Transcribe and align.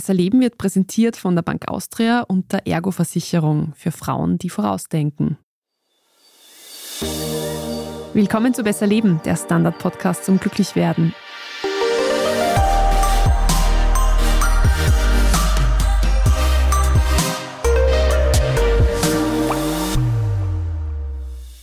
Besser 0.00 0.14
Leben 0.14 0.40
wird 0.40 0.56
präsentiert 0.56 1.18
von 1.18 1.34
der 1.34 1.42
Bank 1.42 1.68
Austria 1.68 2.22
und 2.22 2.52
der 2.52 2.66
Ergo-Versicherung 2.66 3.74
für 3.76 3.92
Frauen, 3.92 4.38
die 4.38 4.48
vorausdenken. 4.48 5.36
Willkommen 8.14 8.54
zu 8.54 8.62
Besser 8.62 8.86
Leben, 8.86 9.20
der 9.26 9.36
Standard-Podcast 9.36 10.24
zum 10.24 10.40
Glücklichwerden. 10.40 11.12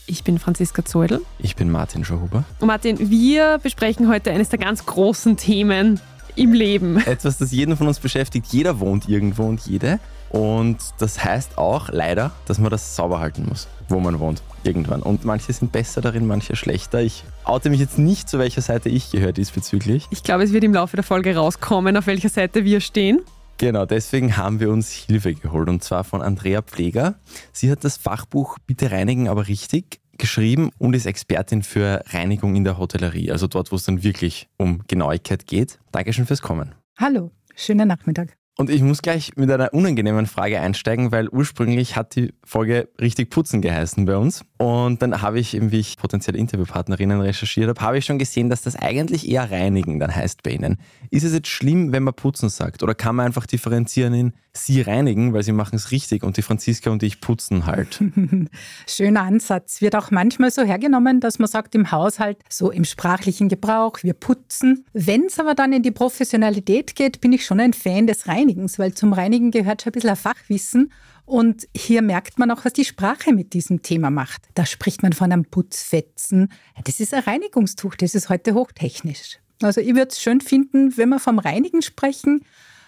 Ich 0.06 0.22
bin 0.22 0.38
Franziska 0.38 0.84
Zeudel. 0.84 1.22
Ich 1.40 1.56
bin 1.56 1.72
Martin 1.72 2.04
Schauhuber. 2.04 2.44
Und 2.60 2.68
Martin, 2.68 3.10
wir 3.10 3.58
besprechen 3.60 4.08
heute 4.08 4.30
eines 4.30 4.48
der 4.48 4.60
ganz 4.60 4.86
großen 4.86 5.36
Themen 5.36 6.00
im 6.38 6.52
Leben. 6.52 6.98
Etwas, 6.98 7.38
das 7.38 7.52
jeden 7.52 7.76
von 7.76 7.88
uns 7.88 7.98
beschäftigt. 7.98 8.46
Jeder 8.50 8.80
wohnt 8.80 9.08
irgendwo 9.08 9.44
und 9.44 9.60
jede. 9.66 9.98
Und 10.30 10.78
das 10.98 11.24
heißt 11.24 11.58
auch 11.58 11.88
leider, 11.90 12.32
dass 12.46 12.58
man 12.58 12.70
das 12.70 12.96
sauber 12.96 13.18
halten 13.18 13.46
muss, 13.48 13.66
wo 13.88 13.98
man 13.98 14.18
wohnt. 14.20 14.42
Irgendwann. 14.62 15.02
Und 15.02 15.24
manche 15.24 15.52
sind 15.52 15.72
besser 15.72 16.00
darin, 16.00 16.26
manche 16.26 16.54
schlechter. 16.56 17.00
Ich 17.00 17.24
oute 17.44 17.70
mich 17.70 17.80
jetzt 17.80 17.98
nicht, 17.98 18.28
zu 18.28 18.38
welcher 18.38 18.60
Seite 18.60 18.88
ich 18.88 19.10
gehöre 19.10 19.32
diesbezüglich. 19.32 20.06
Ich 20.10 20.22
glaube, 20.22 20.44
es 20.44 20.52
wird 20.52 20.64
im 20.64 20.74
Laufe 20.74 20.96
der 20.96 21.04
Folge 21.04 21.34
rauskommen, 21.34 21.96
auf 21.96 22.06
welcher 22.06 22.28
Seite 22.28 22.64
wir 22.64 22.80
stehen. 22.80 23.20
Genau, 23.56 23.86
deswegen 23.86 24.36
haben 24.36 24.60
wir 24.60 24.70
uns 24.70 24.92
Hilfe 24.92 25.34
geholt 25.34 25.68
und 25.68 25.82
zwar 25.82 26.04
von 26.04 26.22
Andrea 26.22 26.62
Pfleger. 26.62 27.16
Sie 27.52 27.70
hat 27.70 27.82
das 27.82 27.96
Fachbuch 27.96 28.58
Bitte 28.66 28.92
reinigen, 28.92 29.28
aber 29.28 29.48
richtig 29.48 29.98
geschrieben 30.18 30.70
und 30.78 30.94
ist 30.94 31.06
Expertin 31.06 31.62
für 31.62 32.02
Reinigung 32.08 32.56
in 32.56 32.64
der 32.64 32.78
Hotellerie, 32.78 33.30
also 33.30 33.46
dort, 33.46 33.72
wo 33.72 33.76
es 33.76 33.84
dann 33.84 34.02
wirklich 34.02 34.48
um 34.56 34.82
Genauigkeit 34.86 35.46
geht. 35.46 35.78
Dankeschön 35.92 36.26
fürs 36.26 36.42
Kommen. 36.42 36.74
Hallo, 36.96 37.30
schönen 37.54 37.88
Nachmittag. 37.88 38.37
Und 38.60 38.70
ich 38.70 38.82
muss 38.82 39.02
gleich 39.02 39.36
mit 39.36 39.48
einer 39.52 39.72
unangenehmen 39.72 40.26
Frage 40.26 40.60
einsteigen, 40.60 41.12
weil 41.12 41.28
ursprünglich 41.28 41.94
hat 41.94 42.16
die 42.16 42.34
Folge 42.42 42.88
richtig 43.00 43.30
putzen 43.30 43.62
geheißen 43.62 44.04
bei 44.04 44.16
uns. 44.16 44.44
Und 44.56 45.00
dann 45.00 45.22
habe 45.22 45.38
ich, 45.38 45.56
wie 45.60 45.78
ich 45.78 45.96
potenzielle 45.96 46.38
Interviewpartnerinnen 46.38 47.20
recherchiert 47.20 47.68
habe, 47.68 47.80
habe 47.80 47.98
ich 47.98 48.04
schon 48.04 48.18
gesehen, 48.18 48.50
dass 48.50 48.62
das 48.62 48.74
eigentlich 48.74 49.28
eher 49.28 49.48
reinigen 49.48 50.00
dann 50.00 50.12
heißt 50.12 50.42
bei 50.42 50.50
Ihnen. 50.50 50.78
Ist 51.12 51.22
es 51.22 51.32
jetzt 51.32 51.46
schlimm, 51.46 51.92
wenn 51.92 52.02
man 52.02 52.14
putzen 52.14 52.48
sagt? 52.48 52.82
Oder 52.82 52.96
kann 52.96 53.14
man 53.14 53.26
einfach 53.26 53.46
differenzieren 53.46 54.12
in 54.12 54.32
Sie 54.52 54.80
reinigen, 54.80 55.32
weil 55.32 55.44
Sie 55.44 55.52
machen 55.52 55.76
es 55.76 55.92
richtig 55.92 56.24
und 56.24 56.36
die 56.36 56.42
Franziska 56.42 56.90
und 56.90 57.04
ich 57.04 57.20
putzen 57.20 57.66
halt? 57.66 58.02
Schöner 58.88 59.22
Ansatz. 59.22 59.80
Wird 59.80 59.94
auch 59.94 60.10
manchmal 60.10 60.50
so 60.50 60.62
hergenommen, 60.62 61.20
dass 61.20 61.38
man 61.38 61.46
sagt 61.46 61.76
im 61.76 61.92
Haushalt, 61.92 62.38
so 62.48 62.72
im 62.72 62.82
sprachlichen 62.82 63.48
Gebrauch, 63.48 63.98
wir 64.02 64.14
putzen. 64.14 64.84
Wenn 64.92 65.26
es 65.26 65.38
aber 65.38 65.54
dann 65.54 65.72
in 65.72 65.84
die 65.84 65.92
Professionalität 65.92 66.96
geht, 66.96 67.20
bin 67.20 67.32
ich 67.32 67.46
schon 67.46 67.60
ein 67.60 67.72
Fan 67.72 68.08
des 68.08 68.26
Reinigens, 68.48 68.78
weil 68.78 68.94
zum 68.94 69.12
Reinigen 69.12 69.50
gehört 69.50 69.82
schon 69.82 69.90
ein 69.90 69.92
bisschen 69.92 70.10
ein 70.10 70.16
Fachwissen. 70.16 70.92
Und 71.26 71.68
hier 71.76 72.00
merkt 72.00 72.38
man 72.38 72.50
auch, 72.50 72.64
was 72.64 72.72
die 72.72 72.84
Sprache 72.84 73.34
mit 73.34 73.52
diesem 73.52 73.82
Thema 73.82 74.10
macht. 74.10 74.48
Da 74.54 74.64
spricht 74.64 75.02
man 75.02 75.12
von 75.12 75.30
einem 75.30 75.44
Putzfetzen. 75.44 76.50
Das 76.84 77.00
ist 77.00 77.12
ein 77.12 77.22
Reinigungstuch, 77.22 77.94
das 77.96 78.14
ist 78.14 78.30
heute 78.30 78.54
hochtechnisch. 78.54 79.38
Also 79.62 79.80
ich 79.80 79.88
würde 79.88 80.08
es 80.08 80.20
schön 80.20 80.40
finden, 80.40 80.96
wenn 80.96 81.10
wir 81.10 81.18
vom 81.18 81.38
Reinigen 81.38 81.82
sprechen. 81.82 82.44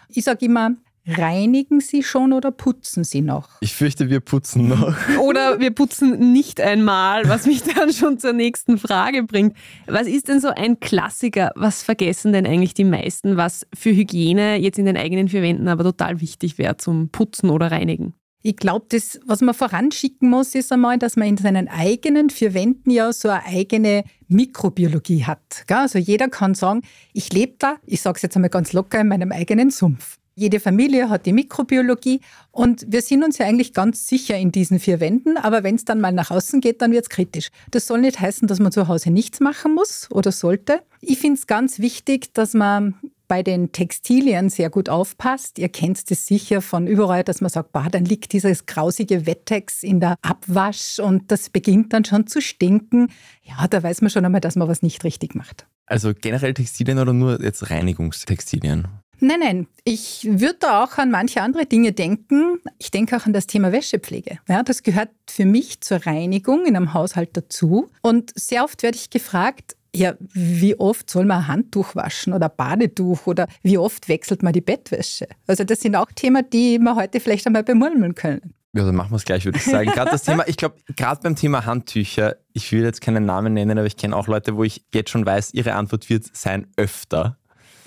Ich 0.09 0.25
sage 0.25 0.47
immer, 0.47 0.77
reinigen 1.19 1.81
Sie 1.81 2.03
schon 2.03 2.33
oder 2.33 2.51
putzen 2.51 3.05
Sie 3.05 3.21
noch? 3.21 3.49
Ich 3.61 3.75
fürchte, 3.75 4.11
wir 4.11 4.21
putzen 4.21 4.69
noch. 4.69 4.95
Oder 5.21 5.61
wir 5.61 5.71
putzen 5.71 6.33
nicht 6.33 6.61
einmal, 6.61 7.29
was 7.29 7.47
mich 7.47 7.63
dann 7.63 7.93
schon 7.93 8.19
zur 8.19 8.33
nächsten 8.33 8.79
Frage 8.79 9.23
bringt. 9.23 9.57
Was 9.87 10.07
ist 10.07 10.29
denn 10.29 10.41
so 10.41 10.49
ein 10.49 10.81
Klassiker? 10.81 11.53
Was 11.57 11.83
vergessen 11.83 12.33
denn 12.33 12.47
eigentlich 12.47 12.75
die 12.75 12.85
meisten, 12.85 13.37
was 13.37 13.67
für 13.75 13.91
Hygiene 13.91 14.57
jetzt 14.57 14.79
in 14.79 14.87
den 14.87 14.97
eigenen 14.97 15.29
vier 15.29 15.43
Wänden 15.43 15.69
aber 15.69 15.85
total 15.85 16.21
wichtig 16.21 16.59
wäre 16.59 16.77
zum 16.77 17.11
Putzen 17.11 17.51
oder 17.51 17.71
Reinigen? 17.71 18.15
Ich 18.43 18.57
glaube, 18.57 18.87
das, 18.89 19.21
was 19.27 19.43
man 19.43 19.55
voranschicken 19.55 20.31
muss, 20.31 20.55
ist 20.55 20.73
einmal, 20.73 20.99
dass 20.99 21.17
man 21.17 21.29
in 21.29 21.37
seinen 21.37 21.69
eigenen 21.69 22.31
vier 22.31 22.55
Wänden 22.55 22.91
ja 22.91 23.13
so 23.13 23.29
eine 23.29 23.45
eigene 23.45 24.05
Mikrobiologie 24.29 25.25
hat. 25.25 25.65
Also 25.69 25.99
jeder 25.99 26.29
kann 26.29 26.55
sagen, 26.55 26.81
ich 27.13 27.33
lebe 27.35 27.57
da, 27.59 27.77
ich 27.85 28.01
sage 28.01 28.17
es 28.17 28.23
jetzt 28.23 28.37
einmal 28.37 28.49
ganz 28.49 28.73
locker, 28.73 29.01
in 29.01 29.09
meinem 29.09 29.31
eigenen 29.31 29.71
Sumpf. 29.71 30.20
Jede 30.41 30.59
Familie 30.59 31.11
hat 31.11 31.27
die 31.27 31.35
Mikrobiologie 31.35 32.23
und 32.51 32.87
wir 32.89 33.03
sind 33.03 33.23
uns 33.23 33.37
ja 33.37 33.45
eigentlich 33.45 33.75
ganz 33.75 34.07
sicher 34.07 34.39
in 34.39 34.51
diesen 34.51 34.79
vier 34.79 34.99
Wänden, 34.99 35.37
aber 35.37 35.65
wenn 35.65 35.75
es 35.75 35.85
dann 35.85 36.01
mal 36.01 36.13
nach 36.13 36.31
außen 36.31 36.63
geht, 36.63 36.81
dann 36.81 36.93
wird 36.93 37.05
es 37.05 37.11
kritisch. 37.11 37.51
Das 37.73 37.87
soll 37.87 38.01
nicht 38.01 38.19
heißen, 38.19 38.49
dass 38.49 38.59
man 38.59 38.73
zu 38.73 38.89
Hause 38.89 39.11
nichts 39.11 39.41
machen 39.41 39.75
muss 39.75 40.09
oder 40.11 40.33
sollte. 40.33 40.81
Ich 41.03 41.19
finde 41.19 41.39
es 41.39 41.47
ganz 41.47 41.79
wichtig, 41.79 42.33
dass 42.33 42.55
man 42.55 42.95
bei 43.29 43.43
den 43.43 43.73
Textilien 43.73 44.49
sehr 44.49 44.71
gut 44.71 44.89
aufpasst. 44.89 45.59
Ihr 45.59 45.69
kennt 45.69 46.11
es 46.11 46.27
sicher 46.27 46.63
von 46.63 46.87
überall, 46.87 47.23
dass 47.23 47.43
man 47.43 47.51
sagt, 47.51 47.73
bah, 47.73 47.91
dann 47.91 48.07
liegt 48.07 48.33
dieses 48.33 48.65
grausige 48.65 49.27
Wettex 49.27 49.83
in 49.83 50.01
der 50.01 50.17
Abwasch 50.23 51.01
und 51.01 51.31
das 51.31 51.51
beginnt 51.51 51.93
dann 51.93 52.07
schon 52.07 52.27
zu 52.27 52.41
stinken. 52.41 53.09
Ja, 53.43 53.69
da 53.69 53.83
weiß 53.83 54.01
man 54.01 54.09
schon 54.09 54.25
einmal, 54.25 54.41
dass 54.41 54.57
man 54.57 54.69
was 54.69 54.81
nicht 54.81 55.05
richtig 55.05 55.35
macht. 55.35 55.67
Also 55.85 56.15
generell 56.19 56.55
Textilien 56.55 56.99
oder 56.99 57.13
nur 57.13 57.43
jetzt 57.43 57.69
Reinigungstextilien? 57.69 58.89
Nein, 59.21 59.41
nein. 59.41 59.67
Ich 59.85 60.27
würde 60.29 60.57
da 60.61 60.85
auch 60.85 60.99
an 60.99 61.11
manche 61.11 61.43
andere 61.43 61.67
Dinge 61.67 61.93
denken. 61.93 62.59
Ich 62.79 62.91
denke 62.91 63.17
auch 63.17 63.27
an 63.27 63.33
das 63.33 63.47
Thema 63.47 63.73
Wäschepflege. 63.73 64.39
Ja, 64.49 64.63
das 64.63 64.83
gehört 64.83 65.11
für 65.29 65.45
mich 65.45 65.81
zur 65.81 66.07
Reinigung 66.07 66.65
in 66.65 66.77
einem 66.77 66.95
Haushalt 66.95 67.37
dazu. 67.37 67.91
Und 68.03 68.33
sehr 68.35 68.65
oft 68.65 68.83
werde 68.83 68.97
ich 68.97 69.11
gefragt, 69.11 69.77
ja, 69.95 70.15
wie 70.33 70.79
oft 70.79 71.11
soll 71.11 71.25
man 71.25 71.39
ein 71.39 71.49
Handtuch 71.49 71.95
waschen 71.95 72.33
oder 72.33 72.49
Badetuch 72.49 73.27
oder 73.27 73.49
wie 73.63 73.77
oft 73.77 74.09
wechselt 74.09 74.43
man 74.43 74.53
die 74.53 74.61
Bettwäsche? 74.61 75.27
Also 75.47 75.65
das 75.65 75.81
sind 75.81 75.97
auch 75.97 76.11
Themen, 76.15 76.45
die 76.53 76.79
wir 76.79 76.95
heute 76.95 77.21
vielleicht 77.21 77.47
einmal 77.47 77.65
bemurmeln 77.65 78.15
können. 78.15 78.55
Ja, 78.73 78.85
dann 78.85 78.95
machen 78.95 79.11
wir 79.11 79.17
es 79.17 79.25
gleich, 79.25 79.45
würde 79.45 79.59
ich 79.59 79.65
sagen. 79.65 79.91
Gerade 79.91 80.13
das 80.13 80.23
Thema, 80.23 80.47
ich 80.47 80.57
glaube, 80.57 80.77
gerade 80.97 81.21
beim 81.23 81.35
Thema 81.35 81.67
Handtücher, 81.67 82.37
ich 82.53 82.71
will 82.71 82.85
jetzt 82.85 83.01
keinen 83.01 83.27
Namen 83.27 83.53
nennen, 83.53 83.77
aber 83.77 83.87
ich 83.87 83.97
kenne 83.97 84.15
auch 84.15 84.29
Leute, 84.29 84.57
wo 84.57 84.63
ich 84.63 84.85
jetzt 84.95 85.11
schon 85.11 85.27
weiß, 85.27 85.55
ihre 85.55 85.75
Antwort 85.75 86.09
wird 86.09 86.25
sein 86.37 86.69
öfter. 86.77 87.37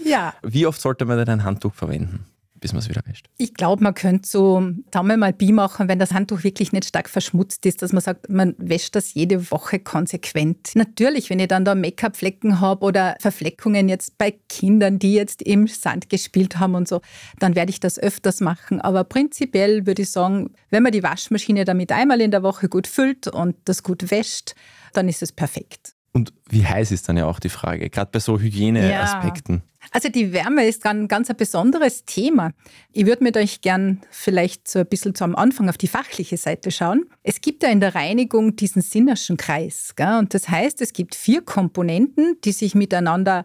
Ja. 0.06 0.34
Wie 0.44 0.66
oft 0.66 0.82
sollte 0.82 1.06
man 1.06 1.18
denn 1.18 1.30
ein 1.30 1.44
Handtuch 1.44 1.74
verwenden? 1.74 2.26
bis 2.64 2.72
man 2.72 2.80
es 2.80 2.88
wieder 2.88 3.02
wäscht? 3.06 3.28
Ich 3.38 3.54
glaube, 3.54 3.84
man 3.84 3.94
könnte 3.94 4.28
so 4.28 4.66
Daumen 4.90 5.20
mal 5.20 5.34
Bi 5.34 5.52
machen, 5.52 5.90
wenn 5.90 6.00
das 6.00 6.14
Handtuch 6.14 6.46
wirklich 6.46 6.72
nicht 6.72 6.86
stark 6.86 7.10
verschmutzt 7.10 7.66
ist, 7.66 7.82
dass 7.82 7.92
man 7.92 8.02
sagt, 8.02 8.30
man 8.30 8.56
wäscht 8.58 8.96
das 8.96 9.14
jede 9.14 9.52
Woche 9.52 9.80
konsequent. 9.80 10.72
Natürlich, 10.74 11.30
wenn 11.30 11.40
ich 11.40 11.50
dann 11.50 11.66
da 11.66 11.76
Make-up-Flecken 11.76 12.62
habe 12.62 12.86
oder 12.86 13.18
Verfleckungen 13.20 13.90
jetzt 13.90 14.18
bei 14.18 14.34
Kindern, 14.48 14.98
die 14.98 15.14
jetzt 15.14 15.42
im 15.42 15.68
Sand 15.68 16.10
gespielt 16.10 16.58
haben 16.58 16.76
und 16.76 16.88
so, 16.88 17.02
dann 17.38 17.54
werde 17.54 17.70
ich 17.70 17.82
das 17.82 18.00
öfters 18.00 18.40
machen. 18.40 18.80
Aber 18.80 19.04
prinzipiell 19.04 19.86
würde 19.86 20.04
ich 20.04 20.12
sagen, 20.12 20.52
wenn 20.70 20.84
man 20.84 20.94
die 20.94 21.04
Waschmaschine 21.04 21.66
damit 21.66 21.92
einmal 21.92 22.22
in 22.22 22.32
der 22.32 22.44
Woche 22.44 22.70
gut 22.70 22.88
füllt 22.88 23.28
und 23.28 23.58
das 23.66 23.84
gut 23.84 24.10
wäscht, 24.10 24.56
dann 24.94 25.10
ist 25.10 25.22
es 25.22 25.34
perfekt. 25.34 25.96
Und 26.14 26.32
wie 26.48 26.66
heiß 26.66 26.92
ist 26.92 27.10
dann 27.10 27.18
ja 27.18 27.26
auch 27.26 27.40
die 27.40 27.50
Frage, 27.50 27.90
gerade 27.90 28.12
bei 28.12 28.20
so 28.20 28.40
Hygieneaspekten? 28.40 29.56
Ja. 29.56 29.73
Also 29.92 30.10
die 30.10 30.34
Wärme 30.34 30.66
ist 30.66 30.86
ein 30.86 31.08
ganz 31.08 31.30
ein 31.30 31.38
besonderes 31.38 32.06
Thema. 32.06 32.52
Ich 32.92 33.06
würde 33.06 33.24
mit 33.24 33.38
euch 33.38 33.62
gern 33.62 34.02
vielleicht 34.12 34.68
so 34.68 34.80
ein 34.80 34.86
bisschen 34.86 35.16
zu 35.16 35.24
am 35.24 35.36
Anfang 35.36 35.70
auf 35.70 35.78
die 35.78 35.88
fachliche 35.88 36.38
Seite 36.38 36.72
schauen. 36.72 37.06
Es 37.24 37.42
gibt 37.42 37.64
ja 37.64 37.70
in 37.70 37.80
der 37.80 37.96
Reinigung 37.96 38.56
diesen 38.56 38.82
Sinnerschen 38.82 39.38
Kreis. 39.38 39.94
Gell? 39.96 40.18
Und 40.18 40.34
das 40.34 40.50
heißt, 40.50 40.82
es 40.82 40.94
gibt 40.94 41.16
vier 41.16 41.42
Komponenten, 41.42 42.38
die 42.44 42.52
sich 42.52 42.76
miteinander, 42.76 43.44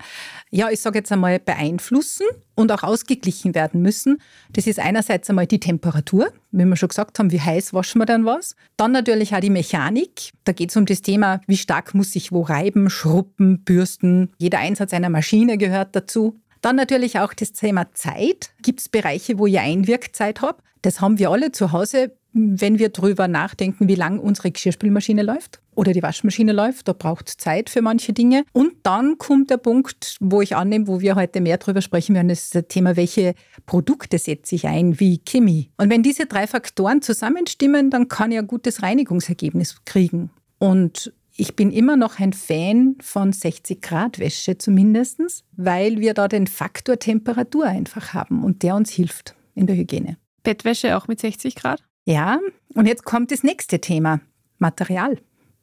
ja, 0.51 0.71
ich 0.71 0.81
sage 0.81 0.99
jetzt 0.99 1.13
einmal, 1.13 1.39
beeinflussen 1.39 2.27
und 2.59 2.73
auch 2.73 2.83
ausgeglichen 2.83 3.55
werden 3.55 3.83
müssen. 3.83 4.21
Das 4.53 4.67
ist 4.67 4.81
einerseits 4.81 5.31
einmal 5.31 5.47
die 5.47 5.61
Temperatur, 5.61 6.33
wie 6.51 6.65
wir 6.65 6.77
schon 6.77 6.89
gesagt 6.89 7.19
haben, 7.19 7.31
wie 7.31 7.41
heiß 7.41 7.73
waschen 7.73 8.01
wir 8.01 8.07
dann 8.07 8.25
was. 8.25 8.57
Dann 8.77 8.91
natürlich 8.91 9.33
auch 9.35 9.41
die 9.41 9.49
Mechanik. 9.49 10.33
Da 10.43 10.53
geht 10.53 10.71
es 10.71 10.77
um 10.77 10.85
das 10.85 11.01
Thema, 11.01 11.41
wie 11.47 11.57
stark 11.57 11.95
muss 11.95 12.17
ich 12.17 12.33
wo 12.33 12.43
reiben, 12.43 12.91
schruppen, 12.91 13.63
bürsten. 13.63 14.33
Jeder 14.39 14.59
Einsatz 14.59 14.93
einer 14.93 15.09
Maschine 15.09 15.57
gehört 15.57 15.95
dazu. 15.95 16.28
Dann 16.61 16.77
natürlich 16.77 17.19
auch 17.19 17.35
das 17.35 17.53
Thema 17.53 17.93
Zeit. 17.95 18.51
Gibt 18.63 18.81
es 18.81 18.89
Bereiche, 18.89 19.39
wo 19.39 19.47
ich 19.47 19.59
Einwirkzeit 19.59 20.41
habe? 20.41 20.63
Das 20.83 21.01
haben 21.01 21.19
wir 21.19 21.31
alle 21.31 21.53
zu 21.53 21.73
Hause, 21.73 22.13
wenn 22.33 22.79
wir 22.79 22.91
darüber 22.91 23.27
nachdenken, 23.27 23.89
wie 23.89 23.95
lang 23.95 24.19
unsere 24.19 24.51
Geschirrspülmaschine 24.51 25.23
läuft 25.23 25.61
oder 25.75 25.93
die 25.93 26.03
Waschmaschine 26.03 26.53
läuft. 26.53 26.89
Da 26.89 26.93
braucht 26.93 27.29
es 27.29 27.37
Zeit 27.37 27.71
für 27.71 27.83
manche 27.83 28.13
Dinge. 28.13 28.45
Und 28.53 28.75
dann 28.83 29.19
kommt 29.19 29.51
der 29.51 29.57
Punkt, 29.57 30.17
wo 30.21 30.43
ich 30.43 30.55
annehme, 30.55 30.87
wo 30.87 31.01
wir 31.01 31.15
heute 31.15 31.41
mehr 31.41 31.57
darüber 31.57 31.81
sprechen 31.81 32.15
werden, 32.15 32.31
ist 32.31 32.55
das 32.55 32.65
Thema, 32.69 32.97
welche 32.97 33.35
Produkte 33.67 34.19
setze 34.19 34.55
ich 34.55 34.67
ein, 34.67 35.01
wie 35.01 35.21
Chemie. 35.25 35.71
Und 35.79 35.91
wenn 35.91 36.03
diese 36.03 36.27
drei 36.27 36.47
Faktoren 36.47 37.03
zusammenstimmen, 37.03 37.91
dann 37.91 38.09
kann 38.09 38.31
ich 38.31 38.39
ein 38.39 38.47
gutes 38.47 38.83
Reinigungsergebnis 38.83 39.77
kriegen. 39.85 40.31
Und 40.59 41.13
ich 41.39 41.55
bin 41.55 41.71
immer 41.71 41.97
noch 41.97 42.19
ein 42.19 42.33
Fan 42.33 42.97
von 43.01 43.33
60 43.33 43.81
Grad 43.81 44.19
Wäsche 44.19 44.59
zumindest, 44.59 45.45
weil 45.57 46.01
wir 46.01 46.13
da 46.13 46.27
den 46.27 46.49
Faktor 46.49 46.99
Temperatur 46.99 47.65
einfach 47.65 48.13
haben 48.13 48.43
und 48.43 48.65
der 48.65 48.75
uns 48.75 48.91
hilft 48.91 49.37
in 49.55 49.69
der 49.69 49.77
Hygiene. 49.77 50.19
Bettwäsche 50.43 50.97
auch 50.97 51.07
mit 51.07 51.21
60 51.21 51.55
Grad? 51.55 51.85
Ja, 52.05 52.41
und 52.75 52.87
jetzt 52.87 53.05
kommt 53.05 53.31
das 53.31 53.45
nächste 53.45 53.81
Thema, 53.81 54.21
Material. 54.59 55.19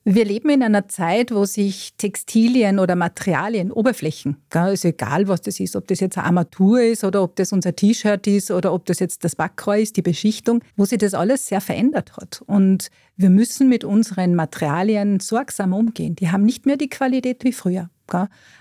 Wir 0.08 0.24
leben 0.24 0.52
in 0.52 0.62
einer 0.62 0.88
Zeit, 0.88 1.34
wo 1.34 1.46
sich 1.46 1.96
Textilien 1.98 2.78
oder 2.78 2.96
Materialien, 2.96 3.72
Oberflächen, 3.72 4.38
ist 4.72 4.86
egal, 4.86 5.28
was 5.28 5.42
das 5.42 5.60
ist, 5.60 5.76
ob 5.76 5.88
das 5.88 6.00
jetzt 6.00 6.16
eine 6.20 6.28
Armatur 6.28 6.80
ist 6.80 7.04
oder 7.04 7.24
ob 7.24 7.36
das 7.38 7.52
unser 7.52 7.76
T-Shirt 7.76 8.28
ist 8.28 8.52
oder 8.52 8.72
ob 8.72 8.86
das 8.86 9.00
jetzt 9.00 9.24
das 9.24 9.36
Backrohr 9.36 9.78
ist, 9.78 9.98
die 9.98 10.04
Beschichtung, 10.04 10.64
wo 10.76 10.86
sich 10.86 11.00
das 11.00 11.16
alles 11.16 11.48
sehr 11.48 11.60
verändert 11.60 12.16
hat. 12.18 12.44
Und 12.46 12.92
wir 13.18 13.32
müssen 13.32 13.68
mit 13.68 13.84
unseren 13.84 14.36
Materialien 14.36 15.20
sorgsam 15.20 15.74
umgehen. 15.74 16.16
Die 16.16 16.30
haben 16.30 16.46
nicht 16.46 16.68
mehr 16.68 16.78
die 16.78 16.90
Qualität 16.90 17.44
wie 17.44 17.52
früher. 17.52 17.90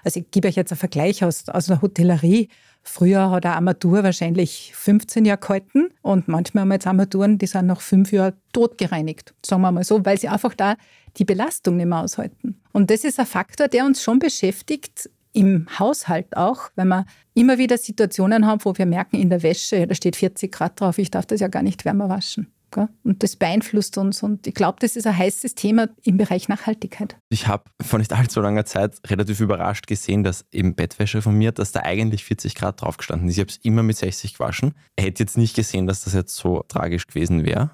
Also 0.03 0.21
ich 0.21 0.31
gebe 0.31 0.49
euch 0.49 0.57
jetzt 0.57 0.73
einen 0.73 0.79
Vergleich 0.79 1.25
aus, 1.25 1.47
aus 1.51 1.67
der 1.67 1.83
Hotellerie. 1.83 2.49
Früher 2.87 3.31
hat 3.31 3.47
eine 3.47 3.57
Armatur 3.57 4.05
wahrscheinlich 4.05 4.73
15 4.75 5.25
Jahre 5.25 5.41
gehalten 5.41 5.89
und 6.03 6.29
manchmal 6.29 6.63
haben 6.63 6.69
wir 6.69 6.75
jetzt 6.75 6.87
Armaturen, 6.87 7.39
die 7.39 7.47
sind 7.47 7.67
nach 7.67 7.81
fünf 7.81 8.13
Jahren 8.13 8.35
totgereinigt, 8.53 9.35
sagen 9.45 9.63
wir 9.63 9.73
mal 9.73 9.85
so, 9.85 10.05
weil 10.05 10.21
sie 10.21 10.29
einfach 10.29 10.55
da 10.55 10.77
die 11.17 11.25
Belastung 11.25 11.79
nicht 11.79 11.87
mehr 11.87 12.01
aushalten. 12.01 12.61
Und 12.73 12.91
das 12.91 13.05
ist 13.05 13.19
ein 13.19 13.27
Faktor, 13.27 13.69
der 13.69 13.87
uns 13.87 14.03
schon 14.03 14.19
beschäftigt, 14.19 15.09
im 15.33 15.67
Haushalt 15.79 16.37
auch, 16.37 16.71
wenn 16.77 16.89
wir 16.89 17.07
immer 17.35 17.59
wieder 17.59 17.77
Situationen 17.77 18.47
haben, 18.47 18.65
wo 18.65 18.77
wir 18.77 18.87
merken, 18.87 19.17
in 19.17 19.31
der 19.31 19.43
Wäsche, 19.43 19.87
da 19.87 19.95
steht 19.95 20.15
40 20.15 20.53
Grad 20.53 20.81
drauf, 20.81 20.99
ich 20.99 21.11
darf 21.11 21.27
das 21.27 21.41
ja 21.41 21.49
gar 21.49 21.63
nicht 21.63 21.85
wärmer 21.85 22.09
waschen. 22.09 22.54
Und 23.03 23.23
das 23.23 23.37
beeinflusst 23.37 23.99
uns. 23.99 24.23
Und 24.23 24.47
ich 24.47 24.55
glaube, 24.55 24.79
das 24.81 24.97
ist 24.97 25.07
ein 25.07 25.17
heißes 25.17 25.55
Thema 25.55 25.89
im 26.03 26.17
Bereich 26.17 26.49
Nachhaltigkeit. 26.49 27.17
Ich 27.29 27.47
habe 27.47 27.65
vor 27.83 27.99
nicht 27.99 28.13
allzu 28.13 28.41
langer 28.41 28.65
Zeit 28.65 28.97
relativ 29.07 29.41
überrascht 29.41 29.87
gesehen, 29.87 30.25
dass 30.25 30.45
im 30.51 30.75
Bettwäsche 30.75 31.23
von 31.23 31.35
mir, 31.35 31.53
dass 31.53 31.73
da 31.73 31.81
eigentlich 31.81 32.25
40 32.25 32.55
Grad 32.55 32.83
drauf 32.83 32.97
gestanden 32.97 33.29
ist. 33.29 33.37
Ich 33.37 33.41
habe 33.41 33.51
es 33.51 33.59
immer 33.59 33.83
mit 33.83 33.97
60 33.97 34.35
gewaschen. 34.35 34.75
Ich 34.97 35.05
hätte 35.05 35.23
jetzt 35.23 35.37
nicht 35.37 35.57
gesehen, 35.57 35.87
dass 35.87 36.05
das 36.05 36.15
jetzt 36.15 36.37
so 36.37 36.65
tragisch 36.69 37.07
gewesen 37.07 37.45
wäre. 37.45 37.71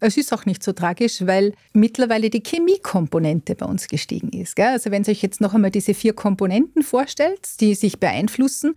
Es 0.00 0.16
ist 0.16 0.32
auch 0.32 0.46
nicht 0.46 0.62
so 0.62 0.72
tragisch, 0.72 1.26
weil 1.26 1.54
mittlerweile 1.72 2.30
die 2.30 2.42
Chemiekomponente 2.42 3.54
bei 3.54 3.66
uns 3.66 3.88
gestiegen 3.88 4.30
ist. 4.30 4.58
Also 4.58 4.90
wenn 4.90 5.02
ihr 5.02 5.10
euch 5.10 5.22
jetzt 5.22 5.40
noch 5.40 5.54
einmal 5.54 5.70
diese 5.70 5.94
vier 5.94 6.12
Komponenten 6.12 6.82
vorstellt, 6.82 7.60
die 7.60 7.74
sich 7.74 8.00
beeinflussen, 8.00 8.74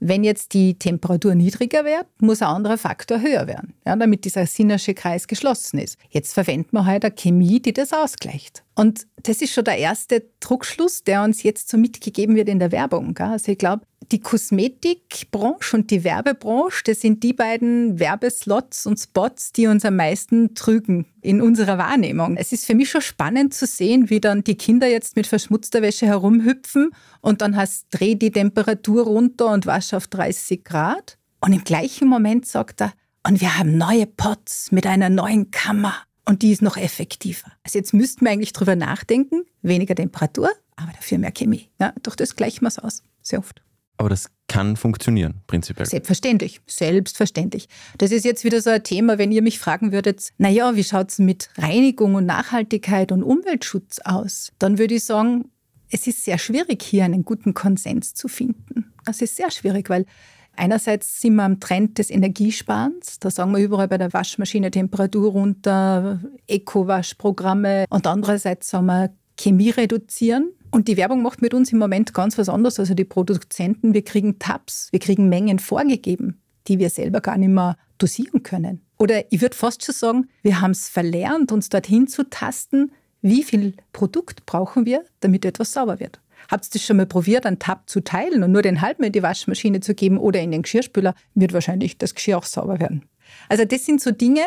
wenn 0.00 0.24
jetzt 0.24 0.54
die 0.54 0.78
Temperatur 0.78 1.34
niedriger 1.34 1.84
wird, 1.84 2.06
muss 2.20 2.42
ein 2.42 2.48
anderer 2.48 2.78
Faktor 2.78 3.20
höher 3.20 3.46
werden, 3.46 3.74
ja, 3.84 3.96
damit 3.96 4.24
dieser 4.24 4.46
Sinnersche 4.46 4.94
Kreis 4.94 5.26
geschlossen 5.26 5.78
ist. 5.78 5.98
Jetzt 6.10 6.34
verwenden 6.34 6.70
wir 6.72 6.86
halt 6.86 7.04
eine 7.04 7.14
Chemie, 7.14 7.60
die 7.60 7.72
das 7.72 7.92
ausgleicht. 7.92 8.62
Und 8.74 9.06
das 9.22 9.42
ist 9.42 9.52
schon 9.52 9.64
der 9.64 9.78
erste 9.78 10.24
Druckschluss, 10.40 11.02
der 11.02 11.22
uns 11.22 11.42
jetzt 11.42 11.68
so 11.68 11.76
mitgegeben 11.76 12.36
wird 12.36 12.48
in 12.48 12.60
der 12.60 12.72
Werbung. 12.72 13.16
Also 13.18 13.52
ich 13.52 13.58
glaube, 13.58 13.82
die 14.12 14.20
Kosmetikbranche 14.20 15.76
und 15.76 15.90
die 15.90 16.04
Werbebranche, 16.04 16.82
das 16.84 17.00
sind 17.00 17.22
die 17.22 17.32
beiden 17.32 17.98
Werbeslots 17.98 18.86
und 18.86 18.98
Spots, 18.98 19.52
die 19.52 19.66
uns 19.66 19.84
am 19.84 19.96
meisten 19.96 20.54
trügen 20.54 21.06
in 21.20 21.40
unserer 21.40 21.78
Wahrnehmung. 21.78 22.36
Es 22.36 22.52
ist 22.52 22.64
für 22.66 22.74
mich 22.74 22.90
schon 22.90 23.00
spannend 23.00 23.54
zu 23.54 23.66
sehen, 23.66 24.10
wie 24.10 24.20
dann 24.20 24.44
die 24.44 24.56
Kinder 24.56 24.88
jetzt 24.88 25.16
mit 25.16 25.26
verschmutzter 25.26 25.82
Wäsche 25.82 26.06
herumhüpfen 26.06 26.90
und 27.20 27.42
dann 27.42 27.56
heißt, 27.56 27.86
dreh 27.90 28.14
die 28.14 28.30
Temperatur 28.30 29.04
runter 29.04 29.52
und 29.52 29.66
wasch 29.66 29.92
auf 29.94 30.06
30 30.06 30.64
Grad. 30.64 31.18
Und 31.40 31.52
im 31.52 31.64
gleichen 31.64 32.08
Moment 32.08 32.46
sagt 32.46 32.80
er, 32.80 32.92
und 33.26 33.40
wir 33.40 33.58
haben 33.58 33.76
neue 33.76 34.06
Pots 34.06 34.72
mit 34.72 34.86
einer 34.86 35.10
neuen 35.10 35.50
Kammer 35.50 35.94
und 36.24 36.42
die 36.42 36.52
ist 36.52 36.62
noch 36.62 36.76
effektiver. 36.76 37.52
Also 37.62 37.78
jetzt 37.78 37.92
müssten 37.92 38.24
wir 38.24 38.32
eigentlich 38.32 38.52
drüber 38.52 38.76
nachdenken, 38.76 39.44
weniger 39.62 39.94
Temperatur, 39.94 40.50
aber 40.76 40.92
dafür 40.92 41.18
mehr 41.18 41.32
Chemie. 41.32 41.68
Ja, 41.80 41.92
durch 42.02 42.16
das 42.16 42.36
gleichen 42.36 42.62
wir 42.62 42.68
es 42.68 42.78
aus, 42.78 43.02
sehr 43.22 43.38
oft. 43.38 43.62
Aber 43.98 44.08
das 44.08 44.30
kann 44.46 44.76
funktionieren, 44.76 45.42
prinzipiell. 45.46 45.86
Selbstverständlich, 45.86 46.60
selbstverständlich. 46.66 47.68
Das 47.98 48.12
ist 48.12 48.24
jetzt 48.24 48.44
wieder 48.44 48.62
so 48.62 48.70
ein 48.70 48.82
Thema, 48.82 49.18
wenn 49.18 49.32
ihr 49.32 49.42
mich 49.42 49.58
fragen 49.58 49.92
würdet, 49.92 50.30
naja, 50.38 50.76
wie 50.76 50.84
schaut 50.84 51.10
es 51.10 51.18
mit 51.18 51.50
Reinigung 51.58 52.14
und 52.14 52.24
Nachhaltigkeit 52.24 53.12
und 53.12 53.22
Umweltschutz 53.22 53.98
aus? 54.04 54.52
Dann 54.58 54.78
würde 54.78 54.94
ich 54.94 55.04
sagen, 55.04 55.50
es 55.90 56.06
ist 56.06 56.24
sehr 56.24 56.38
schwierig, 56.38 56.82
hier 56.82 57.04
einen 57.04 57.24
guten 57.24 57.54
Konsens 57.54 58.14
zu 58.14 58.28
finden. 58.28 58.92
Das 59.04 59.20
ist 59.20 59.36
sehr 59.36 59.50
schwierig, 59.50 59.90
weil 59.90 60.06
einerseits 60.54 61.20
sind 61.20 61.34
wir 61.34 61.44
am 61.44 61.60
Trend 61.60 61.98
des 61.98 62.10
Energiesparens. 62.10 63.18
Da 63.18 63.30
sagen 63.30 63.52
wir 63.52 63.62
überall 63.62 63.88
bei 63.88 63.98
der 63.98 64.12
Waschmaschine 64.12 64.70
Temperatur 64.70 65.32
runter, 65.32 66.20
Eco-Waschprogramme. 66.46 67.86
Und 67.90 68.06
andererseits 68.06 68.68
sagen 68.68 68.86
wir 68.86 69.10
Chemie 69.38 69.70
reduzieren. 69.70 70.52
Und 70.70 70.88
die 70.88 70.96
Werbung 70.96 71.22
macht 71.22 71.42
mit 71.42 71.54
uns 71.54 71.72
im 71.72 71.78
Moment 71.78 72.14
ganz 72.14 72.38
was 72.38 72.48
anderes. 72.48 72.78
Also 72.78 72.94
die 72.94 73.04
Produzenten, 73.04 73.94
wir 73.94 74.04
kriegen 74.04 74.38
Tabs, 74.38 74.88
wir 74.92 75.00
kriegen 75.00 75.28
Mengen 75.28 75.58
vorgegeben, 75.58 76.40
die 76.66 76.78
wir 76.78 76.90
selber 76.90 77.20
gar 77.20 77.38
nicht 77.38 77.48
mehr 77.48 77.76
dosieren 77.98 78.42
können. 78.42 78.82
Oder 78.98 79.32
ich 79.32 79.40
würde 79.40 79.56
fast 79.56 79.84
schon 79.84 79.94
sagen, 79.94 80.28
wir 80.42 80.60
haben 80.60 80.72
es 80.72 80.88
verlernt, 80.88 81.52
uns 81.52 81.68
dorthin 81.68 82.06
zu 82.06 82.28
tasten, 82.28 82.92
wie 83.22 83.42
viel 83.42 83.74
Produkt 83.92 84.46
brauchen 84.46 84.86
wir, 84.86 85.04
damit 85.20 85.44
etwas 85.44 85.72
sauber 85.72 86.00
wird. 86.00 86.20
Habt 86.48 86.66
ihr 86.66 86.70
das 86.74 86.84
schon 86.84 86.96
mal 86.96 87.06
probiert, 87.06 87.46
einen 87.46 87.58
Tab 87.58 87.88
zu 87.90 88.00
teilen 88.00 88.42
und 88.42 88.52
nur 88.52 88.62
den 88.62 88.80
halben 88.80 89.02
in 89.02 89.12
die 89.12 89.22
Waschmaschine 89.22 89.80
zu 89.80 89.94
geben 89.94 90.18
oder 90.18 90.40
in 90.40 90.52
den 90.52 90.62
Geschirrspüler, 90.62 91.14
wird 91.34 91.52
wahrscheinlich 91.52 91.98
das 91.98 92.14
Geschirr 92.14 92.38
auch 92.38 92.44
sauber 92.44 92.78
werden. 92.78 93.04
Also 93.48 93.64
das 93.64 93.84
sind 93.84 94.00
so 94.00 94.12
Dinge, 94.12 94.42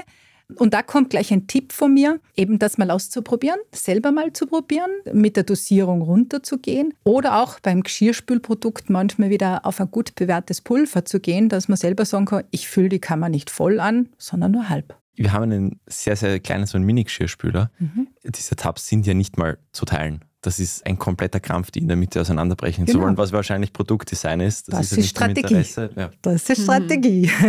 und 0.57 0.73
da 0.73 0.81
kommt 0.81 1.09
gleich 1.09 1.31
ein 1.31 1.47
Tipp 1.47 1.73
von 1.73 1.93
mir, 1.93 2.19
eben 2.35 2.59
das 2.59 2.77
mal 2.77 2.91
auszuprobieren, 2.91 3.59
selber 3.71 4.11
mal 4.11 4.33
zu 4.33 4.47
probieren, 4.47 4.91
mit 5.13 5.35
der 5.35 5.43
Dosierung 5.43 6.01
runterzugehen 6.01 6.93
oder 7.03 7.41
auch 7.41 7.59
beim 7.59 7.83
Geschirrspülprodukt 7.83 8.89
manchmal 8.89 9.29
wieder 9.29 9.65
auf 9.65 9.79
ein 9.79 9.91
gut 9.91 10.15
bewährtes 10.15 10.61
Pulver 10.61 11.05
zu 11.05 11.19
gehen, 11.19 11.49
dass 11.49 11.67
man 11.67 11.77
selber 11.77 12.05
sagen 12.05 12.25
kann, 12.25 12.43
ich 12.51 12.67
fülle 12.67 12.89
die 12.89 12.99
Kammer 12.99 13.29
nicht 13.29 13.49
voll 13.49 13.79
an, 13.79 14.09
sondern 14.17 14.51
nur 14.51 14.69
halb. 14.69 14.95
Wir 15.15 15.33
haben 15.33 15.43
einen 15.43 15.79
sehr, 15.87 16.15
sehr 16.15 16.39
kleinen 16.39 16.65
so 16.65 16.77
einen 16.77 16.85
Mini-Geschirrspüler. 16.85 17.69
Mhm. 17.79 18.07
Diese 18.23 18.55
Tabs 18.55 18.87
sind 18.87 19.05
ja 19.05 19.13
nicht 19.13 19.37
mal 19.37 19.57
zu 19.71 19.85
teilen 19.85 20.23
das 20.41 20.59
ist 20.59 20.85
ein 20.87 20.97
kompletter 20.97 21.39
Krampf, 21.39 21.69
die 21.69 21.79
in 21.79 21.87
der 21.87 21.97
Mitte 21.97 22.19
auseinanderbrechen 22.19 22.85
genau. 22.85 22.99
zu 22.99 23.05
wollen, 23.05 23.17
was 23.17 23.31
wahrscheinlich 23.31 23.73
Produktdesign 23.73 24.39
ist. 24.39 24.69
Das, 24.69 24.79
das 24.79 24.91
ist, 24.93 24.97
ist 24.97 25.09
Strategie. 25.09 25.63
Ja. 25.95 26.09
Das 26.21 26.49
ist 26.49 26.63
Strategie. 26.63 27.29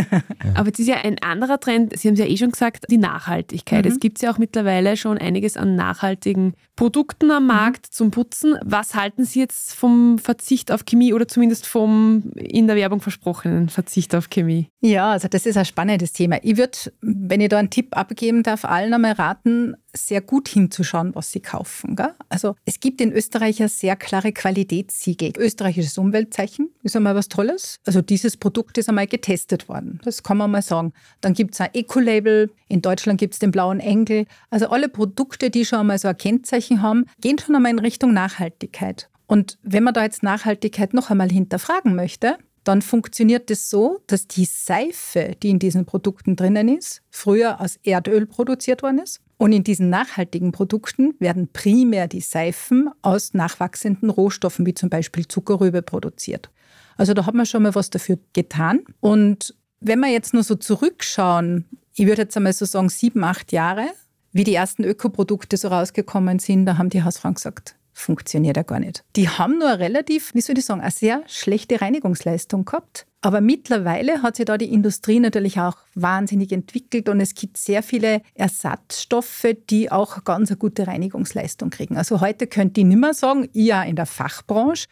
Ja. 0.42 0.54
Aber 0.54 0.70
es 0.72 0.78
ist 0.78 0.88
ja 0.88 0.96
ein 0.96 1.18
anderer 1.22 1.60
Trend, 1.60 1.96
Sie 1.96 2.08
haben 2.08 2.14
es 2.14 2.20
ja 2.20 2.26
eh 2.26 2.36
schon 2.36 2.50
gesagt, 2.50 2.86
die 2.90 2.98
Nachhaltigkeit. 2.98 3.84
Mhm. 3.84 3.90
Es 3.90 4.00
gibt 4.00 4.20
ja 4.20 4.32
auch 4.32 4.38
mittlerweile 4.38 4.96
schon 4.96 5.18
einiges 5.18 5.56
an 5.56 5.76
nachhaltigen 5.76 6.54
Produkten 6.82 7.30
am. 7.30 7.46
Markt 7.46 7.86
zum 7.86 8.10
Putzen. 8.10 8.56
Was 8.64 8.96
halten 8.96 9.24
Sie 9.24 9.38
jetzt 9.38 9.72
vom 9.72 10.18
Verzicht 10.18 10.72
auf 10.72 10.84
Chemie 10.84 11.12
oder 11.12 11.28
zumindest 11.28 11.66
vom 11.66 12.32
in 12.34 12.66
der 12.66 12.74
Werbung 12.74 13.00
versprochenen 13.00 13.68
Verzicht 13.68 14.16
auf 14.16 14.30
Chemie? 14.30 14.68
Ja, 14.80 15.12
also 15.12 15.28
das 15.28 15.46
ist 15.46 15.56
ein 15.56 15.64
spannendes 15.64 16.12
Thema. 16.12 16.38
Ich 16.42 16.56
würde, 16.56 16.76
wenn 17.02 17.40
ich 17.40 17.50
da 17.50 17.58
einen 17.58 17.70
Tipp 17.70 17.96
abgeben 17.96 18.42
darf, 18.42 18.64
allen 18.64 18.92
einmal 18.94 19.12
raten, 19.12 19.76
sehr 19.94 20.22
gut 20.22 20.48
hinzuschauen, 20.48 21.14
was 21.14 21.30
sie 21.30 21.40
kaufen. 21.40 21.96
Gell? 21.96 22.14
Also 22.28 22.56
es 22.64 22.80
gibt 22.80 23.00
in 23.00 23.12
Österreich 23.12 23.58
ja 23.58 23.68
sehr 23.68 23.94
klare 23.94 24.32
Qualitätssiegel. 24.32 25.34
Österreichisches 25.36 25.98
Umweltzeichen 25.98 26.70
ist 26.82 26.96
einmal 26.96 27.14
was 27.14 27.28
Tolles. 27.28 27.78
Also 27.86 28.00
dieses 28.00 28.36
Produkt 28.36 28.78
ist 28.78 28.88
einmal 28.88 29.06
getestet 29.06 29.68
worden. 29.68 30.00
Das 30.04 30.22
kann 30.22 30.38
man 30.38 30.50
mal 30.50 30.62
sagen. 30.62 30.92
Dann 31.20 31.34
gibt 31.34 31.54
es 31.54 31.60
ein 31.60 31.70
Eco-Label. 31.74 32.50
In 32.68 32.80
Deutschland 32.80 33.20
gibt 33.20 33.34
es 33.34 33.38
den 33.38 33.50
blauen 33.50 33.80
Engel. 33.80 34.24
Also 34.50 34.68
alle 34.68 34.88
Produkte, 34.88 35.50
die 35.50 35.66
schon 35.66 35.80
einmal 35.80 35.98
so 35.98 36.08
ein 36.08 36.16
Kennzeichen 36.16 36.71
haben, 36.80 37.06
gehen 37.20 37.38
schon 37.38 37.54
einmal 37.54 37.72
in 37.72 37.78
Richtung 37.78 38.14
Nachhaltigkeit. 38.14 39.10
Und 39.26 39.58
wenn 39.62 39.82
man 39.82 39.94
da 39.94 40.04
jetzt 40.04 40.22
Nachhaltigkeit 40.22 40.94
noch 40.94 41.10
einmal 41.10 41.30
hinterfragen 41.30 41.94
möchte, 41.94 42.38
dann 42.64 42.80
funktioniert 42.80 43.50
es 43.50 43.60
das 43.60 43.70
so, 43.70 44.00
dass 44.06 44.28
die 44.28 44.44
Seife, 44.44 45.34
die 45.42 45.50
in 45.50 45.58
diesen 45.58 45.84
Produkten 45.84 46.36
drinnen 46.36 46.68
ist, 46.68 47.02
früher 47.10 47.60
aus 47.60 47.78
Erdöl 47.82 48.26
produziert 48.26 48.82
worden 48.82 49.00
ist 49.00 49.20
und 49.36 49.52
in 49.52 49.64
diesen 49.64 49.90
nachhaltigen 49.90 50.52
Produkten 50.52 51.14
werden 51.18 51.48
primär 51.52 52.06
die 52.06 52.20
Seifen 52.20 52.88
aus 53.02 53.34
nachwachsenden 53.34 54.10
Rohstoffen 54.10 54.64
wie 54.66 54.74
zum 54.74 54.88
Beispiel 54.88 55.26
Zuckerrübe 55.26 55.82
produziert. 55.82 56.50
Also 56.96 57.14
da 57.14 57.26
hat 57.26 57.34
man 57.34 57.46
schon 57.46 57.64
mal 57.64 57.74
was 57.74 57.90
dafür 57.90 58.18
getan. 58.32 58.82
Und 59.00 59.56
wenn 59.80 59.98
wir 59.98 60.10
jetzt 60.10 60.32
nur 60.32 60.44
so 60.44 60.54
zurückschauen, 60.54 61.64
ich 61.94 62.06
würde 62.06 62.22
jetzt 62.22 62.36
einmal 62.36 62.52
so 62.52 62.64
sagen 62.64 62.88
sieben, 62.88 63.24
acht 63.24 63.50
Jahre, 63.50 63.86
wie 64.32 64.44
die 64.44 64.54
ersten 64.54 64.84
Ökoprodukte 64.84 65.56
so 65.56 65.68
rausgekommen 65.68 66.38
sind, 66.38 66.66
da 66.66 66.78
haben 66.78 66.90
die 66.90 67.02
Hausfrauen 67.02 67.34
gesagt, 67.34 67.76
funktioniert 67.92 68.56
ja 68.56 68.62
gar 68.62 68.80
nicht. 68.80 69.04
Die 69.16 69.28
haben 69.28 69.58
nur 69.58 69.78
relativ, 69.78 70.34
wie 70.34 70.40
soll 70.40 70.58
ich 70.58 70.64
sagen, 70.64 70.80
eine 70.80 70.90
sehr 70.90 71.22
schlechte 71.26 71.80
Reinigungsleistung 71.80 72.64
gehabt. 72.64 73.06
Aber 73.20 73.40
mittlerweile 73.40 74.22
hat 74.22 74.36
sich 74.36 74.46
da 74.46 74.58
die 74.58 74.72
Industrie 74.72 75.20
natürlich 75.20 75.60
auch 75.60 75.76
wahnsinnig 75.94 76.50
entwickelt 76.50 77.08
und 77.08 77.20
es 77.20 77.34
gibt 77.34 77.56
sehr 77.56 77.84
viele 77.84 78.22
Ersatzstoffe, 78.34 79.46
die 79.70 79.92
auch 79.92 80.24
ganz 80.24 80.50
eine 80.50 80.56
gute 80.56 80.88
Reinigungsleistung 80.88 81.70
kriegen. 81.70 81.96
Also 81.96 82.20
heute 82.20 82.48
könnt 82.48 82.76
ihr 82.78 82.84
nicht 82.84 82.98
mehr 82.98 83.14
sagen, 83.14 83.48
ja 83.52 83.84
in 83.84 83.94
der 83.94 84.06
Fachbranche, 84.06 84.88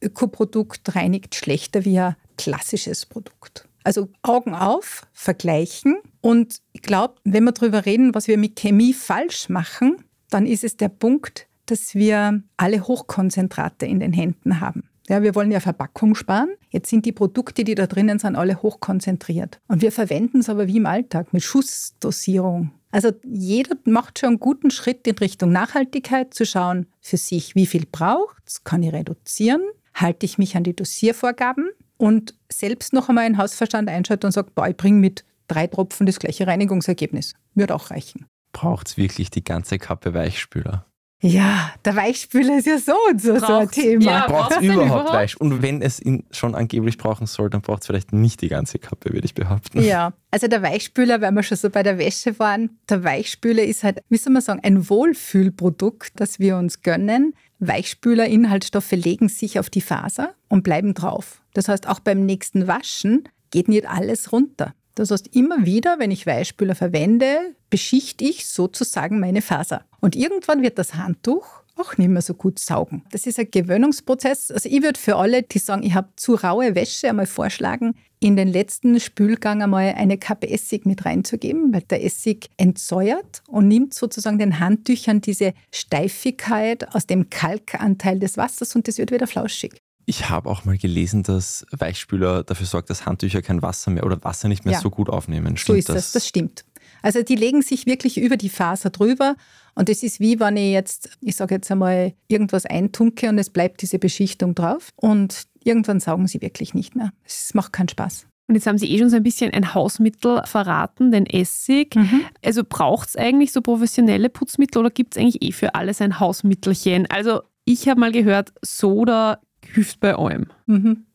Ökoprodukt 0.00 0.94
reinigt 0.94 1.34
schlechter 1.34 1.84
wie 1.84 1.98
ein 1.98 2.16
klassisches 2.36 3.06
Produkt. 3.06 3.65
Also 3.86 4.08
Augen 4.22 4.52
auf, 4.52 5.06
vergleichen 5.12 5.98
und 6.20 6.60
ich 6.72 6.82
glaube, 6.82 7.14
wenn 7.22 7.44
wir 7.44 7.52
darüber 7.52 7.86
reden, 7.86 8.16
was 8.16 8.26
wir 8.26 8.36
mit 8.36 8.56
Chemie 8.56 8.92
falsch 8.92 9.48
machen, 9.48 9.98
dann 10.28 10.44
ist 10.44 10.64
es 10.64 10.76
der 10.76 10.88
Punkt, 10.88 11.46
dass 11.66 11.94
wir 11.94 12.42
alle 12.56 12.88
Hochkonzentrate 12.88 13.86
in 13.86 14.00
den 14.00 14.12
Händen 14.12 14.60
haben. 14.60 14.88
Ja, 15.08 15.22
wir 15.22 15.36
wollen 15.36 15.52
ja 15.52 15.60
Verpackung 15.60 16.16
sparen. 16.16 16.48
Jetzt 16.70 16.90
sind 16.90 17.06
die 17.06 17.12
Produkte, 17.12 17.62
die 17.62 17.76
da 17.76 17.86
drinnen 17.86 18.18
sind, 18.18 18.34
alle 18.34 18.60
hochkonzentriert. 18.60 19.60
Und 19.68 19.82
wir 19.82 19.92
verwenden 19.92 20.40
es 20.40 20.48
aber 20.48 20.66
wie 20.66 20.78
im 20.78 20.86
Alltag 20.86 21.32
mit 21.32 21.44
Schussdosierung. 21.44 22.72
Also 22.90 23.12
jeder 23.22 23.76
macht 23.84 24.18
schon 24.18 24.30
einen 24.30 24.40
guten 24.40 24.72
Schritt 24.72 25.06
in 25.06 25.16
Richtung 25.16 25.52
Nachhaltigkeit, 25.52 26.34
zu 26.34 26.44
schauen 26.44 26.86
für 27.00 27.18
sich, 27.18 27.54
wie 27.54 27.66
viel 27.66 27.86
braucht 27.86 28.42
es, 28.48 28.64
kann 28.64 28.82
ich 28.82 28.92
reduzieren, 28.92 29.62
halte 29.94 30.26
ich 30.26 30.38
mich 30.38 30.56
an 30.56 30.64
die 30.64 30.74
Dosiervorgaben 30.74 31.68
und 31.98 32.34
selbst 32.50 32.92
noch 32.92 33.08
einmal 33.08 33.24
einen 33.24 33.38
Hausverstand 33.38 33.88
einschalten 33.88 34.26
und 34.26 34.32
sagt, 34.32 34.54
boah, 34.54 34.68
ich 34.68 34.76
bringe 34.76 34.98
mit 34.98 35.24
drei 35.48 35.66
Tropfen 35.66 36.06
das 36.06 36.18
gleiche 36.18 36.46
Reinigungsergebnis. 36.46 37.34
Wird 37.54 37.72
auch 37.72 37.90
reichen. 37.90 38.26
Braucht 38.52 38.88
es 38.88 38.96
wirklich 38.96 39.30
die 39.30 39.44
ganze 39.44 39.78
Kappe 39.78 40.14
Weichspüler? 40.14 40.86
Ja, 41.22 41.72
der 41.84 41.96
Weichspüler 41.96 42.58
ist 42.58 42.66
ja 42.66 42.78
so 42.78 42.92
und 43.10 43.22
so, 43.22 43.38
so 43.38 43.54
ein 43.54 43.70
Thema. 43.70 44.04
Ja, 44.04 44.26
braucht 44.26 44.52
es 44.52 44.60
überhaupt 44.60 45.12
Weich? 45.12 45.40
Und 45.40 45.62
wenn 45.62 45.80
es 45.80 45.98
ihn 46.00 46.24
schon 46.30 46.54
angeblich 46.54 46.98
brauchen 46.98 47.26
soll, 47.26 47.48
dann 47.48 47.62
braucht 47.62 47.82
es 47.82 47.86
vielleicht 47.86 48.12
nicht 48.12 48.42
die 48.42 48.48
ganze 48.48 48.78
Kappe, 48.78 49.14
würde 49.14 49.24
ich 49.24 49.34
behaupten. 49.34 49.80
Ja, 49.80 50.12
also 50.30 50.46
der 50.46 50.60
Weichspüler, 50.62 51.22
weil 51.22 51.32
wir 51.32 51.42
schon 51.42 51.56
so 51.56 51.70
bei 51.70 51.82
der 51.82 51.96
Wäsche 51.98 52.38
waren, 52.38 52.78
der 52.90 53.02
Weichspüler 53.02 53.62
ist 53.62 53.82
halt, 53.82 54.02
wie 54.10 54.18
soll 54.18 54.34
man 54.34 54.42
sagen, 54.42 54.60
ein 54.62 54.90
Wohlfühlprodukt, 54.90 56.12
das 56.16 56.38
wir 56.38 56.58
uns 56.58 56.82
gönnen. 56.82 57.34
Weichspüler-Inhaltsstoffe 57.58 58.92
legen 58.92 59.28
sich 59.28 59.58
auf 59.58 59.70
die 59.70 59.80
Faser 59.80 60.34
und 60.48 60.62
bleiben 60.62 60.94
drauf. 60.94 61.42
Das 61.54 61.68
heißt, 61.68 61.88
auch 61.88 62.00
beim 62.00 62.26
nächsten 62.26 62.66
Waschen 62.66 63.28
geht 63.50 63.68
nicht 63.68 63.88
alles 63.88 64.32
runter. 64.32 64.74
Das 64.94 65.10
heißt, 65.10 65.34
immer 65.36 65.66
wieder, 65.66 65.98
wenn 65.98 66.10
ich 66.10 66.26
Weichspüler 66.26 66.74
verwende, 66.74 67.54
beschichte 67.68 68.24
ich 68.24 68.48
sozusagen 68.48 69.20
meine 69.20 69.42
Faser. 69.42 69.84
Und 70.00 70.16
irgendwann 70.16 70.62
wird 70.62 70.78
das 70.78 70.94
Handtuch 70.94 71.62
auch 71.76 71.98
nicht 71.98 72.08
mehr 72.08 72.22
so 72.22 72.34
gut 72.34 72.58
saugen. 72.58 73.04
Das 73.10 73.26
ist 73.26 73.38
ein 73.38 73.50
Gewöhnungsprozess. 73.50 74.50
Also 74.50 74.68
ich 74.68 74.82
würde 74.82 74.98
für 74.98 75.16
alle, 75.16 75.42
die 75.42 75.58
sagen, 75.58 75.82
ich 75.82 75.94
habe 75.94 76.08
zu 76.16 76.34
raue 76.34 76.74
Wäsche, 76.74 77.10
einmal 77.10 77.26
vorschlagen, 77.26 77.94
in 78.20 78.36
den 78.36 78.48
letzten 78.48 78.98
Spülgang 78.98 79.62
einmal 79.62 79.94
eine 79.96 80.18
Kappe 80.18 80.48
Essig 80.48 80.86
mit 80.86 81.04
reinzugeben, 81.04 81.72
weil 81.72 81.82
der 81.82 82.04
Essig 82.04 82.48
entsäuert 82.56 83.42
und 83.48 83.68
nimmt 83.68 83.94
sozusagen 83.94 84.38
den 84.38 84.58
Handtüchern 84.58 85.20
diese 85.20 85.52
Steifigkeit 85.72 86.94
aus 86.94 87.06
dem 87.06 87.28
Kalkanteil 87.30 88.18
des 88.18 88.36
Wassers 88.36 88.74
und 88.74 88.88
das 88.88 88.98
wird 88.98 89.10
wieder 89.10 89.26
flauschig. 89.26 89.80
Ich 90.06 90.30
habe 90.30 90.48
auch 90.48 90.64
mal 90.64 90.78
gelesen, 90.78 91.24
dass 91.24 91.66
Weichspüler 91.72 92.44
dafür 92.44 92.66
sorgt, 92.66 92.90
dass 92.90 93.06
Handtücher 93.06 93.42
kein 93.42 93.60
Wasser 93.60 93.90
mehr 93.90 94.06
oder 94.06 94.22
Wasser 94.22 94.48
nicht 94.48 94.64
mehr 94.64 94.74
ja. 94.74 94.80
so 94.80 94.88
gut 94.88 95.10
aufnehmen. 95.10 95.56
Stimmt 95.56 95.66
so 95.66 95.78
ist 95.78 95.88
das? 95.88 95.94
das? 95.96 96.12
Das 96.12 96.28
stimmt. 96.28 96.64
Also 97.02 97.22
die 97.22 97.34
legen 97.34 97.60
sich 97.60 97.86
wirklich 97.86 98.18
über 98.18 98.36
die 98.36 98.48
Faser 98.48 98.90
drüber 98.90 99.36
und 99.74 99.88
es 99.88 100.02
ist 100.02 100.20
wie 100.20 100.40
wenn 100.40 100.56
ich 100.56 100.72
jetzt, 100.72 101.10
ich 101.20 101.36
sage 101.36 101.56
jetzt 101.56 101.70
einmal, 101.70 102.14
irgendwas 102.28 102.66
eintunke 102.66 103.28
und 103.28 103.38
es 103.38 103.50
bleibt 103.50 103.82
diese 103.82 103.98
Beschichtung 103.98 104.54
drauf 104.54 104.90
und 104.96 105.46
irgendwann 105.66 106.00
saugen 106.00 106.26
sie 106.26 106.40
wirklich 106.40 106.74
nicht 106.74 106.94
mehr. 106.96 107.12
Es 107.24 107.52
macht 107.54 107.72
keinen 107.72 107.88
Spaß. 107.88 108.26
Und 108.48 108.54
jetzt 108.54 108.66
haben 108.66 108.78
Sie 108.78 108.88
eh 108.88 108.98
schon 108.98 109.10
so 109.10 109.16
ein 109.16 109.24
bisschen 109.24 109.52
ein 109.52 109.74
Hausmittel 109.74 110.42
verraten, 110.44 111.10
den 111.10 111.26
Essig. 111.26 111.96
Mhm. 111.96 112.26
Also 112.44 112.62
braucht 112.66 113.08
es 113.08 113.16
eigentlich 113.16 113.52
so 113.52 113.60
professionelle 113.60 114.28
Putzmittel 114.28 114.78
oder 114.78 114.90
gibt 114.90 115.16
es 115.16 115.20
eigentlich 115.20 115.42
eh 115.42 115.50
für 115.50 115.74
alles 115.74 116.00
ein 116.00 116.20
Hausmittelchen? 116.20 117.06
Also 117.10 117.40
ich 117.64 117.88
habe 117.88 117.98
mal 117.98 118.12
gehört, 118.12 118.52
Soda 118.62 119.40
hilft 119.64 119.98
bei 119.98 120.14
allem. 120.14 120.46
Mhm. 120.66 121.06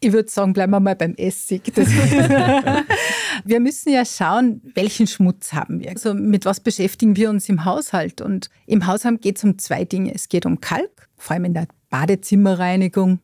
Ich 0.00 0.12
würde 0.12 0.30
sagen, 0.30 0.52
bleiben 0.54 0.72
wir 0.72 0.80
mal 0.80 0.96
beim 0.96 1.14
Essig. 1.14 1.70
wir 3.44 3.60
müssen 3.60 3.92
ja 3.92 4.04
schauen, 4.04 4.60
welchen 4.74 5.06
Schmutz 5.06 5.52
haben 5.52 5.78
wir. 5.78 5.90
Also 5.90 6.12
mit 6.14 6.44
was 6.44 6.58
beschäftigen 6.58 7.14
wir 7.14 7.30
uns 7.30 7.48
im 7.48 7.64
Haushalt? 7.64 8.20
Und 8.20 8.48
im 8.66 8.86
Haushalt 8.86 9.22
geht 9.22 9.36
es 9.36 9.44
um 9.44 9.58
zwei 9.58 9.84
Dinge. 9.84 10.12
Es 10.12 10.28
geht 10.28 10.44
um 10.44 10.60
Kalk, 10.60 11.08
vor 11.16 11.34
allem 11.34 11.44
in 11.44 11.54
der 11.54 11.68
Badezimmerreinigung, 11.90 13.20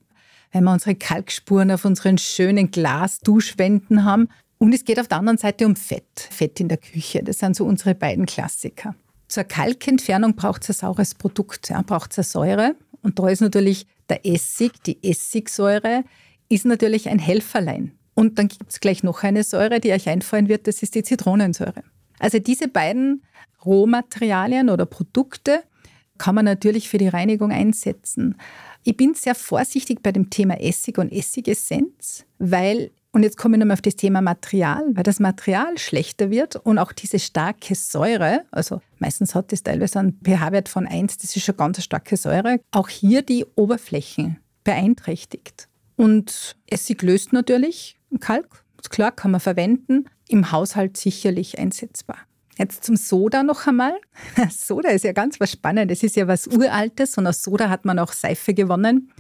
wenn 0.53 0.65
wir 0.65 0.73
unsere 0.73 0.95
Kalkspuren 0.95 1.71
auf 1.71 1.85
unseren 1.85 2.19
schönen 2.19 2.71
Glasduschwänden 2.71 4.05
haben. 4.05 4.29
Und 4.59 4.73
es 4.73 4.85
geht 4.85 4.99
auf 4.99 5.09
der 5.09 5.19
anderen 5.19 5.39
Seite 5.39 5.67
um 5.67 5.77
Fett. 5.77 6.29
Fett 6.31 6.61
in 6.61 6.69
der 6.69 6.79
Küche. 6.79 7.23
Das 7.23 7.39
sind 7.39 7.57
so 7.57 7.65
unsere 7.65 7.95
beiden 7.95 8.27
Klassiker. 8.27 8.95
Zur 9.29 9.45
Kalkentfernung 9.45 10.35
braucht 10.35 10.63
es 10.63 10.71
ein 10.71 10.75
saures 10.75 11.15
Produkt, 11.15 11.69
ja, 11.69 11.83
braucht 11.83 12.13
es 12.13 12.19
eine 12.19 12.25
Säure. 12.25 12.77
Und 13.03 13.19
da 13.19 13.29
ist 13.29 13.41
natürlich 13.41 13.87
der 14.09 14.25
Essig, 14.27 14.83
die 14.85 14.99
Essigsäure, 15.03 16.05
ist 16.49 16.65
natürlich 16.65 17.09
ein 17.09 17.19
Helferlein. 17.19 17.93
Und 18.15 18.39
dann 18.39 18.49
gibt 18.49 18.71
es 18.71 18.81
gleich 18.81 19.03
noch 19.03 19.23
eine 19.23 19.45
Säure, 19.45 19.81
die 19.81 19.93
euch 19.93 20.09
einfallen 20.09 20.49
wird, 20.49 20.67
das 20.67 20.83
ist 20.83 20.95
die 20.95 21.03
Zitronensäure. 21.03 21.85
Also 22.19 22.39
diese 22.39 22.67
beiden 22.67 23.23
Rohmaterialien 23.65 24.71
oder 24.71 24.87
Produkte 24.87 25.63
kann 26.17 26.35
man 26.35 26.45
natürlich 26.45 26.89
für 26.89 26.99
die 26.99 27.09
Reinigung 27.09 27.53
einsetzen. 27.53 28.37
Ich 28.85 28.97
bin 28.97 29.15
sehr 29.15 29.35
vorsichtig 29.35 30.03
bei 30.03 30.13
dem 30.13 30.31
Thema 30.31 30.61
Essig 30.61 30.99
und 30.99 31.13
Essigessenz, 31.13 32.25
weil 32.39 32.91
und 33.11 33.23
jetzt 33.23 33.39
komme 33.39 33.57
ich 33.57 33.61
nochmal 33.61 33.75
auf 33.75 33.83
das 33.83 33.97
Thema 33.97 34.21
Material, 34.21 34.85
weil 34.93 35.03
das 35.03 35.19
Material 35.19 35.79
schlechter 35.79 36.31
wird 36.31 36.57
und 36.57 36.79
auch 36.79 36.93
diese 36.93 37.19
starke 37.19 37.75
Säure, 37.75 38.45
also 38.51 38.83
meistens 38.99 39.35
hat 39.35 39.51
das 39.51 39.63
teilweise 39.63 39.99
einen 39.99 40.21
pH-Wert 40.23 40.69
von 40.69 40.87
1, 40.87 41.17
das 41.17 41.35
ist 41.35 41.43
schon 41.43 41.57
ganz 41.57 41.79
eine 41.79 41.83
starke 41.83 42.17
Säure, 42.17 42.61
auch 42.71 42.89
hier 42.89 43.23
die 43.23 43.47
Oberflächen 43.57 44.39
beeinträchtigt. 44.63 45.69
Und 45.97 46.57
Essig 46.67 47.03
löst 47.03 47.33
natürlich 47.33 47.97
Kalk, 48.21 48.63
ist 48.81 48.91
klar, 48.91 49.11
kann 49.11 49.31
man 49.31 49.41
verwenden, 49.41 50.05
im 50.29 50.53
Haushalt 50.53 50.97
sicherlich 50.97 51.59
einsetzbar. 51.59 52.19
Jetzt 52.59 52.85
zum 52.85 52.97
Soda 52.97 53.45
noch 53.45 53.69
einmal. 53.69 53.95
Soda 54.51 54.91
ist 54.91 55.05
ja 55.05 55.13
ganz 55.13 55.39
was 55.39 55.53
Spannendes. 55.53 55.99
Es 55.99 56.03
ist 56.03 56.17
ja 56.17 56.27
was 56.27 56.49
Uraltes 56.49 57.17
und 57.17 57.27
aus 57.27 57.43
Soda 57.43 57.71
hat 57.71 57.85
man 57.85 58.01
auch 58.01 58.13
Seife 58.13 58.53
gewonnen. 58.53 59.13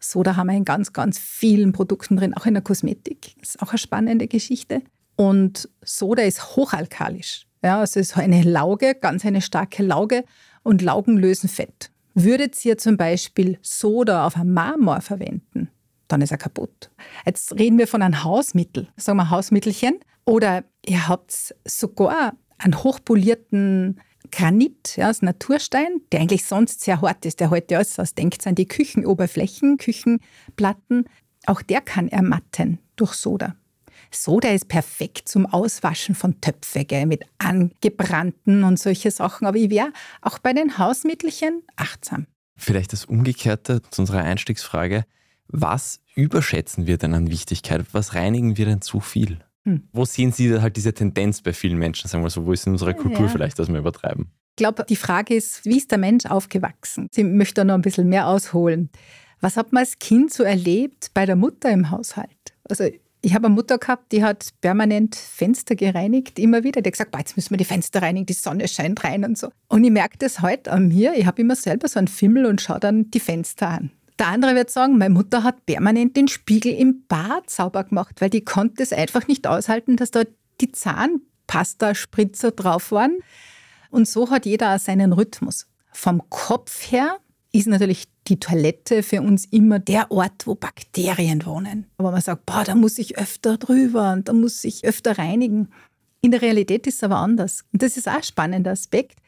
Soda 0.00 0.34
haben 0.34 0.48
wir 0.48 0.56
in 0.56 0.64
ganz, 0.64 0.92
ganz 0.92 1.16
vielen 1.16 1.72
Produkten 1.72 2.16
drin, 2.16 2.34
auch 2.34 2.44
in 2.44 2.54
der 2.54 2.62
Kosmetik. 2.62 3.36
Das 3.38 3.50
ist 3.50 3.62
auch 3.62 3.70
eine 3.70 3.78
spannende 3.78 4.26
Geschichte. 4.26 4.82
Und 5.14 5.68
Soda 5.80 6.24
ist 6.24 6.56
hochalkalisch. 6.56 7.46
Ja, 7.62 7.84
es 7.84 7.94
ist 7.94 8.16
eine 8.16 8.42
Lauge, 8.42 8.96
ganz 8.96 9.24
eine 9.24 9.40
starke 9.40 9.84
Lauge 9.84 10.24
und 10.64 10.82
Laugen 10.82 11.16
lösen 11.16 11.48
Fett. 11.48 11.92
Würdet 12.14 12.62
ihr 12.64 12.76
zum 12.78 12.96
Beispiel 12.96 13.58
Soda 13.62 14.26
auf 14.26 14.34
einem 14.34 14.52
Marmor 14.52 15.00
verwenden, 15.00 15.70
dann 16.08 16.20
ist 16.20 16.32
er 16.32 16.38
kaputt. 16.38 16.90
Jetzt 17.24 17.52
reden 17.56 17.78
wir 17.78 17.86
von 17.86 18.02
einem 18.02 18.24
Hausmittel, 18.24 18.88
sagen 18.96 19.18
wir 19.18 19.30
Hausmittelchen. 19.30 20.00
Oder 20.24 20.64
ihr 20.84 21.08
habt 21.08 21.54
sogar 21.64 22.34
einen 22.62 22.82
hochpolierten 22.82 24.00
Granit, 24.30 24.96
ja, 24.96 25.10
aus 25.10 25.22
Naturstein, 25.22 26.00
der 26.10 26.20
eigentlich 26.20 26.46
sonst 26.46 26.80
sehr 26.80 27.00
hart 27.00 27.26
ist, 27.26 27.40
der 27.40 27.50
heute 27.50 27.78
aus. 27.78 27.96
Denkt 28.14 28.46
an 28.46 28.54
die 28.54 28.66
Küchenoberflächen, 28.66 29.76
Küchenplatten. 29.76 31.04
Auch 31.46 31.62
der 31.62 31.80
kann 31.80 32.08
ermatten 32.08 32.78
durch 32.96 33.12
Soda. 33.14 33.56
Soda 34.10 34.50
ist 34.50 34.68
perfekt 34.68 35.28
zum 35.28 35.46
Auswaschen 35.46 36.14
von 36.14 36.40
Töpfe, 36.40 36.84
gell, 36.84 37.06
mit 37.06 37.24
angebrannten 37.38 38.64
und 38.64 38.78
solche 38.78 39.10
Sachen. 39.10 39.46
Aber 39.46 39.56
ich 39.56 39.70
wäre 39.70 39.92
auch 40.20 40.38
bei 40.38 40.52
den 40.52 40.78
Hausmittelchen 40.78 41.62
achtsam. 41.76 42.26
Vielleicht 42.56 42.92
das 42.92 43.04
Umgekehrte 43.04 43.82
zu 43.90 44.02
unserer 44.02 44.22
Einstiegsfrage. 44.22 45.04
Was 45.48 46.00
überschätzen 46.14 46.86
wir 46.86 46.98
denn 46.98 47.14
an 47.14 47.30
Wichtigkeit? 47.30 47.84
Was 47.92 48.14
reinigen 48.14 48.56
wir 48.56 48.66
denn 48.66 48.82
zu 48.82 49.00
viel? 49.00 49.40
Hm. 49.64 49.88
Wo 49.92 50.04
sehen 50.04 50.32
Sie 50.32 50.60
halt 50.60 50.76
diese 50.76 50.92
Tendenz 50.92 51.40
bei 51.40 51.52
vielen 51.52 51.78
Menschen? 51.78 52.08
Sagen 52.08 52.24
wir 52.24 52.30
so, 52.30 52.46
wo 52.46 52.52
ist 52.52 52.66
in 52.66 52.72
unserer 52.72 52.94
Kultur 52.94 53.26
ja. 53.26 53.28
vielleicht, 53.28 53.58
dass 53.58 53.68
wir 53.68 53.78
übertreiben? 53.78 54.30
Ich 54.50 54.56
glaube, 54.56 54.84
die 54.88 54.96
Frage 54.96 55.34
ist, 55.34 55.64
wie 55.64 55.78
ist 55.78 55.90
der 55.90 55.98
Mensch 55.98 56.26
aufgewachsen? 56.26 57.08
Sie 57.10 57.24
möchte 57.24 57.54
da 57.54 57.64
noch 57.64 57.74
ein 57.74 57.82
bisschen 57.82 58.08
mehr 58.08 58.26
ausholen. 58.26 58.90
Was 59.40 59.56
hat 59.56 59.72
man 59.72 59.80
als 59.80 59.98
Kind 59.98 60.32
so 60.32 60.42
erlebt 60.42 61.10
bei 61.14 61.26
der 61.26 61.36
Mutter 61.36 61.70
im 61.70 61.90
Haushalt? 61.90 62.54
Also 62.68 62.84
ich 63.22 63.34
habe 63.34 63.46
eine 63.46 63.54
Mutter 63.54 63.78
gehabt, 63.78 64.12
die 64.12 64.24
hat 64.24 64.50
permanent 64.60 65.14
Fenster 65.14 65.76
gereinigt, 65.76 66.38
immer 66.38 66.64
wieder. 66.64 66.82
Die 66.82 66.88
hat 66.88 66.92
gesagt, 66.92 67.16
jetzt 67.16 67.36
müssen 67.36 67.50
wir 67.50 67.56
die 67.56 67.64
Fenster 67.64 68.02
reinigen, 68.02 68.26
die 68.26 68.32
Sonne 68.32 68.66
scheint 68.66 69.02
rein 69.04 69.24
und 69.24 69.38
so. 69.38 69.50
Und 69.68 69.84
ich 69.84 69.92
merke 69.92 70.18
das 70.18 70.42
heute 70.42 70.72
an 70.72 70.88
mir. 70.88 71.14
Ich 71.14 71.24
habe 71.24 71.40
immer 71.40 71.54
selber 71.54 71.88
so 71.88 71.98
einen 71.98 72.08
Fimmel 72.08 72.46
und 72.46 72.60
schaue 72.60 72.80
dann 72.80 73.10
die 73.10 73.20
Fenster 73.20 73.68
an. 73.68 73.90
Der 74.22 74.28
andere 74.28 74.54
wird 74.54 74.70
sagen, 74.70 74.98
meine 74.98 75.12
Mutter 75.12 75.42
hat 75.42 75.66
permanent 75.66 76.16
den 76.16 76.28
Spiegel 76.28 76.72
im 76.74 77.06
Bad 77.08 77.50
sauber 77.50 77.82
gemacht, 77.82 78.20
weil 78.20 78.30
die 78.30 78.44
konnte 78.44 78.80
es 78.80 78.92
einfach 78.92 79.26
nicht 79.26 79.48
aushalten, 79.48 79.96
dass 79.96 80.12
da 80.12 80.22
die 80.60 80.70
Zahnpasta-Spritzer 80.70 82.52
drauf 82.52 82.92
waren. 82.92 83.18
Und 83.90 84.06
so 84.06 84.30
hat 84.30 84.46
jeder 84.46 84.78
seinen 84.78 85.12
Rhythmus. 85.12 85.66
Vom 85.90 86.22
Kopf 86.30 86.92
her 86.92 87.16
ist 87.50 87.66
natürlich 87.66 88.04
die 88.28 88.38
Toilette 88.38 89.02
für 89.02 89.22
uns 89.22 89.44
immer 89.46 89.80
der 89.80 90.12
Ort, 90.12 90.46
wo 90.46 90.54
Bakterien 90.54 91.44
wohnen. 91.44 91.86
Aber 91.96 92.12
man 92.12 92.20
sagt, 92.20 92.46
boah, 92.46 92.62
da 92.62 92.76
muss 92.76 92.98
ich 92.98 93.18
öfter 93.18 93.58
drüber 93.58 94.12
und 94.12 94.28
da 94.28 94.34
muss 94.34 94.62
ich 94.62 94.84
öfter 94.84 95.18
reinigen. 95.18 95.72
In 96.20 96.30
der 96.30 96.42
Realität 96.42 96.86
ist 96.86 96.94
es 96.94 97.02
aber 97.02 97.16
anders. 97.16 97.64
Und 97.72 97.82
das 97.82 97.96
ist 97.96 98.08
auch 98.08 98.14
ein 98.14 98.22
spannender 98.22 98.70
Aspekt. 98.70 99.18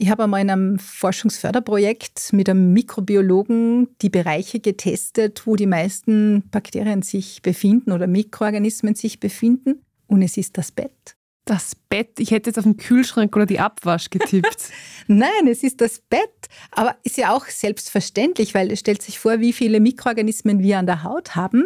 Ich 0.00 0.10
habe 0.10 0.24
einmal 0.24 0.42
in 0.42 0.50
einem 0.50 0.78
Forschungsförderprojekt 0.78 2.32
mit 2.32 2.48
einem 2.48 2.72
Mikrobiologen 2.72 3.88
die 4.00 4.10
Bereiche 4.10 4.60
getestet, 4.60 5.42
wo 5.44 5.56
die 5.56 5.66
meisten 5.66 6.48
Bakterien 6.50 7.02
sich 7.02 7.42
befinden 7.42 7.90
oder 7.90 8.06
Mikroorganismen 8.06 8.94
sich 8.94 9.18
befinden. 9.18 9.82
Und 10.06 10.22
es 10.22 10.36
ist 10.36 10.56
das 10.56 10.70
Bett. 10.70 11.16
Das 11.44 11.74
Bett? 11.74 12.20
Ich 12.20 12.30
hätte 12.30 12.50
jetzt 12.50 12.58
auf 12.58 12.64
den 12.64 12.76
Kühlschrank 12.76 13.34
oder 13.34 13.46
die 13.46 13.58
Abwasch 13.58 14.08
getippt. 14.10 14.70
Nein, 15.08 15.48
es 15.50 15.64
ist 15.64 15.80
das 15.80 15.98
Bett. 15.98 16.48
Aber 16.70 16.96
ist 17.02 17.16
ja 17.16 17.34
auch 17.34 17.46
selbstverständlich, 17.46 18.54
weil 18.54 18.70
es 18.70 18.78
stellt 18.78 19.02
sich 19.02 19.18
vor, 19.18 19.40
wie 19.40 19.52
viele 19.52 19.80
Mikroorganismen 19.80 20.60
wir 20.60 20.78
an 20.78 20.86
der 20.86 21.02
Haut 21.02 21.34
haben. 21.34 21.64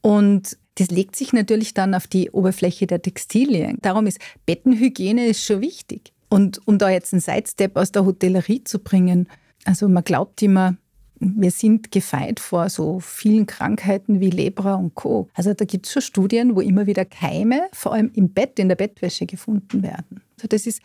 Und 0.00 0.56
das 0.76 0.90
legt 0.90 1.16
sich 1.16 1.32
natürlich 1.32 1.74
dann 1.74 1.92
auf 1.92 2.06
die 2.06 2.30
Oberfläche 2.30 2.86
der 2.86 3.02
Textilien. 3.02 3.78
Darum 3.82 4.06
ist 4.06 4.20
Bettenhygiene 4.46 5.26
ist 5.26 5.44
schon 5.44 5.60
wichtig. 5.60 6.12
Und 6.28 6.66
um 6.66 6.78
da 6.78 6.90
jetzt 6.90 7.12
einen 7.12 7.20
Sidestep 7.20 7.76
aus 7.76 7.92
der 7.92 8.04
Hotellerie 8.04 8.64
zu 8.64 8.78
bringen, 8.78 9.28
also 9.64 9.88
man 9.88 10.04
glaubt 10.04 10.42
immer, 10.42 10.76
wir 11.20 11.50
sind 11.50 11.90
gefeit 11.90 12.38
vor 12.38 12.68
so 12.68 13.00
vielen 13.00 13.46
Krankheiten 13.46 14.20
wie 14.20 14.30
Lebra 14.30 14.74
und 14.74 14.94
Co. 14.94 15.28
Also 15.34 15.52
da 15.52 15.64
gibt 15.64 15.86
es 15.86 15.92
schon 15.92 16.02
Studien, 16.02 16.54
wo 16.54 16.60
immer 16.60 16.86
wieder 16.86 17.04
Keime, 17.04 17.68
vor 17.72 17.92
allem 17.92 18.10
im 18.14 18.32
Bett, 18.32 18.58
in 18.58 18.68
der 18.68 18.76
Bettwäsche 18.76 19.26
gefunden 19.26 19.82
werden. 19.82 20.22
Also 20.36 20.48
das 20.48 20.66
ist, 20.66 20.80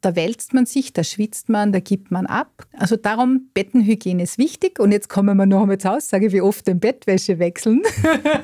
da 0.00 0.16
wälzt 0.16 0.54
man 0.54 0.66
sich, 0.66 0.92
da 0.92 1.04
schwitzt 1.04 1.48
man, 1.48 1.72
da 1.72 1.80
gibt 1.80 2.10
man 2.10 2.26
ab. 2.26 2.66
Also 2.72 2.96
darum, 2.96 3.50
Bettenhygiene 3.54 4.24
ist 4.24 4.38
wichtig. 4.38 4.80
Und 4.80 4.92
jetzt 4.92 5.08
kommen 5.08 5.36
wir 5.36 5.46
noch 5.46 5.62
einmal 5.62 5.78
zur 5.78 5.92
Aussage, 5.92 6.32
wie 6.32 6.40
oft 6.40 6.66
den 6.66 6.80
Bettwäsche 6.80 7.38
wechseln. 7.38 7.82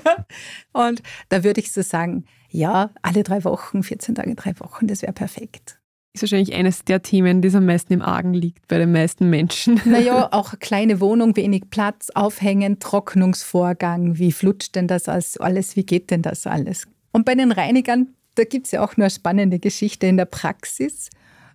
und 0.72 1.02
da 1.28 1.44
würde 1.44 1.60
ich 1.60 1.72
so 1.72 1.82
sagen, 1.82 2.24
ja, 2.50 2.90
alle 3.02 3.22
drei 3.22 3.42
Wochen, 3.44 3.82
14 3.82 4.14
Tage, 4.14 4.34
drei 4.34 4.58
Wochen, 4.60 4.86
das 4.86 5.02
wäre 5.02 5.12
perfekt 5.12 5.81
ist 6.14 6.22
wahrscheinlich 6.22 6.54
eines 6.54 6.84
der 6.84 7.02
Themen, 7.02 7.40
das 7.40 7.54
am 7.54 7.64
meisten 7.64 7.92
im 7.92 8.02
Argen 8.02 8.34
liegt 8.34 8.68
bei 8.68 8.78
den 8.78 8.92
meisten 8.92 9.30
Menschen. 9.30 9.80
Naja, 9.84 10.28
auch 10.32 10.50
eine 10.50 10.58
kleine 10.58 11.00
Wohnung, 11.00 11.36
wenig 11.36 11.70
Platz, 11.70 12.10
Aufhängen, 12.14 12.78
Trocknungsvorgang. 12.78 14.18
Wie 14.18 14.32
flutscht 14.32 14.74
denn 14.74 14.88
das 14.88 15.08
alles? 15.08 15.76
Wie 15.76 15.84
geht 15.84 16.10
denn 16.10 16.22
das 16.22 16.46
alles? 16.46 16.86
Und 17.12 17.24
bei 17.24 17.34
den 17.34 17.52
Reinigern, 17.52 18.08
da 18.34 18.44
gibt 18.44 18.66
es 18.66 18.72
ja 18.72 18.84
auch 18.84 18.96
nur 18.96 19.06
eine 19.06 19.10
spannende 19.10 19.58
Geschichte 19.58 20.06
in 20.06 20.16
der 20.16 20.26
Praxis. 20.26 21.08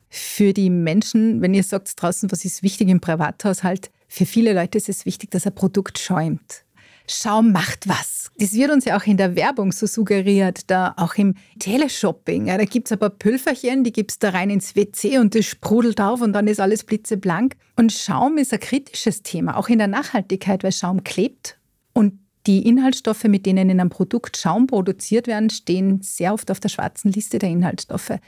Für 0.10 0.54
die 0.54 0.70
Menschen, 0.70 1.42
wenn 1.42 1.54
ihr 1.54 1.64
sagt 1.64 2.02
draußen, 2.02 2.32
was 2.32 2.46
ist 2.46 2.64
wichtig 2.64 2.90
im 2.90 3.02
Privathaushalt, 3.02 3.92
für 4.08 4.26
viele 4.26 4.54
Leute 4.54 4.78
ist 4.78 4.90
es 4.90 5.06
wichtig, 5.06 5.32
dass 5.32 5.46
ein 5.46 5.54
Produkt 5.54 6.00
schäumt. 6.00 6.64
Schaum 7.10 7.52
macht 7.52 7.88
was. 7.88 8.32
Das 8.38 8.54
wird 8.54 8.72
uns 8.72 8.86
ja 8.86 8.98
auch 8.98 9.06
in 9.06 9.18
der 9.18 9.36
Werbung 9.36 9.72
so 9.72 9.88
suggeriert, 9.88 10.70
da 10.70 10.94
auch 10.98 11.16
im 11.16 11.36
Teleshopping. 11.60 12.48
Ja, 12.48 12.58
da 12.58 12.66
gibt 12.66 12.88
es 12.88 12.92
ein 12.92 13.00
paar 13.00 13.10
Pülferchen, 13.10 13.84
die 13.84 13.92
gibt 13.92 14.12
es 14.12 14.20
da 14.20 14.30
rein 14.30 14.50
ins 14.50 14.76
WC 14.76 15.18
und 15.18 15.34
das 15.34 15.46
sprudelt 15.46 16.00
auf 16.00 16.22
und 16.22 16.34
dann 16.34 16.48
ist 16.48 16.60
alles 16.60 16.84
blitzeblank. 16.84 17.56
Und 17.78 17.92
Schaum 17.92 18.38
ist 18.38 18.54
ein 18.54 18.60
kritisches 18.60 19.24
Thema, 19.24 19.58
auch 19.58 19.70
in 19.70 19.80
der 19.80 19.88
Nachhaltigkeit, 19.88 20.64
weil 20.64 20.72
Schaum 20.72 21.04
klebt 21.04 21.58
und 21.94 22.20
die 22.46 22.68
Inhaltsstoffe, 22.68 23.26
mit 23.26 23.46
denen 23.46 23.70
in 23.70 23.80
einem 23.80 23.90
Produkt 23.90 24.38
Schaum 24.38 24.68
produziert 24.68 25.28
werden, 25.28 25.50
stehen 25.50 26.02
sehr 26.02 26.34
oft 26.34 26.50
auf 26.50 26.60
der 26.60 26.70
schwarzen 26.70 27.12
Liste 27.12 27.40
der 27.40 27.50
Inhaltsstoffe. 27.50 28.20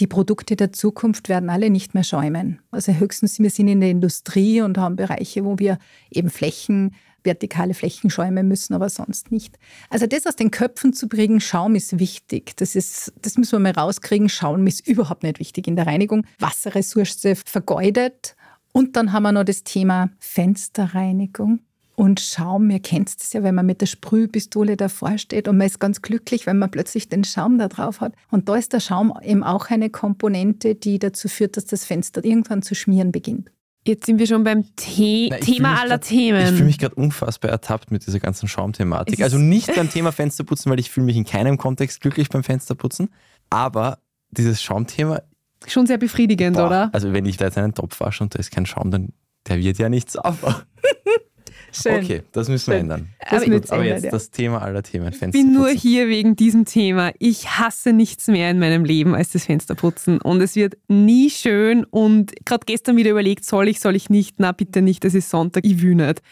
Die 0.00 0.06
Produkte 0.06 0.54
der 0.54 0.72
Zukunft 0.72 1.28
werden 1.28 1.50
alle 1.50 1.70
nicht 1.70 1.92
mehr 1.92 2.04
schäumen. 2.04 2.60
Also 2.70 2.92
höchstens, 2.92 3.38
wir 3.40 3.50
sind 3.50 3.68
in 3.68 3.80
der 3.80 3.90
Industrie 3.90 4.60
und 4.62 4.78
haben 4.78 4.96
Bereiche, 4.96 5.44
wo 5.44 5.58
wir 5.58 5.78
eben 6.10 6.30
Flächen 6.30 6.94
vertikale 7.28 7.74
Flächen 7.74 8.10
schäumen 8.10 8.48
müssen, 8.48 8.74
aber 8.74 8.88
sonst 8.88 9.30
nicht. 9.30 9.58
Also 9.90 10.06
das 10.06 10.26
aus 10.26 10.34
den 10.34 10.50
Köpfen 10.50 10.92
zu 10.92 11.08
bringen, 11.08 11.40
Schaum 11.40 11.74
ist 11.74 11.98
wichtig. 11.98 12.56
Das, 12.56 12.74
ist, 12.74 13.12
das 13.22 13.36
müssen 13.36 13.52
wir 13.52 13.60
mal 13.60 13.72
rauskriegen. 13.72 14.28
Schaum 14.28 14.66
ist 14.66 14.86
überhaupt 14.88 15.22
nicht 15.22 15.38
wichtig 15.38 15.68
in 15.68 15.76
der 15.76 15.86
Reinigung. 15.86 16.26
Wasserressource 16.38 17.42
vergeudet. 17.44 18.34
Und 18.72 18.96
dann 18.96 19.12
haben 19.12 19.22
wir 19.22 19.32
noch 19.32 19.44
das 19.44 19.62
Thema 19.62 20.10
Fensterreinigung. 20.18 21.60
Und 21.94 22.20
Schaum, 22.20 22.70
ihr 22.70 22.78
kennt 22.78 23.08
es 23.08 23.32
ja, 23.32 23.42
wenn 23.42 23.56
man 23.56 23.66
mit 23.66 23.80
der 23.80 23.86
Sprühpistole 23.86 24.76
davor 24.76 25.18
steht 25.18 25.48
und 25.48 25.56
man 25.56 25.66
ist 25.66 25.80
ganz 25.80 26.00
glücklich, 26.00 26.46
wenn 26.46 26.56
man 26.56 26.70
plötzlich 26.70 27.08
den 27.08 27.24
Schaum 27.24 27.58
da 27.58 27.66
drauf 27.66 28.00
hat. 28.00 28.14
Und 28.30 28.48
da 28.48 28.54
ist 28.54 28.72
der 28.72 28.78
Schaum 28.78 29.12
eben 29.20 29.42
auch 29.42 29.68
eine 29.68 29.90
Komponente, 29.90 30.76
die 30.76 31.00
dazu 31.00 31.28
führt, 31.28 31.56
dass 31.56 31.66
das 31.66 31.84
Fenster 31.84 32.24
irgendwann 32.24 32.62
zu 32.62 32.76
schmieren 32.76 33.10
beginnt. 33.10 33.50
Jetzt 33.88 34.04
sind 34.04 34.18
wir 34.18 34.26
schon 34.26 34.44
beim 34.44 34.66
The 34.78 35.30
Nein, 35.30 35.40
Thema 35.40 35.80
aller 35.80 35.96
grad, 35.96 36.02
Themen. 36.02 36.42
Ich 36.42 36.50
fühle 36.50 36.64
mich 36.64 36.78
gerade 36.78 36.94
unfassbar 36.94 37.50
ertappt 37.50 37.90
mit 37.90 38.06
dieser 38.06 38.20
ganzen 38.20 38.46
Schaumthematik. 38.46 39.22
Also 39.22 39.38
nicht 39.38 39.74
beim 39.74 39.88
Thema 39.88 40.12
Fensterputzen, 40.12 40.70
weil 40.70 40.78
ich 40.78 40.90
fühle 40.90 41.06
mich 41.06 41.16
in 41.16 41.24
keinem 41.24 41.56
Kontext 41.56 42.02
glücklich 42.02 42.28
beim 42.28 42.44
Fensterputzen. 42.44 43.08
Aber 43.48 44.00
dieses 44.30 44.62
Schaumthema. 44.62 45.22
Schon 45.66 45.86
sehr 45.86 45.96
befriedigend, 45.96 46.58
boah, 46.58 46.66
oder? 46.66 46.90
Also 46.92 47.14
wenn 47.14 47.24
ich 47.24 47.38
da 47.38 47.46
jetzt 47.46 47.56
einen 47.56 47.72
Topf 47.72 47.98
wasche 48.00 48.22
und 48.22 48.34
da 48.34 48.38
ist 48.38 48.50
kein 48.50 48.66
Schaum, 48.66 48.90
dann 48.90 49.14
der 49.46 49.58
wird 49.58 49.78
ja 49.78 49.88
nichts 49.88 50.12
sauber. 50.12 50.64
Schön. 51.72 52.02
Okay, 52.02 52.22
das 52.32 52.48
müssen 52.48 52.68
wir 52.68 52.74
Schön. 52.74 52.80
ändern. 52.82 53.08
Das 53.30 53.42
aber, 53.42 53.60
aber 53.68 53.84
jetzt 53.84 54.04
ja. 54.04 54.10
das 54.10 54.30
Thema 54.30 54.62
aller 54.62 54.82
Themen. 54.82 55.12
Ich 55.12 55.30
bin 55.30 55.52
nur 55.52 55.68
hier 55.68 56.08
wegen 56.08 56.34
diesem 56.36 56.64
Thema. 56.64 57.12
Ich 57.18 57.58
hasse 57.58 57.92
nichts 57.92 58.26
mehr 58.28 58.50
in 58.50 58.58
meinem 58.58 58.84
Leben 58.84 59.14
als 59.14 59.30
das 59.30 59.44
Fensterputzen. 59.44 60.20
Und 60.20 60.40
es 60.40 60.56
wird 60.56 60.76
nie 60.88 61.30
schön. 61.30 61.84
Und 61.84 62.32
gerade 62.44 62.64
gestern 62.66 62.96
wieder 62.96 63.10
überlegt, 63.10 63.44
soll 63.44 63.68
ich, 63.68 63.80
soll 63.80 63.96
ich 63.96 64.10
nicht? 64.10 64.36
Na, 64.38 64.52
bitte 64.52 64.82
nicht, 64.82 65.04
es 65.04 65.14
ist 65.14 65.30
Sonntag, 65.30 65.64
ich 65.64 65.82
will 65.82 65.94
nicht. 65.94 66.22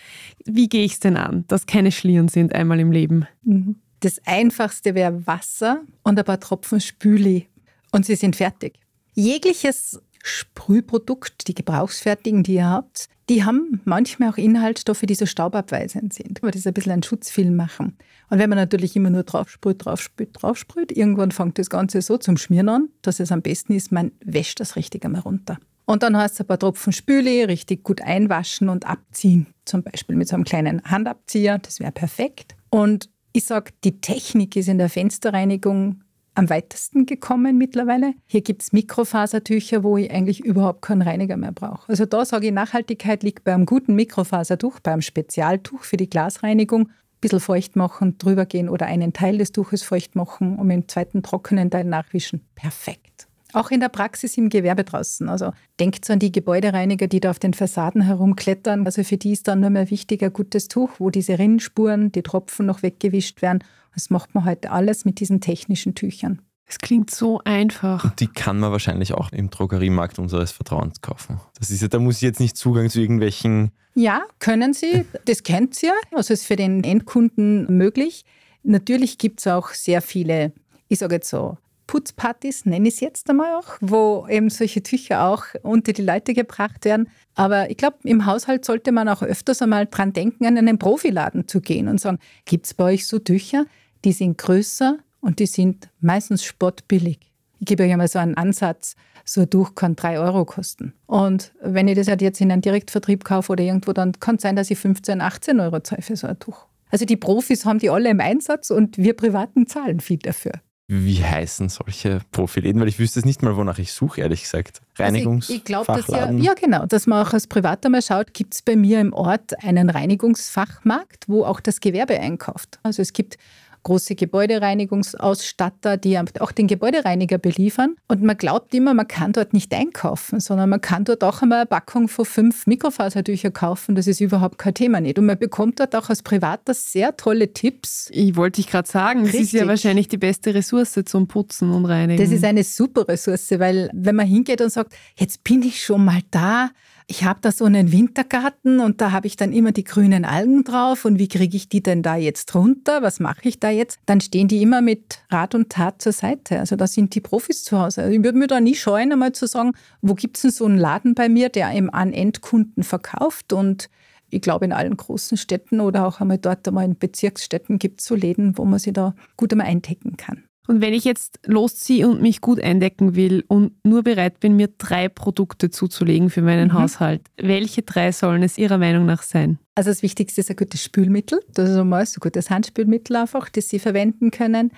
Wie 0.44 0.68
gehe 0.68 0.84
ich 0.84 0.94
es 0.94 1.00
denn 1.00 1.16
an, 1.16 1.44
dass 1.48 1.66
keine 1.66 1.92
Schlieren 1.92 2.28
sind 2.28 2.54
einmal 2.54 2.80
im 2.80 2.92
Leben? 2.92 3.26
Mhm. 3.42 3.76
Das 4.00 4.20
Einfachste 4.26 4.94
wäre 4.94 5.26
Wasser 5.26 5.82
und 6.02 6.18
ein 6.18 6.24
paar 6.24 6.40
Tropfen 6.40 6.80
Spüli. 6.80 7.48
Und 7.92 8.04
sie 8.04 8.14
sind 8.14 8.36
fertig. 8.36 8.74
Jegliches 9.14 10.00
Sprühprodukt, 10.22 11.48
die 11.48 11.54
gebrauchsfertigen, 11.54 12.42
die 12.42 12.54
ihr 12.54 12.68
habt, 12.68 13.08
die 13.28 13.44
haben 13.44 13.80
manchmal 13.84 14.30
auch 14.30 14.36
Inhaltsstoffe, 14.36 15.02
die 15.02 15.14
so 15.14 15.26
staubabweisend 15.26 16.12
sind, 16.12 16.42
weil 16.42 16.52
das 16.52 16.66
ein 16.66 16.74
bisschen 16.74 16.92
einen 16.92 17.02
Schutzfilm 17.02 17.56
machen. 17.56 17.96
Und 18.30 18.38
wenn 18.38 18.48
man 18.48 18.58
natürlich 18.58 18.94
immer 18.94 19.10
nur 19.10 19.24
draufsprüht, 19.24 19.84
draufsprüht, 19.84 20.30
draufsprüht, 20.32 20.92
irgendwann 20.92 21.32
fängt 21.32 21.58
das 21.58 21.70
Ganze 21.70 22.02
so 22.02 22.18
zum 22.18 22.36
Schmieren 22.36 22.68
an, 22.68 22.88
dass 23.02 23.20
es 23.20 23.32
am 23.32 23.42
besten 23.42 23.72
ist, 23.72 23.90
man 23.90 24.12
wäscht 24.24 24.60
das 24.60 24.76
richtig 24.76 25.04
einmal 25.04 25.22
runter. 25.22 25.58
Und 25.86 26.02
dann 26.02 26.16
heißt 26.16 26.34
es 26.34 26.40
ein 26.40 26.46
paar 26.46 26.58
Tropfen 26.58 26.92
Spüli, 26.92 27.44
richtig 27.44 27.84
gut 27.84 28.00
einwaschen 28.00 28.68
und 28.68 28.86
abziehen. 28.86 29.46
Zum 29.64 29.82
Beispiel 29.82 30.16
mit 30.16 30.28
so 30.28 30.34
einem 30.34 30.44
kleinen 30.44 30.82
Handabzieher, 30.84 31.58
das 31.58 31.80
wäre 31.80 31.92
perfekt. 31.92 32.56
Und 32.70 33.08
ich 33.32 33.44
sage, 33.44 33.72
die 33.84 34.00
Technik 34.00 34.56
ist 34.56 34.68
in 34.68 34.78
der 34.78 34.88
Fensterreinigung 34.88 36.02
am 36.36 36.50
weitesten 36.50 37.06
gekommen 37.06 37.58
mittlerweile. 37.58 38.14
Hier 38.26 38.42
gibt 38.42 38.62
es 38.62 38.72
Mikrofasertücher, 38.72 39.82
wo 39.82 39.96
ich 39.96 40.10
eigentlich 40.10 40.40
überhaupt 40.40 40.82
keinen 40.82 41.02
Reiniger 41.02 41.36
mehr 41.36 41.52
brauche. 41.52 41.88
Also 41.88 42.04
da 42.04 42.24
sage 42.24 42.46
ich, 42.46 42.52
Nachhaltigkeit 42.52 43.22
liegt 43.22 43.44
bei 43.44 43.54
einem 43.54 43.66
guten 43.66 43.94
Mikrofasertuch, 43.94 44.80
bei 44.80 44.92
einem 44.92 45.02
Spezialtuch 45.02 45.82
für 45.84 45.96
die 45.96 46.10
Glasreinigung. 46.10 46.88
Ein 46.88 47.20
bisschen 47.20 47.40
feucht 47.40 47.76
machen, 47.76 48.18
drüber 48.18 48.44
gehen 48.44 48.68
oder 48.68 48.86
einen 48.86 49.14
Teil 49.14 49.38
des 49.38 49.52
Tuches 49.52 49.82
feucht 49.82 50.14
machen 50.14 50.58
und 50.58 50.66
mit 50.66 50.76
dem 50.76 50.88
zweiten 50.88 51.22
trockenen 51.22 51.70
Teil 51.70 51.84
nachwischen. 51.84 52.42
Perfekt. 52.54 53.26
Auch 53.54 53.70
in 53.70 53.80
der 53.80 53.88
Praxis 53.88 54.36
im 54.36 54.50
Gewerbe 54.50 54.84
draußen. 54.84 55.30
Also 55.30 55.52
denkt 55.80 56.10
an 56.10 56.18
die 56.18 56.30
Gebäudereiniger, 56.30 57.06
die 57.06 57.20
da 57.20 57.30
auf 57.30 57.38
den 57.38 57.54
Fassaden 57.54 58.02
herumklettern. 58.02 58.84
Also 58.84 59.02
für 59.02 59.16
die 59.16 59.32
ist 59.32 59.48
dann 59.48 59.60
nur 59.60 59.70
mehr 59.70 59.90
wichtig 59.90 60.22
ein 60.22 60.32
gutes 60.32 60.68
Tuch, 60.68 60.90
wo 60.98 61.08
diese 61.08 61.38
Rinnspuren, 61.38 62.12
die 62.12 62.22
Tropfen 62.22 62.66
noch 62.66 62.82
weggewischt 62.82 63.40
werden 63.40 63.64
das 63.96 64.10
macht 64.10 64.34
man 64.34 64.44
heute 64.44 64.70
alles 64.70 65.06
mit 65.06 65.20
diesen 65.20 65.40
technischen 65.40 65.94
Tüchern. 65.94 66.42
Es 66.66 66.78
klingt 66.78 67.10
so 67.10 67.40
einfach. 67.44 68.04
Und 68.04 68.20
die 68.20 68.26
kann 68.26 68.58
man 68.58 68.70
wahrscheinlich 68.72 69.14
auch 69.14 69.32
im 69.32 69.48
Drogeriemarkt 69.48 70.18
unseres 70.18 70.52
Vertrauens 70.52 71.00
kaufen. 71.00 71.40
Das 71.58 71.70
ist 71.70 71.80
ja, 71.80 71.88
da 71.88 71.98
muss 71.98 72.16
ich 72.16 72.22
jetzt 72.22 72.40
nicht 72.40 72.58
Zugang 72.58 72.90
zu 72.90 73.00
irgendwelchen. 73.00 73.70
Ja, 73.94 74.24
können 74.38 74.74
Sie. 74.74 75.06
Das 75.24 75.44
kennt 75.44 75.82
ihr. 75.82 75.94
Also 76.12 76.34
ist 76.34 76.44
für 76.44 76.56
den 76.56 76.84
Endkunden 76.84 77.74
möglich. 77.74 78.26
Natürlich 78.64 79.16
gibt 79.16 79.40
es 79.40 79.46
auch 79.46 79.70
sehr 79.70 80.02
viele, 80.02 80.52
ich 80.88 80.98
sage 80.98 81.14
jetzt 81.14 81.30
so, 81.30 81.56
Putzpartys, 81.86 82.66
nenne 82.66 82.88
ich 82.88 82.94
es 82.94 83.00
jetzt 83.00 83.30
einmal 83.30 83.54
auch, 83.54 83.78
wo 83.80 84.26
eben 84.28 84.50
solche 84.50 84.82
Tücher 84.82 85.24
auch 85.24 85.44
unter 85.62 85.92
die 85.92 86.02
Leute 86.02 86.34
gebracht 86.34 86.84
werden. 86.84 87.08
Aber 87.34 87.70
ich 87.70 87.78
glaube, 87.78 87.96
im 88.02 88.26
Haushalt 88.26 88.64
sollte 88.66 88.92
man 88.92 89.08
auch 89.08 89.22
öfters 89.22 89.62
einmal 89.62 89.86
dran 89.86 90.12
denken, 90.12 90.44
an 90.44 90.58
einen 90.58 90.78
Profiladen 90.78 91.48
zu 91.48 91.60
gehen 91.60 91.88
und 91.88 92.00
sagen, 92.00 92.18
gibt 92.44 92.66
es 92.66 92.74
bei 92.74 92.92
euch 92.92 93.06
so 93.06 93.18
Tücher? 93.20 93.66
Die 94.04 94.12
sind 94.12 94.38
größer 94.38 94.98
und 95.20 95.38
die 95.38 95.46
sind 95.46 95.88
meistens 96.00 96.44
spottbillig. 96.44 97.18
Ich 97.58 97.66
gebe 97.66 97.84
euch 97.84 97.92
einmal 97.92 98.08
so 98.08 98.18
einen 98.18 98.36
Ansatz, 98.36 98.96
so 99.24 99.40
ein 99.40 99.50
Tuch 99.50 99.74
kann 99.74 99.96
3 99.96 100.20
Euro 100.20 100.44
kosten. 100.44 100.92
Und 101.06 101.52
wenn 101.60 101.88
ich 101.88 101.96
das 101.96 102.08
halt 102.08 102.22
jetzt 102.22 102.40
in 102.40 102.52
einem 102.52 102.62
Direktvertrieb 102.62 103.24
kaufe 103.24 103.52
oder 103.52 103.64
irgendwo, 103.64 103.92
dann 103.92 104.12
kann 104.20 104.36
es 104.36 104.42
sein, 104.42 104.56
dass 104.56 104.70
ich 104.70 104.78
15, 104.78 105.20
18 105.20 105.60
Euro 105.60 105.80
zahle 105.80 106.02
für 106.02 106.16
so 106.16 106.26
ein 106.26 106.38
Tuch. 106.38 106.66
Also 106.90 107.04
die 107.04 107.16
Profis 107.16 107.64
haben 107.64 107.78
die 107.78 107.90
alle 107.90 108.10
im 108.10 108.20
Einsatz 108.20 108.70
und 108.70 108.98
wir 108.98 109.14
Privaten 109.14 109.66
zahlen 109.66 110.00
viel 110.00 110.18
dafür. 110.18 110.52
Wie 110.88 111.24
heißen 111.24 111.68
solche 111.68 112.20
Profiläden? 112.30 112.80
Weil 112.80 112.86
ich 112.86 113.00
wüsste 113.00 113.18
es 113.18 113.24
nicht 113.24 113.42
mal, 113.42 113.56
wonach 113.56 113.80
ich 113.80 113.92
suche, 113.92 114.20
ehrlich 114.20 114.42
gesagt. 114.42 114.82
Reinigungs 114.96 115.46
also 115.46 115.54
ich, 115.54 115.58
ich 115.58 115.64
glaube, 115.64 115.92
dass 115.92 116.06
ja, 116.06 116.30
ja 116.30 116.54
genau, 116.54 116.86
dass 116.86 117.08
man 117.08 117.26
auch 117.26 117.32
als 117.32 117.48
Privater 117.48 117.88
mal 117.88 118.02
schaut, 118.02 118.32
gibt 118.32 118.54
es 118.54 118.62
bei 118.62 118.76
mir 118.76 119.00
im 119.00 119.12
Ort 119.12 119.64
einen 119.64 119.90
Reinigungsfachmarkt, 119.90 121.28
wo 121.28 121.44
auch 121.44 121.58
das 121.58 121.80
Gewerbe 121.80 122.20
einkauft. 122.20 122.78
Also 122.84 123.02
es 123.02 123.12
gibt 123.12 123.36
große 123.86 124.16
Gebäudereinigungsausstatter, 124.16 125.96
die 125.96 126.18
auch 126.18 126.50
den 126.50 126.66
Gebäudereiniger 126.66 127.38
beliefern. 127.38 127.94
Und 128.08 128.20
man 128.22 128.36
glaubt 128.36 128.74
immer, 128.74 128.94
man 128.94 129.06
kann 129.06 129.32
dort 129.32 129.52
nicht 129.52 129.72
einkaufen, 129.72 130.40
sondern 130.40 130.68
man 130.70 130.80
kann 130.80 131.04
dort 131.04 131.22
auch 131.22 131.40
einmal 131.40 131.58
eine 131.58 131.66
Packung 131.66 132.08
von 132.08 132.24
fünf 132.24 132.66
Mikrofaserdücher 132.66 133.52
kaufen. 133.52 133.94
Das 133.94 134.08
ist 134.08 134.20
überhaupt 134.20 134.58
kein 134.58 134.74
Thema 134.74 135.00
nicht. 135.00 135.20
Und 135.20 135.26
man 135.26 135.38
bekommt 135.38 135.78
dort 135.78 135.94
auch 135.94 136.08
als 136.08 136.22
Privater 136.22 136.74
sehr 136.74 137.16
tolle 137.16 137.52
Tipps. 137.52 138.08
Ich 138.12 138.34
wollte 138.34 138.60
dich 138.60 138.68
gerade 138.68 138.88
sagen, 138.88 139.20
Richtig. 139.20 139.40
das 139.40 139.46
ist 139.46 139.60
ja 139.60 139.68
wahrscheinlich 139.68 140.08
die 140.08 140.18
beste 140.18 140.52
Ressource 140.52 141.00
zum 141.04 141.28
Putzen 141.28 141.70
und 141.70 141.84
Reinigen. 141.84 142.20
Das 142.20 142.32
ist 142.32 142.44
eine 142.44 142.64
super 142.64 143.06
Ressource, 143.06 143.52
weil 143.58 143.88
wenn 143.92 144.16
man 144.16 144.26
hingeht 144.26 144.60
und 144.60 144.70
sagt, 144.70 144.94
jetzt 145.16 145.44
bin 145.44 145.62
ich 145.62 145.80
schon 145.80 146.04
mal 146.04 146.22
da, 146.32 146.70
ich 147.08 147.24
habe 147.24 147.38
da 147.40 147.52
so 147.52 147.64
einen 147.64 147.92
Wintergarten 147.92 148.80
und 148.80 149.00
da 149.00 149.12
habe 149.12 149.28
ich 149.28 149.36
dann 149.36 149.52
immer 149.52 149.70
die 149.70 149.84
grünen 149.84 150.24
Algen 150.24 150.64
drauf 150.64 151.04
und 151.04 151.20
wie 151.20 151.28
kriege 151.28 151.56
ich 151.56 151.68
die 151.68 151.82
denn 151.82 152.02
da 152.02 152.16
jetzt 152.16 152.52
runter? 152.54 153.00
Was 153.00 153.20
mache 153.20 153.48
ich 153.48 153.60
da 153.60 153.70
jetzt? 153.70 154.00
Dann 154.06 154.20
stehen 154.20 154.48
die 154.48 154.60
immer 154.60 154.82
mit 154.82 155.20
Rat 155.30 155.54
und 155.54 155.70
Tat 155.70 156.02
zur 156.02 156.12
Seite. 156.12 156.58
Also 156.58 156.74
da 156.74 156.88
sind 156.88 157.14
die 157.14 157.20
Profis 157.20 157.62
zu 157.62 157.78
Hause. 157.78 158.02
Also 158.02 158.12
ich 158.12 158.24
würde 158.24 158.38
mir 158.38 158.48
da 158.48 158.60
nie 158.60 158.74
scheuen, 158.74 159.12
einmal 159.12 159.32
zu 159.32 159.46
sagen, 159.46 159.72
wo 160.02 160.14
gibt 160.14 160.36
es 160.36 160.42
denn 160.42 160.50
so 160.50 160.64
einen 160.64 160.78
Laden 160.78 161.14
bei 161.14 161.28
mir, 161.28 161.48
der 161.48 161.72
eben 161.72 161.90
an 161.90 162.12
Endkunden 162.12 162.82
verkauft 162.82 163.52
und 163.52 163.88
ich 164.28 164.40
glaube, 164.40 164.64
in 164.64 164.72
allen 164.72 164.96
großen 164.96 165.38
Städten 165.38 165.80
oder 165.80 166.04
auch 166.08 166.20
einmal 166.20 166.38
dort 166.38 166.66
einmal 166.66 166.84
in 166.84 166.98
Bezirksstädten 166.98 167.78
gibt 167.78 168.00
es 168.00 168.06
so 168.06 168.16
Läden, 168.16 168.58
wo 168.58 168.64
man 168.64 168.80
sich 168.80 168.92
da 168.92 169.14
gut 169.36 169.52
einmal 169.52 169.68
eindecken 169.68 170.16
kann. 170.16 170.42
Und 170.66 170.80
wenn 170.80 170.94
ich 170.94 171.04
jetzt 171.04 171.38
losziehe 171.46 172.08
und 172.08 172.22
mich 172.22 172.40
gut 172.40 172.60
eindecken 172.60 173.14
will 173.14 173.44
und 173.48 173.72
nur 173.84 174.02
bereit 174.02 174.40
bin, 174.40 174.56
mir 174.56 174.68
drei 174.78 175.08
Produkte 175.08 175.70
zuzulegen 175.70 176.30
für 176.30 176.42
meinen 176.42 176.68
mhm. 176.68 176.74
Haushalt, 176.74 177.22
welche 177.36 177.82
drei 177.82 178.12
sollen 178.12 178.42
es 178.42 178.58
Ihrer 178.58 178.78
Meinung 178.78 179.06
nach 179.06 179.22
sein? 179.22 179.58
Also 179.74 179.90
das 179.90 180.02
Wichtigste 180.02 180.40
ist 180.40 180.50
ein 180.50 180.56
gutes 180.56 180.82
Spülmittel. 180.82 181.40
Das 181.52 181.70
ist 181.70 181.76
einmal 181.76 182.04
so 182.06 182.18
ein 182.18 182.20
gutes 182.20 182.50
Handspülmittel 182.50 183.16
einfach, 183.16 183.48
das 183.48 183.68
Sie 183.68 183.78
verwenden 183.78 184.30
können. 184.30 184.72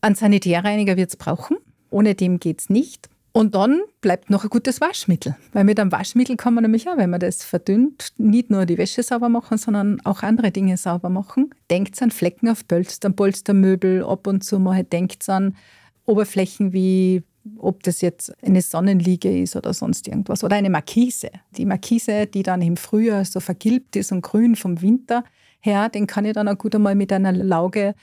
Ein 0.00 0.14
Sanitärreiniger 0.14 0.96
wird 0.96 1.10
es 1.10 1.16
brauchen. 1.16 1.56
Ohne 1.90 2.14
dem 2.14 2.40
geht 2.40 2.60
es 2.60 2.70
nicht. 2.70 3.08
Und 3.36 3.56
dann 3.56 3.82
bleibt 4.00 4.30
noch 4.30 4.44
ein 4.44 4.48
gutes 4.48 4.80
Waschmittel. 4.80 5.36
Weil 5.52 5.64
mit 5.64 5.80
einem 5.80 5.90
Waschmittel 5.90 6.36
kann 6.36 6.54
man 6.54 6.62
nämlich 6.62 6.88
auch, 6.88 6.96
wenn 6.96 7.10
man 7.10 7.18
das 7.18 7.42
verdünnt, 7.42 8.12
nicht 8.16 8.48
nur 8.48 8.64
die 8.64 8.78
Wäsche 8.78 9.02
sauber 9.02 9.28
machen, 9.28 9.58
sondern 9.58 10.00
auch 10.04 10.22
andere 10.22 10.52
Dinge 10.52 10.76
sauber 10.76 11.08
machen. 11.08 11.50
Denkt 11.68 12.00
an 12.00 12.12
Flecken 12.12 12.48
auf 12.48 12.68
Polstern, 12.68 13.16
Polstermöbel, 13.16 14.04
ab 14.04 14.28
und 14.28 14.44
zu 14.44 14.60
mal 14.60 14.84
denkt 14.84 15.28
an 15.28 15.56
Oberflächen 16.06 16.72
wie 16.72 17.24
ob 17.58 17.82
das 17.82 18.00
jetzt 18.00 18.32
eine 18.42 18.62
Sonnenliege 18.62 19.42
ist 19.42 19.56
oder 19.56 19.74
sonst 19.74 20.08
irgendwas. 20.08 20.44
Oder 20.44 20.56
eine 20.56 20.70
Markise. 20.70 21.30
Die 21.56 21.66
Markise, 21.66 22.26
die 22.26 22.42
dann 22.42 22.62
im 22.62 22.76
Frühjahr 22.76 23.24
so 23.24 23.40
vergilbt 23.40 23.96
ist 23.96 24.12
und 24.12 24.22
grün 24.22 24.56
vom 24.56 24.80
Winter 24.80 25.24
her, 25.60 25.88
den 25.88 26.06
kann 26.06 26.24
ich 26.24 26.34
dann 26.34 26.48
auch 26.48 26.56
gut 26.56 26.74
einmal 26.74 26.94
mit 26.94 27.12
einer 27.12 27.32
Lauge, 27.32 27.94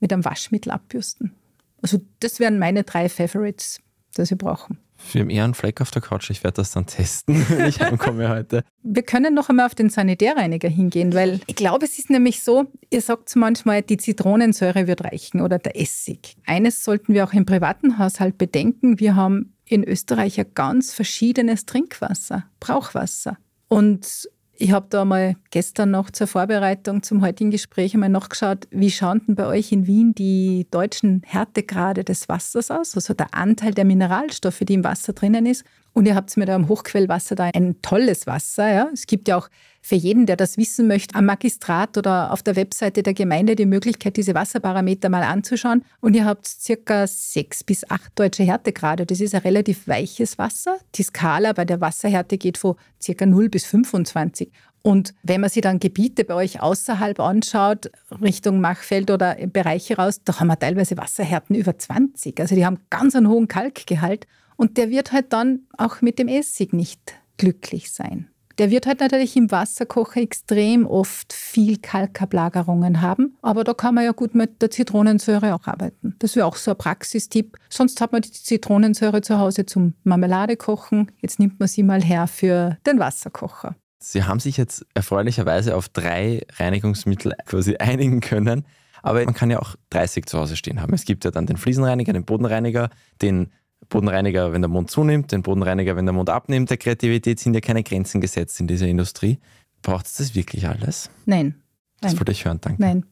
mit 0.00 0.12
einem 0.12 0.24
Waschmittel 0.24 0.72
abbürsten. 0.72 1.32
Also 1.80 2.00
das 2.20 2.40
wären 2.40 2.58
meine 2.58 2.82
drei 2.82 3.08
Favorites 3.08 3.80
das 4.18 4.30
wir 4.30 4.38
brauchen. 4.38 4.78
Wir 5.12 5.20
haben 5.22 5.30
eher 5.30 5.44
einen 5.44 5.54
Fleck 5.54 5.80
auf 5.80 5.90
der 5.90 6.02
Couch. 6.02 6.30
Ich 6.30 6.42
werde 6.42 6.56
das 6.56 6.72
dann 6.72 6.86
testen, 6.86 7.44
wenn 7.48 7.66
ich 7.66 7.80
heimkomme 7.80 8.28
heute. 8.28 8.64
Wir 8.82 9.02
können 9.02 9.34
noch 9.34 9.48
einmal 9.48 9.66
auf 9.66 9.74
den 9.74 9.90
Sanitärreiniger 9.90 10.68
hingehen, 10.68 11.14
weil 11.14 11.40
ich 11.46 11.54
glaube, 11.54 11.86
es 11.86 11.98
ist 11.98 12.10
nämlich 12.10 12.42
so, 12.42 12.66
ihr 12.90 13.00
sagt 13.00 13.34
manchmal, 13.36 13.82
die 13.82 13.96
Zitronensäure 13.96 14.86
wird 14.86 15.04
reichen 15.04 15.40
oder 15.40 15.58
der 15.58 15.80
Essig. 15.80 16.36
Eines 16.46 16.84
sollten 16.84 17.14
wir 17.14 17.24
auch 17.24 17.32
im 17.32 17.46
privaten 17.46 17.98
Haushalt 17.98 18.38
bedenken. 18.38 18.98
Wir 18.98 19.14
haben 19.14 19.54
in 19.64 19.84
Österreich 19.84 20.40
ein 20.40 20.46
ganz 20.54 20.92
verschiedenes 20.92 21.66
Trinkwasser, 21.66 22.44
Brauchwasser. 22.58 23.36
Und 23.68 24.28
ich 24.60 24.72
habe 24.72 24.86
da 24.90 25.04
mal 25.04 25.36
gestern 25.50 25.92
noch 25.92 26.10
zur 26.10 26.26
Vorbereitung 26.26 27.04
zum 27.04 27.22
heutigen 27.22 27.50
Gespräch 27.50 27.94
einmal 27.94 28.08
nachgeschaut, 28.08 28.66
wie 28.70 28.90
schauen 28.90 29.22
denn 29.26 29.36
bei 29.36 29.46
euch 29.46 29.70
in 29.70 29.86
Wien 29.86 30.14
die 30.14 30.66
deutschen 30.70 31.22
Härtegrade 31.24 32.02
des 32.02 32.28
Wassers 32.28 32.70
aus, 32.70 32.96
also 32.96 33.14
der 33.14 33.34
Anteil 33.34 33.72
der 33.72 33.84
Mineralstoffe, 33.84 34.60
die 34.60 34.74
im 34.74 34.84
Wasser 34.84 35.12
drinnen 35.12 35.46
ist. 35.46 35.64
Und 35.98 36.06
ihr 36.06 36.14
habt 36.14 36.36
mit 36.36 36.48
eurem 36.48 36.68
Hochquellwasser 36.68 37.34
da 37.34 37.50
ein 37.52 37.82
tolles 37.82 38.28
Wasser. 38.28 38.72
Ja? 38.72 38.88
Es 38.92 39.08
gibt 39.08 39.26
ja 39.26 39.36
auch 39.36 39.48
für 39.82 39.96
jeden, 39.96 40.26
der 40.26 40.36
das 40.36 40.56
wissen 40.56 40.86
möchte, 40.86 41.16
am 41.16 41.24
Magistrat 41.24 41.98
oder 41.98 42.32
auf 42.32 42.40
der 42.40 42.54
Webseite 42.54 43.02
der 43.02 43.14
Gemeinde 43.14 43.56
die 43.56 43.66
Möglichkeit, 43.66 44.16
diese 44.16 44.32
Wasserparameter 44.32 45.08
mal 45.08 45.24
anzuschauen. 45.24 45.84
Und 46.00 46.14
ihr 46.14 46.24
habt 46.24 46.46
circa 46.46 47.04
sechs 47.08 47.64
bis 47.64 47.90
acht 47.90 48.12
deutsche 48.14 48.44
Härtegrade. 48.44 49.06
Das 49.06 49.20
ist 49.20 49.34
ein 49.34 49.40
relativ 49.40 49.88
weiches 49.88 50.38
Wasser. 50.38 50.78
Die 50.94 51.02
Skala 51.02 51.52
bei 51.52 51.64
der 51.64 51.80
Wasserhärte 51.80 52.38
geht 52.38 52.58
von 52.58 52.76
circa 53.02 53.26
0 53.26 53.48
bis 53.48 53.64
25. 53.64 54.52
Und 54.82 55.14
wenn 55.24 55.40
man 55.40 55.50
sich 55.50 55.62
dann 55.62 55.80
Gebiete 55.80 56.22
bei 56.22 56.34
euch 56.34 56.62
außerhalb 56.62 57.18
anschaut, 57.18 57.90
Richtung 58.22 58.60
Machfeld 58.60 59.10
oder 59.10 59.34
Bereiche 59.48 59.96
raus, 59.96 60.20
da 60.24 60.38
haben 60.38 60.46
wir 60.46 60.60
teilweise 60.60 60.96
Wasserhärten 60.96 61.56
über 61.56 61.76
20. 61.76 62.38
Also 62.38 62.54
die 62.54 62.64
haben 62.64 62.78
ganz 62.88 63.16
einen 63.16 63.28
hohen 63.28 63.48
Kalkgehalt. 63.48 64.28
Und 64.58 64.76
der 64.76 64.90
wird 64.90 65.12
halt 65.12 65.32
dann 65.32 65.60
auch 65.78 66.02
mit 66.02 66.18
dem 66.18 66.26
Essig 66.26 66.72
nicht 66.72 67.14
glücklich 67.36 67.92
sein. 67.92 68.28
Der 68.58 68.72
wird 68.72 68.88
halt 68.88 68.98
natürlich 68.98 69.36
im 69.36 69.52
Wasserkocher 69.52 70.20
extrem 70.20 70.84
oft 70.84 71.32
viel 71.32 71.78
Kalkablagerungen 71.78 73.00
haben, 73.00 73.36
aber 73.40 73.62
da 73.62 73.72
kann 73.72 73.94
man 73.94 74.04
ja 74.04 74.10
gut 74.10 74.34
mit 74.34 74.60
der 74.60 74.72
Zitronensäure 74.72 75.54
auch 75.54 75.68
arbeiten. 75.68 76.16
Das 76.18 76.34
wäre 76.34 76.44
auch 76.44 76.56
so 76.56 76.72
ein 76.72 76.76
Praxistipp. 76.76 77.56
Sonst 77.68 78.00
hat 78.00 78.10
man 78.10 78.22
die 78.22 78.32
Zitronensäure 78.32 79.22
zu 79.22 79.38
Hause 79.38 79.64
zum 79.64 79.94
Marmelade 80.02 80.56
kochen. 80.56 81.12
Jetzt 81.20 81.38
nimmt 81.38 81.60
man 81.60 81.68
sie 81.68 81.84
mal 81.84 82.02
her 82.02 82.26
für 82.26 82.78
den 82.84 82.98
Wasserkocher. 82.98 83.76
Sie 84.00 84.24
haben 84.24 84.40
sich 84.40 84.56
jetzt 84.56 84.84
erfreulicherweise 84.92 85.76
auf 85.76 85.88
drei 85.88 86.44
Reinigungsmittel 86.56 87.34
quasi 87.46 87.76
einigen 87.78 88.20
können. 88.20 88.64
Aber 89.04 89.24
man 89.24 89.34
kann 89.34 89.50
ja 89.50 89.60
auch 89.60 89.76
30 89.90 90.26
zu 90.26 90.36
Hause 90.36 90.56
stehen 90.56 90.82
haben. 90.82 90.92
Es 90.94 91.04
gibt 91.04 91.24
ja 91.24 91.30
dann 91.30 91.46
den 91.46 91.56
Fliesenreiniger, 91.56 92.12
den 92.12 92.24
Bodenreiniger, 92.24 92.90
den 93.22 93.52
Bodenreiniger, 93.88 94.52
wenn 94.52 94.62
der 94.62 94.68
Mond 94.68 94.90
zunimmt, 94.90 95.32
den 95.32 95.42
Bodenreiniger, 95.42 95.96
wenn 95.96 96.06
der 96.06 96.12
Mond 96.12 96.30
abnimmt. 96.30 96.70
Der 96.70 96.76
Kreativität 96.76 97.40
sind 97.40 97.54
ja 97.54 97.60
keine 97.60 97.82
Grenzen 97.82 98.20
gesetzt 98.20 98.60
in 98.60 98.66
dieser 98.66 98.86
Industrie. 98.86 99.38
Braucht 99.82 100.06
es 100.06 100.14
das 100.14 100.34
wirklich 100.34 100.68
alles? 100.68 101.10
Nein. 101.24 101.54
Das 102.00 102.16
wollte 102.16 102.30
ich 102.30 102.44
hören, 102.44 102.60
danke. 102.60 102.80
Nein. 102.80 103.04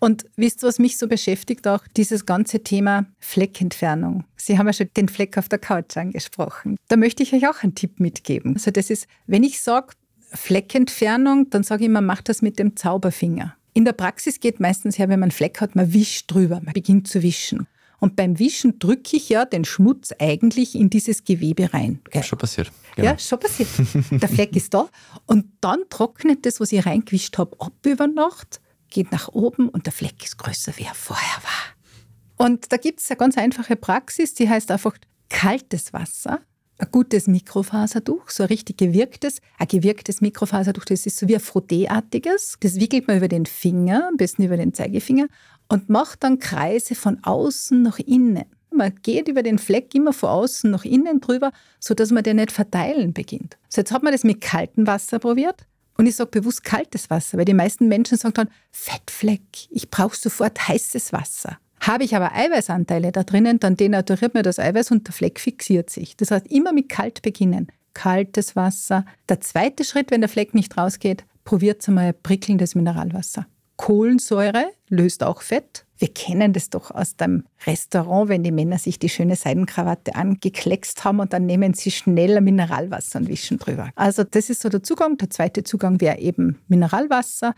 Und 0.00 0.24
wisst 0.36 0.64
ihr, 0.64 0.68
was 0.68 0.80
mich 0.80 0.96
so 0.96 1.06
beschäftigt 1.06 1.68
auch? 1.68 1.86
Dieses 1.96 2.26
ganze 2.26 2.64
Thema 2.64 3.06
Fleckentfernung. 3.20 4.24
Sie 4.36 4.58
haben 4.58 4.66
ja 4.66 4.72
schon 4.72 4.88
den 4.96 5.08
Fleck 5.08 5.38
auf 5.38 5.48
der 5.48 5.60
Couch 5.60 5.96
angesprochen. 5.96 6.76
Da 6.88 6.96
möchte 6.96 7.22
ich 7.22 7.32
euch 7.32 7.46
auch 7.48 7.62
einen 7.62 7.76
Tipp 7.76 8.00
mitgeben. 8.00 8.54
Also 8.54 8.72
das 8.72 8.90
ist, 8.90 9.06
wenn 9.26 9.44
ich 9.44 9.60
sage 9.60 9.94
Fleckentfernung, 10.32 11.48
dann 11.50 11.62
sage 11.62 11.84
ich 11.84 11.88
immer, 11.88 12.00
macht 12.00 12.28
das 12.28 12.42
mit 12.42 12.58
dem 12.58 12.76
Zauberfinger. 12.76 13.54
In 13.72 13.84
der 13.84 13.92
Praxis 13.92 14.40
geht 14.40 14.58
meistens 14.58 14.98
her, 14.98 15.08
wenn 15.08 15.20
man 15.20 15.28
einen 15.28 15.30
Fleck 15.30 15.60
hat, 15.60 15.76
man 15.76 15.92
wischt 15.92 16.32
drüber, 16.32 16.60
man 16.60 16.74
beginnt 16.74 17.06
zu 17.06 17.22
wischen. 17.22 17.68
Und 18.00 18.16
beim 18.16 18.38
Wischen 18.38 18.78
drücke 18.78 19.16
ich 19.16 19.28
ja 19.28 19.44
den 19.44 19.64
Schmutz 19.64 20.12
eigentlich 20.18 20.74
in 20.74 20.88
dieses 20.88 21.24
Gewebe 21.24 21.72
rein. 21.72 22.00
Gell? 22.10 22.22
Schon 22.22 22.38
passiert. 22.38 22.70
Genau. 22.94 23.10
Ja, 23.10 23.18
schon 23.18 23.40
passiert. 23.40 23.68
Der 24.10 24.28
Fleck 24.28 24.54
ist 24.54 24.72
da. 24.72 24.88
Und 25.26 25.46
dann 25.60 25.80
trocknet 25.90 26.46
das, 26.46 26.60
was 26.60 26.72
ich 26.72 26.86
reingewischt 26.86 27.38
habe, 27.38 27.56
ab 27.60 27.72
über 27.84 28.06
Nacht, 28.06 28.60
geht 28.90 29.12
nach 29.12 29.28
oben 29.28 29.68
und 29.68 29.86
der 29.86 29.92
Fleck 29.92 30.24
ist 30.24 30.38
größer, 30.38 30.72
wie 30.76 30.84
er 30.84 30.94
vorher 30.94 31.42
war. 31.42 32.46
Und 32.46 32.72
da 32.72 32.76
gibt 32.76 33.00
es 33.00 33.10
eine 33.10 33.18
ganz 33.18 33.36
einfache 33.36 33.76
Praxis, 33.76 34.32
die 34.34 34.48
heißt 34.48 34.70
einfach 34.70 34.96
kaltes 35.28 35.92
Wasser, 35.92 36.40
ein 36.78 36.88
gutes 36.92 37.26
Mikrofasertuch, 37.26 38.30
so 38.30 38.44
ein 38.44 38.48
richtig 38.48 38.78
gewirktes, 38.78 39.40
ein 39.58 39.66
gewirktes 39.66 40.20
Mikrofasertuch, 40.20 40.84
das 40.84 41.06
ist 41.06 41.18
so 41.18 41.26
wie 41.26 41.34
ein 41.34 41.40
Frotteeartiges. 41.40 42.56
Das 42.60 42.76
wickelt 42.76 43.08
man 43.08 43.16
über 43.16 43.28
den 43.28 43.46
Finger, 43.46 44.08
am 44.08 44.16
besten 44.16 44.44
über 44.44 44.56
den 44.56 44.72
Zeigefinger 44.72 45.26
und 45.68 45.88
macht 45.88 46.24
dann 46.24 46.38
Kreise 46.38 46.94
von 46.94 47.22
außen 47.22 47.82
nach 47.82 47.98
innen. 47.98 48.44
Man 48.70 48.94
geht 49.02 49.28
über 49.28 49.42
den 49.42 49.58
Fleck 49.58 49.94
immer 49.94 50.12
von 50.12 50.28
außen 50.28 50.70
nach 50.70 50.84
innen 50.84 51.20
drüber, 51.20 51.52
sodass 51.80 52.10
man 52.10 52.22
den 52.22 52.36
nicht 52.36 52.52
verteilen 52.52 53.12
beginnt. 53.12 53.56
So 53.68 53.80
jetzt 53.80 53.92
hat 53.92 54.02
man 54.02 54.12
das 54.12 54.24
mit 54.24 54.40
kaltem 54.40 54.86
Wasser 54.86 55.18
probiert. 55.18 55.66
Und 55.96 56.06
ich 56.06 56.14
sage 56.14 56.30
bewusst 56.30 56.62
kaltes 56.62 57.10
Wasser, 57.10 57.38
weil 57.38 57.44
die 57.44 57.54
meisten 57.54 57.88
Menschen 57.88 58.16
sagen 58.16 58.34
dann, 58.34 58.50
Fettfleck, 58.70 59.42
ich 59.70 59.90
brauche 59.90 60.16
sofort 60.16 60.68
heißes 60.68 61.12
Wasser. 61.12 61.58
Habe 61.80 62.04
ich 62.04 62.14
aber 62.14 62.34
Eiweißanteile 62.34 63.10
da 63.10 63.24
drinnen, 63.24 63.58
dann 63.58 63.76
denaturiert 63.76 64.34
mir 64.34 64.42
das 64.42 64.58
Eiweiß 64.58 64.90
und 64.92 65.06
der 65.06 65.14
Fleck 65.14 65.40
fixiert 65.40 65.90
sich. 65.90 66.16
Das 66.16 66.30
heißt, 66.30 66.46
immer 66.48 66.72
mit 66.72 66.88
kalt 66.88 67.22
beginnen. 67.22 67.68
Kaltes 67.94 68.54
Wasser. 68.54 69.04
Der 69.28 69.40
zweite 69.40 69.84
Schritt, 69.84 70.10
wenn 70.10 70.20
der 70.20 70.28
Fleck 70.28 70.54
nicht 70.54 70.76
rausgeht, 70.76 71.24
probiert 71.44 71.86
einmal 71.88 72.12
prickelndes 72.12 72.74
Mineralwasser. 72.74 73.46
Kohlensäure 73.78 74.66
löst 74.88 75.22
auch 75.22 75.40
Fett. 75.40 75.86
Wir 75.96 76.08
kennen 76.08 76.52
das 76.52 76.68
doch 76.68 76.90
aus 76.90 77.16
dem 77.16 77.44
Restaurant, 77.66 78.28
wenn 78.28 78.42
die 78.42 78.52
Männer 78.52 78.78
sich 78.78 78.98
die 78.98 79.08
schöne 79.08 79.34
Seidenkrawatte 79.34 80.14
angekleckst 80.14 81.04
haben 81.04 81.20
und 81.20 81.32
dann 81.32 81.46
nehmen 81.46 81.74
sie 81.74 81.90
schneller 81.90 82.40
Mineralwasser 82.40 83.20
und 83.20 83.28
wischen 83.28 83.58
drüber. 83.58 83.90
Also 83.94 84.24
das 84.24 84.50
ist 84.50 84.60
so 84.60 84.68
der 84.68 84.82
Zugang. 84.82 85.16
Der 85.16 85.30
zweite 85.30 85.64
Zugang 85.64 86.00
wäre 86.00 86.18
eben 86.18 86.58
Mineralwasser. 86.68 87.54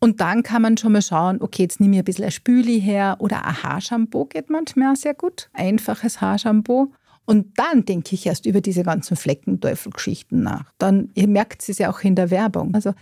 Und 0.00 0.20
dann 0.20 0.42
kann 0.42 0.62
man 0.62 0.76
schon 0.76 0.92
mal 0.92 1.02
schauen, 1.02 1.40
okay, 1.40 1.62
jetzt 1.62 1.80
nehme 1.80 1.94
ich 1.94 1.98
ein 2.00 2.04
bisschen 2.04 2.24
ein 2.24 2.30
Spüli 2.30 2.80
her 2.80 3.16
oder 3.18 3.44
ein 3.44 3.62
Haarshampoo 3.62 4.24
geht 4.24 4.50
manchmal 4.50 4.92
auch 4.92 4.96
sehr 4.96 5.14
gut. 5.14 5.50
Einfaches 5.52 6.20
Haarshampoo. 6.20 6.92
Und 7.26 7.58
dann 7.58 7.84
denke 7.84 8.14
ich 8.14 8.26
erst 8.26 8.46
über 8.46 8.60
diese 8.60 8.82
ganzen 8.82 9.16
Fleckenteufelgeschichten 9.16 10.42
nach. 10.42 10.64
Dann, 10.78 11.10
ihr 11.14 11.28
merkt 11.28 11.68
es 11.68 11.78
ja 11.78 11.90
auch 11.90 12.00
in 12.00 12.16
der 12.16 12.30
Werbung. 12.30 12.74
Also 12.74 12.94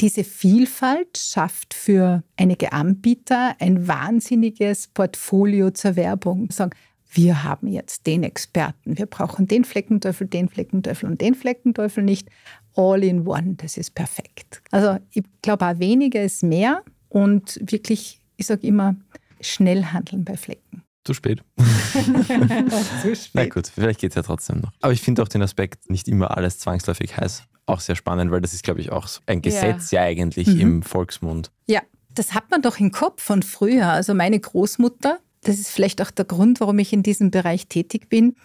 diese 0.00 0.24
Vielfalt 0.24 1.16
schafft 1.16 1.74
für 1.74 2.22
einige 2.36 2.72
Anbieter 2.72 3.56
ein 3.58 3.88
wahnsinniges 3.88 4.88
Portfolio 4.88 5.70
zur 5.70 5.96
Werbung. 5.96 6.50
Sagen, 6.50 6.72
wir 7.10 7.44
haben 7.44 7.68
jetzt 7.68 8.06
den 8.06 8.22
Experten, 8.22 8.98
wir 8.98 9.06
brauchen 9.06 9.46
den 9.46 9.64
Fleckenteufel, 9.64 10.26
den 10.26 10.48
Fleckenteufel 10.48 11.08
und 11.08 11.20
den 11.20 11.34
Fleckenteufel 11.34 12.04
nicht. 12.04 12.28
All 12.74 13.02
in 13.02 13.26
one, 13.26 13.54
das 13.56 13.78
ist 13.78 13.94
perfekt. 13.94 14.62
Also 14.70 14.98
ich 15.12 15.24
glaube 15.40 15.66
auch 15.66 15.78
weniger 15.78 16.22
ist 16.22 16.42
mehr 16.42 16.82
und 17.08 17.58
wirklich, 17.62 18.20
ich 18.36 18.46
sage 18.46 18.66
immer, 18.66 18.96
schnell 19.40 19.84
handeln 19.84 20.24
bei 20.24 20.36
Flecken. 20.36 20.82
Zu 21.04 21.14
spät. 21.14 21.42
Zu 23.02 23.14
spät. 23.14 23.30
Na 23.32 23.46
gut, 23.46 23.68
vielleicht 23.68 24.00
geht 24.00 24.10
es 24.10 24.16
ja 24.16 24.22
trotzdem 24.22 24.60
noch. 24.60 24.72
Aber 24.82 24.92
ich 24.92 25.00
finde 25.00 25.22
auch 25.22 25.28
den 25.28 25.40
Aspekt, 25.40 25.88
nicht 25.88 26.08
immer 26.08 26.36
alles 26.36 26.58
zwangsläufig 26.58 27.16
heiß 27.16 27.44
auch 27.66 27.80
sehr 27.80 27.96
spannend, 27.96 28.30
weil 28.30 28.40
das 28.40 28.54
ist, 28.54 28.62
glaube 28.62 28.80
ich, 28.80 28.90
auch 28.90 29.08
ein 29.26 29.42
Gesetz 29.42 29.90
ja, 29.90 30.02
ja 30.02 30.06
eigentlich 30.06 30.46
mhm. 30.46 30.60
im 30.60 30.82
Volksmund. 30.82 31.50
Ja, 31.66 31.82
das 32.14 32.32
hat 32.32 32.50
man 32.50 32.62
doch 32.62 32.78
im 32.78 32.92
Kopf 32.92 33.22
von 33.22 33.42
früher. 33.42 33.88
Also 33.88 34.14
meine 34.14 34.38
Großmutter, 34.38 35.18
das 35.42 35.58
ist 35.58 35.68
vielleicht 35.68 36.00
auch 36.00 36.10
der 36.10 36.24
Grund, 36.24 36.60
warum 36.60 36.78
ich 36.78 36.92
in 36.92 37.02
diesem 37.02 37.30
Bereich 37.30 37.66
tätig 37.66 38.08
bin, 38.08 38.36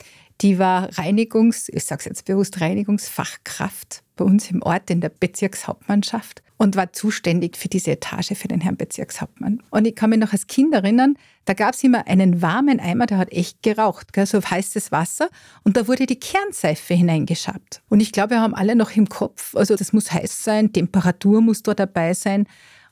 die 0.41 0.57
war 0.57 0.89
Reinigungs, 0.97 1.69
ich 1.69 1.85
sage 1.85 1.99
es 1.99 2.05
jetzt 2.05 2.25
bewusst, 2.25 2.59
Reinigungsfachkraft 2.61 4.03
bei 4.21 4.25
uns 4.25 4.51
im 4.51 4.61
Ort 4.61 4.91
in 4.91 5.01
der 5.01 5.09
Bezirkshauptmannschaft 5.09 6.43
und 6.57 6.75
war 6.75 6.93
zuständig 6.93 7.57
für 7.57 7.69
diese 7.69 7.91
Etage 7.91 8.33
für 8.35 8.47
den 8.47 8.61
Herrn 8.61 8.77
Bezirkshauptmann. 8.77 9.63
Und 9.71 9.85
ich 9.85 9.95
kann 9.95 10.11
mich 10.11 10.19
noch 10.19 10.31
als 10.31 10.45
Kind 10.45 10.75
erinnern, 10.75 11.15
da 11.45 11.55
gab 11.55 11.73
es 11.73 11.83
immer 11.83 12.05
einen 12.05 12.43
warmen 12.43 12.79
Eimer, 12.79 13.07
der 13.07 13.17
hat 13.17 13.31
echt 13.31 13.63
geraucht, 13.63 14.13
gell, 14.13 14.27
so 14.27 14.39
heißes 14.39 14.91
Wasser. 14.91 15.29
Und 15.63 15.75
da 15.75 15.87
wurde 15.87 16.05
die 16.05 16.19
Kernseife 16.19 16.93
hineingeschabt. 16.93 17.81
Und 17.89 17.99
ich 17.99 18.11
glaube, 18.11 18.35
wir 18.35 18.41
haben 18.41 18.53
alle 18.53 18.75
noch 18.75 18.91
im 18.91 19.09
Kopf, 19.09 19.55
also 19.55 19.75
das 19.75 19.91
muss 19.91 20.11
heiß 20.11 20.43
sein, 20.43 20.71
Temperatur 20.71 21.41
muss 21.41 21.63
da 21.63 21.73
dabei 21.73 22.13
sein. 22.13 22.45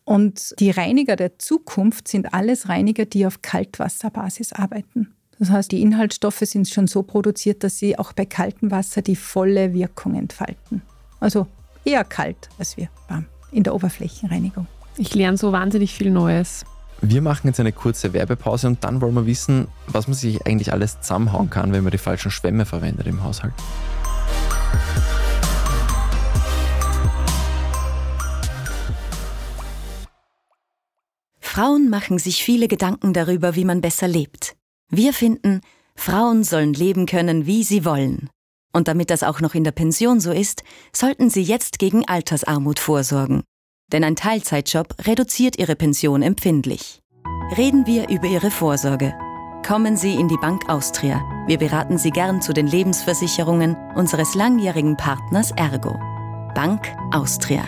Und 0.04 0.56
die 0.60 0.72
Reiniger 0.72 1.16
der 1.16 1.38
Zukunft 1.38 2.08
sind 2.08 2.34
alles 2.34 2.70
Reiniger, 2.70 3.06
die 3.06 3.28
auf 3.28 3.44
Kaltwasserbasis 3.44 4.52
arbeiten. 4.52 5.14
Das 5.38 5.52
heißt, 5.52 5.72
die 5.72 5.84
Inhaltsstoffe 5.84 6.40
sind 6.40 6.68
schon 6.68 6.88
so 6.88 7.04
produziert, 7.04 7.64
dass 7.64 7.78
sie 7.78 8.00
auch 8.00 8.14
bei 8.14 8.26
kaltem 8.26 8.72
Wasser 8.72 9.04
die 9.04 9.16
volle 9.16 9.76
Wirkung 9.76 10.16
entfalten. 10.16 10.82
Also 11.20 11.48
eher 11.86 12.04
kalt 12.04 12.50
als 12.58 12.78
wir 12.78 12.90
warm 13.08 13.26
in 13.52 13.64
der 13.64 13.74
Oberflächenreinigung. 13.76 14.68
Ich 14.98 15.16
lerne 15.16 15.38
so 15.38 15.52
wahnsinnig 15.52 15.94
viel 15.94 16.12
Neues. 16.12 16.66
Wir 17.02 17.22
machen 17.22 17.48
jetzt 17.48 17.60
eine 17.60 17.72
kurze 17.72 18.12
Werbepause 18.12 18.68
und 18.68 18.84
dann 18.84 19.00
wollen 19.00 19.14
wir 19.14 19.26
wissen, 19.26 19.68
was 19.88 20.08
man 20.08 20.16
sich 20.16 20.46
eigentlich 20.46 20.74
alles 20.74 21.00
zusammenhauen 21.00 21.50
kann, 21.50 21.72
wenn 21.72 21.84
man 21.84 21.92
die 21.92 21.98
falschen 21.98 22.30
Schwämme 22.30 22.66
verwendet 22.66 23.08
im 23.08 23.24
Haushalt. 23.24 23.54
Frauen 31.40 31.90
machen 31.90 32.20
sich 32.20 32.44
viele 32.44 32.68
Gedanken 32.68 33.14
darüber, 33.14 33.56
wie 33.56 33.66
man 33.66 33.82
besser 33.82 34.08
lebt. 34.08 34.56
Wir 34.90 35.14
finden, 35.14 35.62
Frauen 35.96 36.44
sollen 36.44 36.74
leben 36.74 37.06
können, 37.06 37.46
wie 37.46 37.64
sie 37.64 37.86
wollen. 37.86 38.30
Und 38.74 38.88
damit 38.88 39.10
das 39.10 39.24
auch 39.24 39.42
noch 39.42 39.56
in 39.56 39.64
der 39.64 39.72
Pension 39.72 40.20
so 40.20 40.32
ist, 40.32 40.64
sollten 40.94 41.30
Sie 41.30 41.42
jetzt 41.42 41.80
gegen 41.80 42.08
Altersarmut 42.08 42.80
vorsorgen. 42.80 43.44
Denn 43.92 44.04
ein 44.04 44.16
Teilzeitjob 44.16 44.96
reduziert 45.08 45.58
Ihre 45.58 45.76
Pension 45.76 46.22
empfindlich. 46.22 47.00
Reden 47.58 47.88
wir 47.88 48.10
über 48.10 48.28
Ihre 48.28 48.52
Vorsorge. 48.52 49.14
Kommen 49.66 49.98
Sie 49.98 50.14
in 50.14 50.28
die 50.28 50.38
Bank 50.38 50.70
Austria. 50.70 51.22
Wir 51.48 51.58
beraten 51.58 51.98
Sie 51.98 52.12
gern 52.12 52.42
zu 52.42 52.54
den 52.54 52.68
Lebensversicherungen 52.68 53.76
unseres 53.96 54.36
langjährigen 54.36 54.96
Partners 54.98 55.52
Ergo. 55.52 56.00
Bank 56.54 56.82
Austria. 57.12 57.64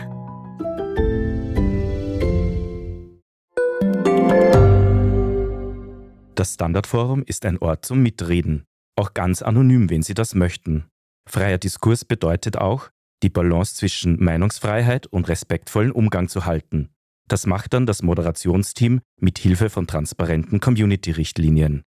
Das 6.36 6.54
Standardforum 6.56 7.24
ist 7.24 7.46
ein 7.46 7.58
Ort 7.60 7.86
zum 7.86 8.02
Mitreden, 8.02 8.66
auch 8.96 9.14
ganz 9.14 9.42
anonym, 9.42 9.90
wenn 9.90 10.04
Sie 10.04 10.14
das 10.14 10.36
möchten. 10.36 10.86
Freier 11.28 11.58
Diskurs 11.58 12.06
bedeutet 12.06 12.58
auch, 12.58 12.90
die 13.24 13.30
Balance 13.30 13.76
zwischen 13.76 14.24
Meinungsfreiheit 14.24 15.08
und 15.08 15.28
respektvollen 15.28 15.92
Umgang 15.92 16.28
zu 16.28 16.46
halten. 16.46 16.90
Das 17.28 17.46
macht 17.46 17.74
dann 17.74 17.86
das 17.86 18.02
Moderationsteam 18.02 19.02
mit 19.18 19.40
Hilfe 19.40 19.70
von 19.70 19.88
transparenten 19.88 20.60
Community-Richtlinien. 20.60 21.84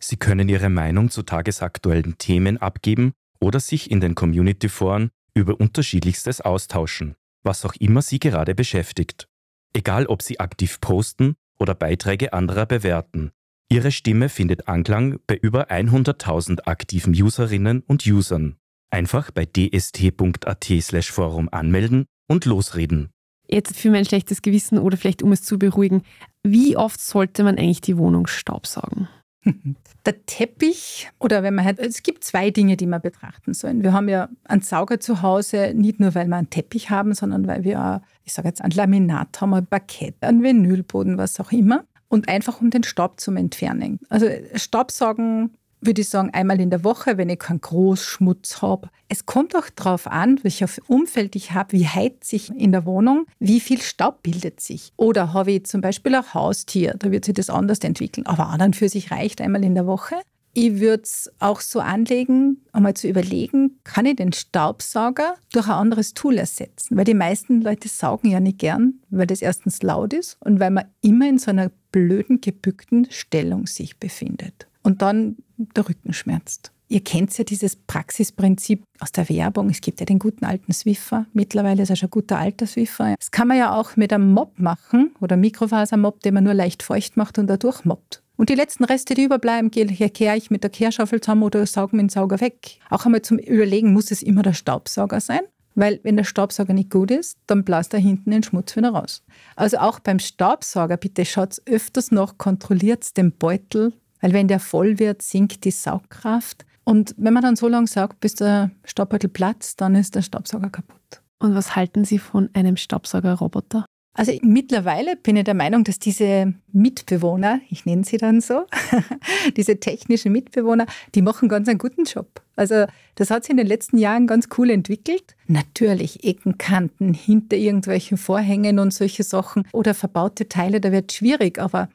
Sie 0.00 0.16
können 0.16 0.48
Ihre 0.48 0.70
Meinung 0.70 1.10
zu 1.10 1.22
tagesaktuellen 1.22 2.18
Themen 2.18 2.56
abgeben 2.58 3.12
oder 3.40 3.60
sich 3.60 3.90
in 3.90 4.00
den 4.00 4.14
Community-Foren 4.14 5.10
über 5.34 5.60
unterschiedlichstes 5.60 6.40
austauschen, 6.40 7.14
was 7.42 7.64
auch 7.64 7.74
immer 7.74 8.02
Sie 8.02 8.18
gerade 8.18 8.54
beschäftigt. 8.54 9.28
Egal 9.72 10.06
ob 10.06 10.22
Sie 10.22 10.40
aktiv 10.40 10.80
posten 10.80 11.36
oder 11.58 11.74
Beiträge 11.74 12.32
anderer 12.32 12.66
bewerten. 12.66 13.32
Ihre 13.70 13.92
Stimme 13.92 14.30
findet 14.30 14.66
Anklang 14.66 15.18
bei 15.26 15.36
über 15.36 15.70
100.000 15.70 16.62
aktiven 16.64 17.12
Userinnen 17.12 17.82
und 17.86 18.06
Usern. 18.06 18.56
Einfach 18.90 19.30
bei 19.30 19.44
dst.at 19.44 21.04
Forum 21.04 21.50
anmelden 21.52 22.06
und 22.28 22.46
losreden. 22.46 23.10
Jetzt 23.46 23.76
für 23.76 23.90
mein 23.90 24.06
schlechtes 24.06 24.40
Gewissen 24.40 24.78
oder 24.78 24.96
vielleicht 24.96 25.22
um 25.22 25.32
es 25.32 25.42
zu 25.42 25.58
beruhigen, 25.58 26.02
wie 26.42 26.78
oft 26.78 26.98
sollte 26.98 27.44
man 27.44 27.58
eigentlich 27.58 27.82
die 27.82 27.98
Wohnung 27.98 28.26
staubsaugen? 28.26 29.08
Der 30.06 30.24
Teppich 30.24 31.10
oder 31.18 31.42
wenn 31.42 31.54
man 31.54 31.66
halt, 31.66 31.78
es 31.78 32.02
gibt 32.02 32.24
zwei 32.24 32.50
Dinge, 32.50 32.78
die 32.78 32.86
man 32.86 33.02
betrachten 33.02 33.52
sollen. 33.52 33.82
Wir 33.82 33.92
haben 33.92 34.08
ja 34.08 34.30
einen 34.44 34.62
Sauger 34.62 34.98
zu 34.98 35.20
Hause, 35.20 35.74
nicht 35.74 36.00
nur 36.00 36.14
weil 36.14 36.26
wir 36.26 36.36
einen 36.36 36.48
Teppich 36.48 36.88
haben, 36.88 37.12
sondern 37.12 37.46
weil 37.46 37.64
wir, 37.64 38.00
ich 38.24 38.32
sage 38.32 38.48
jetzt, 38.48 38.62
ein 38.62 38.70
Laminat 38.70 39.38
haben, 39.42 39.52
ein 39.52 39.66
Parkett, 39.66 40.14
einen 40.22 40.42
Vinylboden, 40.42 41.18
was 41.18 41.38
auch 41.38 41.52
immer. 41.52 41.84
Und 42.08 42.28
einfach 42.28 42.60
um 42.60 42.70
den 42.70 42.84
Staub 42.84 43.20
zu 43.20 43.32
entfernen. 43.32 44.00
Also 44.08 44.28
Staubsaugen 44.54 45.50
würde 45.80 46.00
ich 46.00 46.08
sagen, 46.08 46.30
einmal 46.32 46.60
in 46.60 46.70
der 46.70 46.84
Woche, 46.84 47.18
wenn 47.18 47.28
ich 47.28 47.38
keinen 47.38 47.60
Großschmutz 47.60 48.62
habe. 48.62 48.90
Es 49.08 49.26
kommt 49.26 49.54
auch 49.56 49.68
darauf 49.70 50.06
an, 50.06 50.40
welches 50.42 50.80
Umfeld 50.86 51.36
ich 51.36 51.52
habe, 51.52 51.72
wie 51.72 51.86
heizt 51.86 52.24
sich 52.24 52.50
in 52.50 52.72
der 52.72 52.84
Wohnung, 52.84 53.26
wie 53.38 53.60
viel 53.60 53.80
Staub 53.80 54.22
bildet 54.22 54.60
sich. 54.60 54.92
Oder 54.96 55.32
habe 55.32 55.52
ich 55.52 55.66
zum 55.66 55.80
Beispiel 55.80 56.14
ein 56.14 56.34
Haustier, 56.34 56.94
da 56.98 57.10
wird 57.10 57.24
sich 57.24 57.34
das 57.34 57.50
anders 57.50 57.78
entwickeln. 57.80 58.26
Aber 58.26 58.48
an 58.48 58.60
und 58.60 58.76
für 58.76 58.88
sich 58.88 59.10
reicht 59.10 59.40
einmal 59.40 59.64
in 59.64 59.74
der 59.74 59.86
Woche. 59.86 60.16
Ich 60.54 60.80
würde 60.80 61.04
es 61.04 61.30
auch 61.38 61.60
so 61.60 61.78
anlegen, 61.78 62.64
einmal 62.72 62.94
zu 62.94 63.06
überlegen, 63.06 63.78
kann 63.84 64.06
ich 64.06 64.16
den 64.16 64.32
Staubsauger 64.32 65.34
durch 65.52 65.66
ein 65.66 65.74
anderes 65.74 66.14
Tool 66.14 66.36
ersetzen? 66.36 66.96
Weil 66.96 67.04
die 67.04 67.14
meisten 67.14 67.60
Leute 67.60 67.88
saugen 67.88 68.30
ja 68.30 68.40
nicht 68.40 68.58
gern, 68.58 68.94
weil 69.10 69.26
das 69.26 69.42
erstens 69.42 69.82
laut 69.82 70.12
ist 70.12 70.36
und 70.40 70.58
weil 70.58 70.70
man 70.70 70.86
immer 71.00 71.28
in 71.28 71.38
so 71.38 71.50
einer 71.50 71.70
blöden, 71.92 72.40
gebückten 72.40 73.06
Stellung 73.10 73.66
sich 73.66 73.98
befindet 73.98 74.66
und 74.82 75.02
dann 75.02 75.36
der 75.56 75.88
Rücken 75.88 76.12
schmerzt. 76.12 76.72
Ihr 76.90 77.04
kennt 77.04 77.36
ja 77.36 77.44
dieses 77.44 77.76
Praxisprinzip 77.76 78.82
aus 78.98 79.12
der 79.12 79.28
Werbung. 79.28 79.68
Es 79.68 79.82
gibt 79.82 80.00
ja 80.00 80.06
den 80.06 80.18
guten 80.18 80.46
alten 80.46 80.72
Swiffer. 80.72 81.26
Mittlerweile 81.34 81.82
ist 81.82 81.90
er 81.90 81.96
schon 81.96 82.06
ein 82.06 82.12
guter 82.12 82.38
alter 82.38 82.66
Swiffer. 82.66 83.14
Das 83.18 83.30
kann 83.30 83.48
man 83.48 83.58
ja 83.58 83.74
auch 83.74 83.96
mit 83.96 84.10
einem 84.10 84.32
Mob 84.32 84.58
machen 84.58 85.14
oder 85.20 85.36
Mikrofasermob, 85.36 86.20
den 86.20 86.32
man 86.32 86.44
nur 86.44 86.54
leicht 86.54 86.82
feucht 86.82 87.18
macht 87.18 87.38
und 87.38 87.46
dadurch 87.46 87.84
mobbt. 87.84 88.22
Und 88.36 88.48
die 88.48 88.54
letzten 88.54 88.84
Reste, 88.84 89.14
die 89.14 89.24
überbleiben, 89.24 89.70
kehre 89.70 90.36
ich 90.36 90.50
mit 90.50 90.62
der 90.62 90.70
Kehrschaufel 90.70 91.20
zusammen 91.20 91.42
oder 91.42 91.66
sauge 91.66 91.96
mit 91.96 92.04
dem 92.04 92.08
Sauger 92.08 92.40
weg. 92.40 92.78
Auch 92.88 93.04
einmal 93.04 93.20
zum 93.20 93.36
Überlegen, 93.36 93.92
muss 93.92 94.10
es 94.10 94.22
immer 94.22 94.42
der 94.42 94.54
Staubsauger 94.54 95.20
sein? 95.20 95.40
Weil 95.78 96.00
wenn 96.02 96.16
der 96.16 96.24
Staubsauger 96.24 96.74
nicht 96.74 96.90
gut 96.90 97.10
ist, 97.10 97.38
dann 97.46 97.64
bläst 97.64 97.94
er 97.94 98.00
hinten 98.00 98.30
den 98.30 98.42
Schmutz 98.42 98.74
wieder 98.76 98.90
raus. 98.90 99.22
Also 99.56 99.78
auch 99.78 100.00
beim 100.00 100.18
Staubsauger, 100.18 100.96
bitte 100.96 101.24
schaut 101.24 101.60
öfters 101.66 102.10
noch, 102.10 102.36
kontrolliert 102.36 103.16
den 103.16 103.32
Beutel 103.32 103.92
weil 104.20 104.32
wenn 104.32 104.48
der 104.48 104.60
voll 104.60 104.98
wird, 104.98 105.22
sinkt 105.22 105.64
die 105.64 105.70
Saugkraft. 105.70 106.66
Und 106.84 107.14
wenn 107.18 107.34
man 107.34 107.42
dann 107.42 107.56
so 107.56 107.68
lange 107.68 107.86
saugt, 107.86 108.20
bis 108.20 108.34
der 108.34 108.70
Staubbeutel 108.84 109.28
platzt, 109.28 109.80
dann 109.80 109.94
ist 109.94 110.14
der 110.14 110.22
Staubsauger 110.22 110.70
kaputt. 110.70 111.22
Und 111.38 111.54
was 111.54 111.76
halten 111.76 112.04
Sie 112.04 112.18
von 112.18 112.50
einem 112.54 112.76
Staubsaugerroboter? 112.76 113.84
Also 114.18 114.32
mittlerweile 114.42 115.14
bin 115.14 115.36
ich 115.36 115.44
der 115.44 115.54
Meinung, 115.54 115.84
dass 115.84 116.00
diese 116.00 116.52
Mitbewohner, 116.72 117.60
ich 117.70 117.86
nenne 117.86 118.02
sie 118.02 118.16
dann 118.16 118.40
so, 118.40 118.66
diese 119.56 119.78
technischen 119.78 120.32
Mitbewohner, 120.32 120.86
die 121.14 121.22
machen 121.22 121.48
ganz 121.48 121.68
einen 121.68 121.78
guten 121.78 122.02
Job. 122.02 122.42
Also 122.56 122.86
das 123.14 123.30
hat 123.30 123.44
sich 123.44 123.52
in 123.52 123.58
den 123.58 123.68
letzten 123.68 123.96
Jahren 123.96 124.26
ganz 124.26 124.48
cool 124.58 124.70
entwickelt. 124.70 125.36
Natürlich 125.46 126.24
Ecken, 126.24 126.58
Kanten, 126.58 127.14
hinter 127.14 127.56
irgendwelchen 127.56 128.18
Vorhängen 128.18 128.80
und 128.80 128.92
solche 128.92 129.22
Sachen 129.22 129.68
oder 129.70 129.94
verbaute 129.94 130.48
Teile, 130.48 130.80
da 130.80 130.90
wird 130.90 131.12
es 131.12 131.16
schwierig, 131.18 131.60
aber 131.60 131.88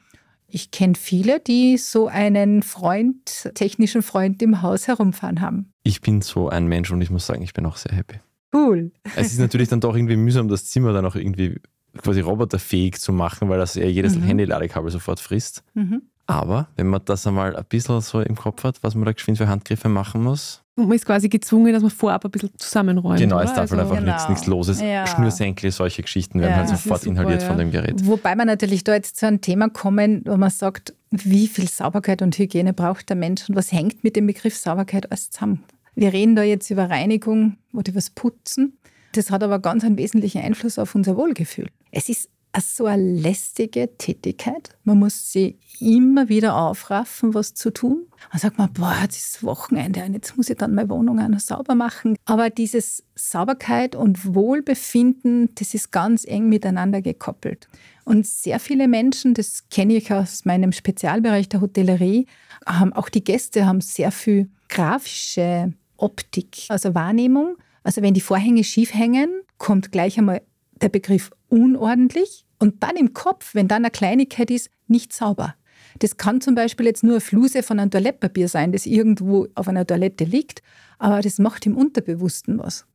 ich 0.48 0.70
kenne 0.70 0.94
viele, 0.94 1.40
die 1.40 1.76
so 1.76 2.06
einen 2.08 2.62
Freund, 2.62 3.50
technischen 3.54 4.00
Freund 4.00 4.40
im 4.40 4.62
Haus 4.62 4.88
herumfahren 4.88 5.42
haben. 5.42 5.72
Ich 5.82 6.00
bin 6.00 6.22
so 6.22 6.48
ein 6.48 6.68
Mensch 6.68 6.90
und 6.90 7.02
ich 7.02 7.10
muss 7.10 7.26
sagen, 7.26 7.42
ich 7.42 7.52
bin 7.52 7.66
auch 7.66 7.76
sehr 7.76 7.94
happy. 7.94 8.20
Cool. 8.54 8.92
Es 9.14 9.32
ist 9.32 9.40
natürlich 9.40 9.68
dann 9.68 9.80
doch 9.80 9.94
irgendwie 9.94 10.16
mühsam, 10.16 10.48
das 10.48 10.66
Zimmer 10.66 10.94
dann 10.94 11.04
auch 11.04 11.16
irgendwie 11.16 11.60
quasi 12.02 12.20
roboterfähig 12.20 13.00
zu 13.00 13.12
machen, 13.12 13.48
weil 13.48 13.58
das 13.58 13.74
ja 13.74 13.86
jedes 13.86 14.16
mhm. 14.16 14.22
Handy-Ladekabel 14.22 14.90
sofort 14.90 15.20
frisst. 15.20 15.62
Mhm. 15.74 16.02
Aber 16.26 16.68
wenn 16.76 16.86
man 16.86 17.02
das 17.04 17.26
einmal 17.26 17.54
ein 17.54 17.64
bisschen 17.68 18.00
so 18.00 18.20
im 18.20 18.34
Kopf 18.34 18.64
hat, 18.64 18.82
was 18.82 18.94
man 18.94 19.04
da 19.04 19.12
geschwind 19.12 19.38
für 19.38 19.48
Handgriffe 19.48 19.88
machen 19.88 20.22
muss. 20.22 20.62
Und 20.76 20.88
man 20.88 20.96
ist 20.96 21.04
quasi 21.04 21.28
gezwungen, 21.28 21.72
dass 21.72 21.82
man 21.82 21.90
vorab 21.90 22.24
ein 22.24 22.30
bisschen 22.30 22.50
zusammenräumt. 22.56 23.20
Genau, 23.20 23.38
es 23.38 23.52
darf 23.52 23.70
halt 23.70 23.72
also, 23.72 23.92
einfach 23.92 23.98
genau. 23.98 24.28
nichts, 24.28 24.46
Loses. 24.46 24.80
Ja. 24.80 25.06
Schnürsenkel, 25.06 25.70
solche 25.70 26.02
Geschichten 26.02 26.40
werden 26.40 26.52
ja, 26.52 26.56
halt 26.56 26.68
sofort 26.70 27.02
super, 27.02 27.12
inhaliert 27.12 27.42
ja. 27.42 27.48
von 27.48 27.58
dem 27.58 27.70
Gerät. 27.70 28.04
Wobei 28.06 28.34
man 28.34 28.46
natürlich 28.46 28.82
da 28.82 28.94
jetzt 28.94 29.18
zu 29.18 29.26
einem 29.26 29.40
Thema 29.40 29.68
kommen, 29.68 30.22
wo 30.24 30.36
man 30.36 30.50
sagt, 30.50 30.94
wie 31.10 31.46
viel 31.46 31.68
Sauberkeit 31.68 32.22
und 32.22 32.36
Hygiene 32.36 32.72
braucht 32.72 33.08
der 33.08 33.16
Mensch 33.16 33.48
und 33.48 33.54
was 33.54 33.70
hängt 33.70 34.02
mit 34.02 34.16
dem 34.16 34.26
Begriff 34.26 34.56
Sauberkeit 34.56 35.10
alles 35.12 35.30
zusammen. 35.30 35.62
Wir 35.94 36.12
reden 36.12 36.34
da 36.34 36.42
jetzt 36.42 36.70
über 36.70 36.90
Reinigung 36.90 37.56
oder 37.72 37.90
über 37.90 37.98
das 37.98 38.10
Putzen. 38.10 38.78
Das 39.12 39.30
hat 39.30 39.44
aber 39.44 39.60
ganz 39.60 39.84
einen 39.84 39.96
wesentlichen 39.96 40.42
Einfluss 40.42 40.78
auf 40.78 40.94
unser 40.96 41.16
Wohlgefühl. 41.16 41.68
Es 41.96 42.08
ist 42.08 42.28
so 42.60 42.86
eine 42.86 43.02
lästige 43.02 43.96
Tätigkeit. 43.96 44.76
Man 44.82 44.98
muss 44.98 45.30
sie 45.30 45.58
immer 45.80 46.28
wieder 46.28 46.56
aufraffen, 46.56 47.34
was 47.34 47.54
zu 47.54 47.72
tun. 47.72 48.06
Dann 48.30 48.40
sagt 48.40 48.58
man, 48.58 48.72
boah, 48.72 48.96
jetzt 49.02 49.16
ist 49.16 49.44
Wochenende 49.44 50.04
und 50.04 50.14
jetzt 50.14 50.36
muss 50.36 50.50
ich 50.50 50.56
dann 50.56 50.74
meine 50.74 50.88
Wohnung 50.90 51.20
auch 51.20 51.28
noch 51.28 51.40
sauber 51.40 51.74
machen. 51.74 52.16
Aber 52.24 52.50
dieses 52.50 53.04
Sauberkeit 53.14 53.94
und 53.94 54.34
Wohlbefinden, 54.34 55.50
das 55.54 55.74
ist 55.74 55.92
ganz 55.92 56.24
eng 56.24 56.48
miteinander 56.48 57.00
gekoppelt. 57.00 57.68
Und 58.04 58.26
sehr 58.26 58.58
viele 58.58 58.88
Menschen, 58.88 59.34
das 59.34 59.68
kenne 59.68 59.94
ich 59.94 60.12
aus 60.12 60.44
meinem 60.44 60.72
Spezialbereich 60.72 61.48
der 61.48 61.60
Hotellerie, 61.60 62.26
haben 62.66 62.92
auch 62.92 63.08
die 63.08 63.24
Gäste 63.24 63.66
haben 63.66 63.80
sehr 63.80 64.10
viel 64.10 64.50
grafische 64.68 65.72
Optik, 65.96 66.66
also 66.68 66.94
Wahrnehmung. 66.94 67.56
Also 67.84 68.02
wenn 68.02 68.14
die 68.14 68.20
Vorhänge 68.20 68.64
schief 68.64 68.94
hängen, 68.94 69.30
kommt 69.58 69.92
gleich 69.92 70.18
einmal 70.18 70.42
der 70.80 70.88
Begriff 70.88 71.30
unordentlich 71.48 72.46
und 72.58 72.82
dann 72.82 72.96
im 72.96 73.12
Kopf, 73.12 73.54
wenn 73.54 73.68
dann 73.68 73.84
eine 73.84 73.90
Kleinigkeit 73.90 74.50
ist, 74.50 74.70
nicht 74.86 75.12
sauber. 75.12 75.54
Das 75.98 76.16
kann 76.16 76.40
zum 76.40 76.54
Beispiel 76.54 76.86
jetzt 76.86 77.04
nur 77.04 77.14
eine 77.14 77.20
Fluse 77.20 77.62
von 77.62 77.78
einem 77.78 77.90
Toilettpapier 77.90 78.48
sein, 78.48 78.72
das 78.72 78.86
irgendwo 78.86 79.46
auf 79.54 79.68
einer 79.68 79.86
Toilette 79.86 80.24
liegt, 80.24 80.62
aber 80.98 81.20
das 81.20 81.38
macht 81.38 81.66
im 81.66 81.76
Unterbewussten 81.76 82.58
was. 82.58 82.86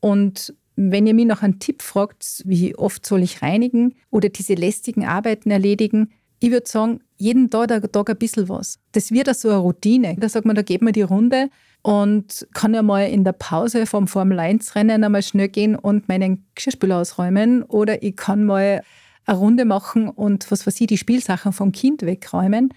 Und 0.00 0.54
wenn 0.76 1.06
ihr 1.06 1.14
mich 1.14 1.26
noch 1.26 1.42
einen 1.42 1.58
Tipp 1.58 1.82
fragt, 1.82 2.42
wie 2.44 2.76
oft 2.76 3.06
soll 3.06 3.22
ich 3.22 3.42
reinigen 3.42 3.94
oder 4.10 4.28
diese 4.28 4.54
lästigen 4.54 5.06
Arbeiten 5.06 5.50
erledigen, 5.50 6.10
ich 6.38 6.50
würde 6.50 6.68
sagen, 6.68 7.00
jeden 7.16 7.48
Tag, 7.48 7.70
Tag 7.92 8.10
ein 8.10 8.18
bisschen 8.18 8.48
was. 8.48 8.78
Das 8.92 9.10
wird 9.10 9.34
so 9.34 9.48
eine 9.48 9.58
Routine. 9.58 10.16
Da 10.18 10.28
sagt 10.28 10.44
man, 10.44 10.54
da 10.54 10.62
geht 10.62 10.82
man 10.82 10.92
die 10.92 11.02
Runde 11.02 11.48
und 11.86 12.48
kann 12.52 12.74
ja 12.74 12.82
mal 12.82 13.08
in 13.08 13.22
der 13.22 13.30
Pause 13.30 13.86
vom 13.86 14.08
Formel 14.08 14.40
1 14.40 14.74
Rennen 14.74 15.04
einmal 15.04 15.22
schnell 15.22 15.48
gehen 15.48 15.76
und 15.76 16.08
meinen 16.08 16.44
Geschirrspüler 16.56 16.98
ausräumen 16.98 17.62
oder 17.62 18.02
ich 18.02 18.16
kann 18.16 18.42
mal 18.42 18.82
eine 19.24 19.38
Runde 19.38 19.64
machen 19.64 20.08
und 20.08 20.50
was 20.50 20.66
weiß 20.66 20.80
ich, 20.80 20.88
die 20.88 20.98
Spielsachen 20.98 21.52
vom 21.52 21.70
Kind 21.70 22.02
wegräumen. 22.02 22.74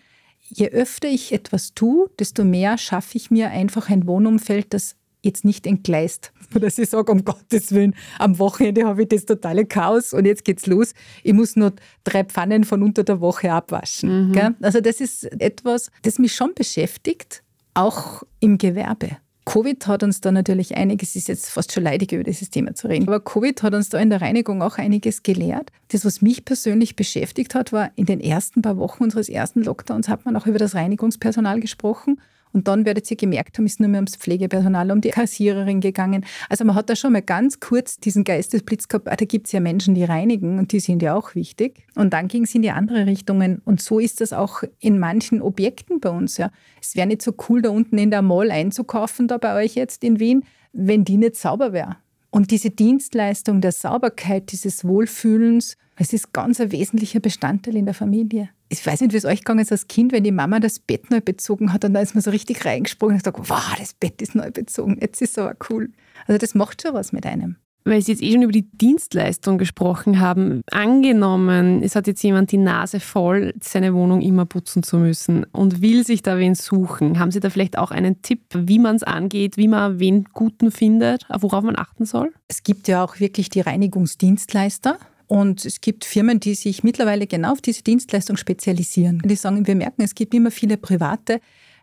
Je 0.48 0.70
öfter 0.70 1.08
ich 1.08 1.32
etwas 1.34 1.74
tue, 1.74 2.08
desto 2.20 2.44
mehr 2.44 2.78
schaffe 2.78 3.18
ich 3.18 3.32
mir 3.32 3.50
einfach 3.50 3.90
ein 3.90 4.06
Wohnumfeld, 4.06 4.76
das 4.76 4.96
jetzt 5.24 5.44
nicht 5.44 5.66
entgleist. 5.66 6.32
Dass 6.54 6.78
ich 6.78 6.92
sage, 6.92 7.12
um 7.12 7.26
Gottes 7.26 7.72
Willen, 7.72 7.96
am 8.20 8.38
Wochenende 8.38 8.86
habe 8.86 9.02
ich 9.02 9.10
das 9.10 9.26
totale 9.26 9.66
Chaos 9.66 10.14
und 10.14 10.26
jetzt 10.26 10.46
geht's 10.46 10.68
los. 10.68 10.94
Ich 11.24 11.34
muss 11.34 11.56
nur 11.56 11.74
drei 12.04 12.26
Pfannen 12.26 12.64
von 12.64 12.84
unter 12.84 13.04
der 13.04 13.22
Woche 13.22 13.52
abwaschen. 13.52 14.30
Mhm. 14.30 14.56
Also 14.62 14.82
das 14.82 15.02
ist 15.02 15.24
etwas, 15.42 15.90
das 16.04 16.20
mich 16.20 16.36
schon 16.36 16.54
beschäftigt 16.54 17.42
auch 17.74 18.24
im 18.40 18.58
Gewerbe. 18.58 19.18
Covid 19.46 19.88
hat 19.88 20.04
uns 20.04 20.22
da 20.22 20.32
natürlich 20.32 20.78
einiges, 20.78 21.16
ist 21.16 21.28
jetzt 21.28 21.50
fast 21.50 21.72
schon 21.72 21.84
leidig, 21.84 22.12
über 22.12 22.24
dieses 22.24 22.52
Thema 22.52 22.76
zu 22.76 22.88
reden, 22.88 23.08
aber 23.08 23.20
Covid 23.20 23.64
hat 23.64 23.74
uns 23.74 23.90
da 23.90 23.98
in 23.98 24.12
der 24.12 24.22
Reinigung 24.22 24.62
auch 24.62 24.78
einiges 24.78 25.24
gelehrt. 25.24 25.72
Das, 25.88 26.06
was 26.06 26.22
mich 26.22 26.46
persönlich 26.46 26.96
beschäftigt 26.96 27.56
hat, 27.56 27.74
war 27.74 27.90
in 27.96 28.06
den 28.06 28.20
ersten 28.20 28.62
paar 28.62 28.78
Wochen 28.78 29.04
unseres 29.04 29.28
ersten 29.28 29.64
Lockdowns 29.64 30.08
hat 30.08 30.24
man 30.26 30.36
auch 30.36 30.46
über 30.46 30.60
das 30.60 30.76
Reinigungspersonal 30.76 31.60
gesprochen 31.60 32.22
und 32.52 32.68
dann 32.68 32.86
werdet 32.86 33.10
ihr 33.12 33.18
gemerkt 33.18 33.58
haben, 33.58 33.66
ist 33.66 33.80
nur 33.80 33.90
mehr 33.90 34.00
ums 34.00 34.16
Pflegepersonal, 34.16 34.92
um 34.92 35.02
die 35.02 35.10
Kassiererin 35.10 35.82
gegangen. 35.82 36.26
Also 36.50 36.66
man 36.66 36.76
hat 36.76 36.90
da 36.90 36.96
schon 36.96 37.14
mal 37.14 37.22
ganz 37.22 37.60
kurz 37.60 37.98
diesen 37.98 38.24
Geistesblitz 38.24 38.88
gehabt, 38.88 39.08
ah, 39.08 39.16
da 39.16 39.26
gibt 39.26 39.48
es 39.48 39.52
ja 39.52 39.60
Menschen, 39.60 39.94
die 39.94 40.04
reinigen 40.04 40.58
und 40.58 40.72
die 40.72 40.80
sind 40.80 41.02
ja 41.02 41.16
auch 41.16 41.36
wichtig. 41.36 41.86
Und 41.96 42.14
dann 42.14 42.28
ging 42.28 42.44
es 42.44 42.56
in 42.56 42.64
die 42.64 42.72
andere 42.72 43.06
Richtungen. 43.06 43.62
Und 43.66 43.82
so 43.82 44.00
ist 44.00 44.22
das 44.22 44.34
auch 44.34 44.64
in 44.80 44.98
manchen 44.98 45.42
Objekten 45.42 46.00
bei 46.00 46.10
uns. 46.10 46.38
Ja. 46.38 46.52
Es 46.82 46.96
wäre 46.96 47.08
nicht 47.08 47.22
so 47.22 47.34
cool, 47.50 47.62
da 47.62 47.70
unten 47.70 47.98
in 47.98 48.10
der 48.10 48.22
Mall 48.22 48.50
einzukaufen, 48.50 49.28
da 49.28 49.38
bei 49.38 49.64
euch 49.64 49.76
jetzt 49.76 50.04
in 50.04 50.20
Wien, 50.20 50.44
wenn 50.74 51.04
die 51.04 51.18
nicht 51.18 51.36
sauber 51.36 51.72
wäre. 51.72 51.98
Und 52.32 52.52
diese 52.52 52.70
Dienstleistung 52.70 53.62
der 53.62 53.72
Sauberkeit, 53.72 54.52
dieses 54.52 54.86
Wohlfühlens, 54.86 55.78
es 55.96 56.14
ist 56.14 56.32
ganz 56.32 56.60
ein 56.62 56.72
wesentlicher 56.72 57.20
Bestandteil 57.20 57.76
in 57.76 57.86
der 57.86 57.94
Familie. 57.94 58.50
Ich 58.72 58.86
weiß 58.86 59.02
nicht, 59.02 59.14
wie 59.14 59.18
es 59.18 59.26
euch 59.26 59.40
gegangen 59.40 59.62
ist 59.62 59.72
als 59.72 59.88
Kind, 59.88 60.12
wenn 60.12 60.24
die 60.24 60.32
Mama 60.32 60.60
das 60.60 60.80
Bett 60.80 61.10
neu 61.10 61.22
bezogen 61.22 61.74
hat 61.74 61.84
und 61.86 61.94
da 61.94 62.02
ist 62.02 62.14
man 62.14 62.22
so 62.22 62.30
richtig 62.30 62.66
reingesprungen 62.66 63.16
und 63.16 63.24
gesagt, 63.24 63.50
wow, 63.50 63.76
das 63.80 63.94
Bett 63.94 64.22
ist 64.22 64.36
neu 64.36 64.52
bezogen, 64.52 64.98
jetzt 65.02 65.22
ist 65.22 65.32
es 65.32 65.38
aber 65.40 65.56
cool. 65.70 65.90
Also 66.28 66.38
das 66.38 66.54
macht 66.54 66.84
schon 66.84 66.94
was 66.94 67.12
mit 67.12 67.26
einem. 67.26 67.56
Weil 67.86 68.02
Sie 68.04 68.12
jetzt 68.12 68.22
eh 68.22 68.32
schon 68.32 68.44
über 68.44 68.52
die 68.52 68.70
Dienstleistung 68.70 69.58
gesprochen 69.58 70.20
haben. 70.20 70.62
Angenommen, 70.70 71.82
es 71.82 71.96
hat 71.96 72.06
jetzt 72.06 72.22
jemand 72.22 72.52
die 72.52 72.58
Nase 72.58 73.00
voll, 73.00 73.54
seine 73.62 73.96
Wohnung 73.96 74.22
immer 74.22 74.46
putzen 74.46 74.84
zu 74.84 74.98
müssen 74.98 75.46
und 75.46 75.82
will 75.82 76.06
sich 76.06 76.22
da 76.22 76.38
wen 76.38 76.54
suchen. 76.54 77.18
Haben 77.18 77.32
Sie 77.32 77.40
da 77.40 77.50
vielleicht 77.50 77.78
auch 77.78 77.90
einen 77.90 78.22
Tipp, 78.22 78.42
wie 78.54 78.78
man 78.78 78.98
es 78.98 79.04
angeht, 79.04 79.58
wie 79.58 79.68
man 79.68 80.00
wen 80.00 80.26
Guten 80.34 80.72
findet, 80.72 81.26
worauf 81.40 81.64
man 81.64 81.78
achten 81.78 82.06
soll? 82.06 82.32
Es 82.48 82.62
gibt 82.62 82.88
ja 82.88 83.04
auch 83.04 83.20
wirklich 83.20 83.50
die 83.50 83.62
Reinigungsdienstleister. 83.62 85.00
Und 85.30 85.64
es 85.64 85.80
gibt 85.80 86.06
Firmen, 86.06 86.40
die 86.40 86.56
sich 86.56 86.84
mittlerweile 86.84 87.28
genau 87.28 87.52
auf 87.52 87.62
diese 87.62 87.84
Dienstleistung 87.84 88.36
spezialisieren. 88.36 89.22
Die 89.24 89.36
sagen, 89.36 89.68
wir 89.68 89.76
merken, 89.76 90.02
es 90.02 90.16
gibt 90.16 90.34
immer 90.34 90.50
viele 90.50 90.76
Private, 90.76 91.40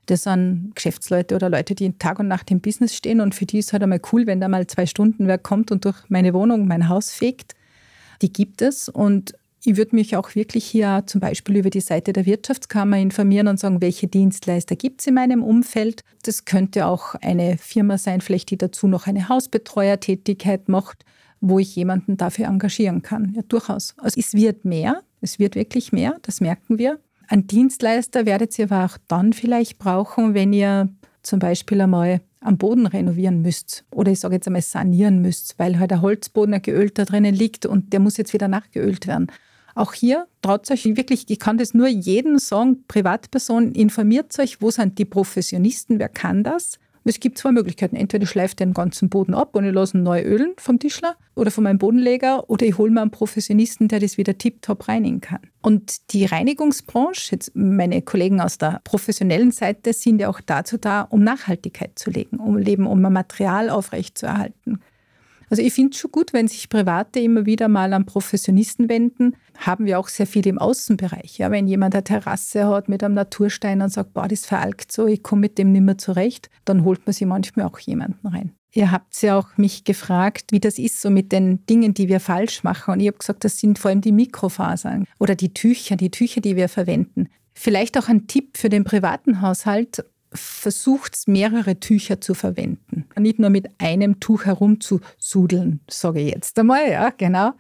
das 0.06 0.24
sind 0.24 0.72
Geschäftsleute 0.74 1.37
oder 1.37 1.48
Leute, 1.48 1.76
die 1.76 1.92
Tag 1.92 2.18
und 2.18 2.26
Nacht 2.26 2.50
im 2.50 2.61
Business 2.61 2.96
stehen 2.96 3.20
und 3.20 3.37
für 3.37 3.46
die 3.46 3.59
ist 3.59 3.72
halt 3.72 3.85
einmal 3.85 4.00
cool, 4.12 4.26
wenn 4.26 4.40
da 4.40 4.48
mal 4.48 4.66
zwei 4.66 4.85
Stunden 4.85 5.28
wer 5.28 5.38
kommt 5.38 5.70
und 5.70 5.85
durch 5.85 5.96
meine 6.09 6.35
Wohnung, 6.35 6.66
mein 6.66 6.88
Haus 6.88 7.12
fegt. 7.12 7.54
Die 8.20 8.32
gibt 8.32 8.62
es 8.62 8.88
und 8.88 9.35
ich 9.64 9.76
würde 9.76 9.94
mich 9.94 10.16
auch 10.16 10.35
wirklich 10.35 10.64
hier 10.64 11.04
zum 11.06 11.20
Beispiel 11.20 11.56
über 11.56 11.70
die 11.70 11.80
Seite 11.80 12.12
der 12.12 12.26
Wirtschaftskammer 12.26 12.98
informieren 12.98 13.46
und 13.46 13.61
sagen, 13.61 13.80
welche 13.80 14.09
Dienstleister 14.09 14.74
gibt 14.74 15.02
es 15.02 15.06
in 15.06 15.14
meinem 15.14 15.44
Umfeld. 15.44 16.02
Das 16.24 16.46
könnte 16.46 16.87
auch 16.87 17.14
eine 17.16 17.59
Firma 17.59 17.96
sein, 17.96 18.20
vielleicht 18.20 18.50
die 18.50 18.59
dazu 18.59 18.88
noch 18.88 19.06
eine 19.06 19.28
Hausbetreuertätigkeit 19.28 20.68
macht 20.68 21.04
wo 21.40 21.59
ich 21.59 21.75
jemanden 21.77 22.16
dafür 22.16 22.46
engagieren 22.46 23.03
kann. 23.03 23.33
Ja, 23.35 23.42
durchaus. 23.42 23.94
Also 23.99 24.18
es 24.18 24.35
wird 24.35 24.64
mehr, 24.64 25.03
es 25.20 25.38
wird 25.38 25.55
wirklich 25.55 25.92
mehr, 25.92 26.16
das 26.22 26.40
merken 26.40 26.79
wir. 26.79 26.99
Ein 27.29 27.46
Dienstleister 27.46 28.27
werdet 28.27 28.59
ihr 28.59 28.70
aber 28.70 28.85
auch 28.85 28.99
dann 29.09 29.33
vielleicht 29.33 29.79
brauchen, 29.79 30.35
wenn 30.35 30.53
ihr 30.53 30.88
zum 31.22 31.40
Beispiel 31.40 31.81
einmal 31.81 32.20
am 32.40 32.59
Boden 32.59 32.87
renovieren 32.87 33.42
müsst 33.42 33.85
oder 33.90 34.12
ich 34.12 34.20
sage 34.20 34.37
jetzt 34.37 34.46
einmal 34.46 34.62
sanieren 34.62 35.20
müsst, 35.20 35.59
weil 35.59 35.79
halt 35.79 35.90
der 35.90 36.03
Holzboden 36.03 36.55
ein 36.55 36.62
geölter 36.62 37.05
drinnen 37.05 37.35
liegt 37.35 37.66
und 37.66 37.92
der 37.92 38.01
muss 38.01 38.16
jetzt 38.16 38.33
wieder 38.33 38.46
nachgeölt 38.46 39.07
werden. 39.09 39.27
Auch 39.75 39.92
hier 39.92 40.27
traut 40.40 40.70
euch 40.70 40.85
wirklich, 40.85 41.29
ich 41.29 41.38
kann 41.38 41.59
das 41.59 41.75
nur 41.75 41.88
jedem 41.88 42.38
sagen, 42.38 42.85
Privatperson, 42.88 43.72
informiert 43.72 44.38
euch, 44.38 44.62
wo 44.62 44.70
sind 44.70 44.99
die 44.99 45.05
Professionisten, 45.05 45.99
wer 45.99 46.09
kann 46.09 46.44
das? 46.44 46.79
Es 47.09 47.21
gibt 47.21 47.38
zwei 47.38 47.53
Möglichkeiten. 47.53 47.95
Entweder 47.95 48.25
ich 48.25 48.31
schleife 48.31 48.57
den 48.57 48.75
ganzen 48.75 49.09
Boden 49.09 49.33
ab 49.33 49.55
und 49.55 49.64
ich 49.64 49.73
lasse 49.73 49.97
ihn 49.97 50.03
neu 50.03 50.23
ölen 50.23 50.55
vom 50.59 50.81
Tischler 50.81 51.16
oder 51.37 51.53
von 51.53 51.62
meinem 51.62 51.79
Bodenleger 51.79 52.51
oder 52.51 52.66
ich 52.66 52.79
hole 52.79 52.90
mir 52.90 53.01
einen 53.01 53.12
Professionisten, 53.12 53.87
der 53.87 54.01
das 54.01 54.19
wieder 54.19 54.37
tiptop 54.37 54.88
reinigen 54.88 55.21
kann. 55.21 55.38
Und 55.62 56.12
die 56.12 56.25
Reinigungsbranche, 56.25 57.31
jetzt 57.31 57.53
meine 57.55 58.03
Kollegen 58.03 58.40
aus 58.40 58.59
der 58.59 58.81
professionellen 58.83 59.53
Seite, 59.53 59.92
sind 59.92 60.21
ja 60.21 60.29
auch 60.29 60.40
dazu 60.45 60.79
da, 60.79 61.03
um 61.03 61.23
Nachhaltigkeit 61.23 61.97
zu 61.97 62.11
legen, 62.11 62.38
um 62.38 62.57
Leben, 62.57 62.88
um 62.88 63.01
Material 63.01 63.71
aufrechtzuerhalten. 63.71 64.81
Also 65.48 65.62
ich 65.62 65.72
finde 65.72 65.92
es 65.92 65.98
schon 65.98 66.11
gut, 66.11 66.32
wenn 66.32 66.48
sich 66.48 66.68
Private 66.68 67.20
immer 67.20 67.46
wieder 67.46 67.68
mal 67.68 67.92
an 67.92 68.06
Professionisten 68.06 68.88
wenden. 68.88 69.37
Haben 69.59 69.87
wir 69.87 69.98
auch 69.98 70.09
sehr 70.09 70.26
viel 70.26 70.46
im 70.46 70.59
Außenbereich. 70.59 71.38
Ja, 71.38 71.50
wenn 71.50 71.68
jemand 71.68 71.94
eine 71.94 72.04
Terrasse 72.04 72.66
hat 72.68 72.88
mit 72.88 73.02
einem 73.02 73.14
Naturstein 73.14 73.80
und 73.80 73.90
sagt, 73.90 74.12
boah, 74.12 74.28
das 74.28 74.44
veralkt 74.44 74.90
so, 74.92 75.06
ich 75.06 75.22
komme 75.22 75.42
mit 75.42 75.59
dem 75.59 75.72
nicht 75.72 75.82
mehr 75.82 75.98
zurecht, 75.98 76.50
dann 76.64 76.85
holt 76.85 77.06
man 77.06 77.12
sich 77.12 77.26
manchmal 77.26 77.66
auch 77.66 77.78
jemanden 77.78 78.26
rein. 78.26 78.52
Ihr 78.72 78.92
habt 78.92 79.22
ja 79.22 79.38
auch 79.38 79.56
mich 79.56 79.85
gefragt, 79.85 80.52
wie 80.52 80.61
das 80.61 80.78
ist 80.78 81.00
so 81.00 81.09
mit 81.09 81.32
den 81.32 81.64
Dingen, 81.64 81.94
die 81.94 82.09
wir 82.09 82.20
falsch 82.20 82.62
machen. 82.62 82.92
Und 82.92 83.00
ich 83.00 83.06
habe 83.06 83.16
gesagt, 83.16 83.44
das 83.44 83.59
sind 83.59 83.78
vor 83.78 83.90
allem 83.90 84.02
die 84.02 84.12
Mikrofasern 84.12 85.06
oder 85.18 85.35
die 85.35 85.54
Tücher, 85.54 85.96
die 85.96 86.11
Tücher, 86.11 86.42
die 86.42 86.56
wir 86.56 86.68
verwenden. 86.68 87.28
Vielleicht 87.54 87.96
auch 87.96 88.09
ein 88.09 88.26
Tipp 88.26 88.59
für 88.59 88.68
den 88.68 88.85
privaten 88.85 89.40
Haushalt 89.40 90.04
versucht, 90.37 91.16
mehrere 91.27 91.81
Tücher 91.81 92.20
zu 92.20 92.35
verwenden. 92.35 93.07
Nicht 93.18 93.38
nur 93.38 93.51
mit 93.51 93.68
einem 93.79 94.20
Tuch 94.20 94.44
herumzusudeln, 94.44 95.81
sage 95.88 96.20
ich 96.20 96.33
jetzt 96.33 96.59
einmal, 96.59 96.90
ja, 96.90 97.11
genau. 97.11 97.53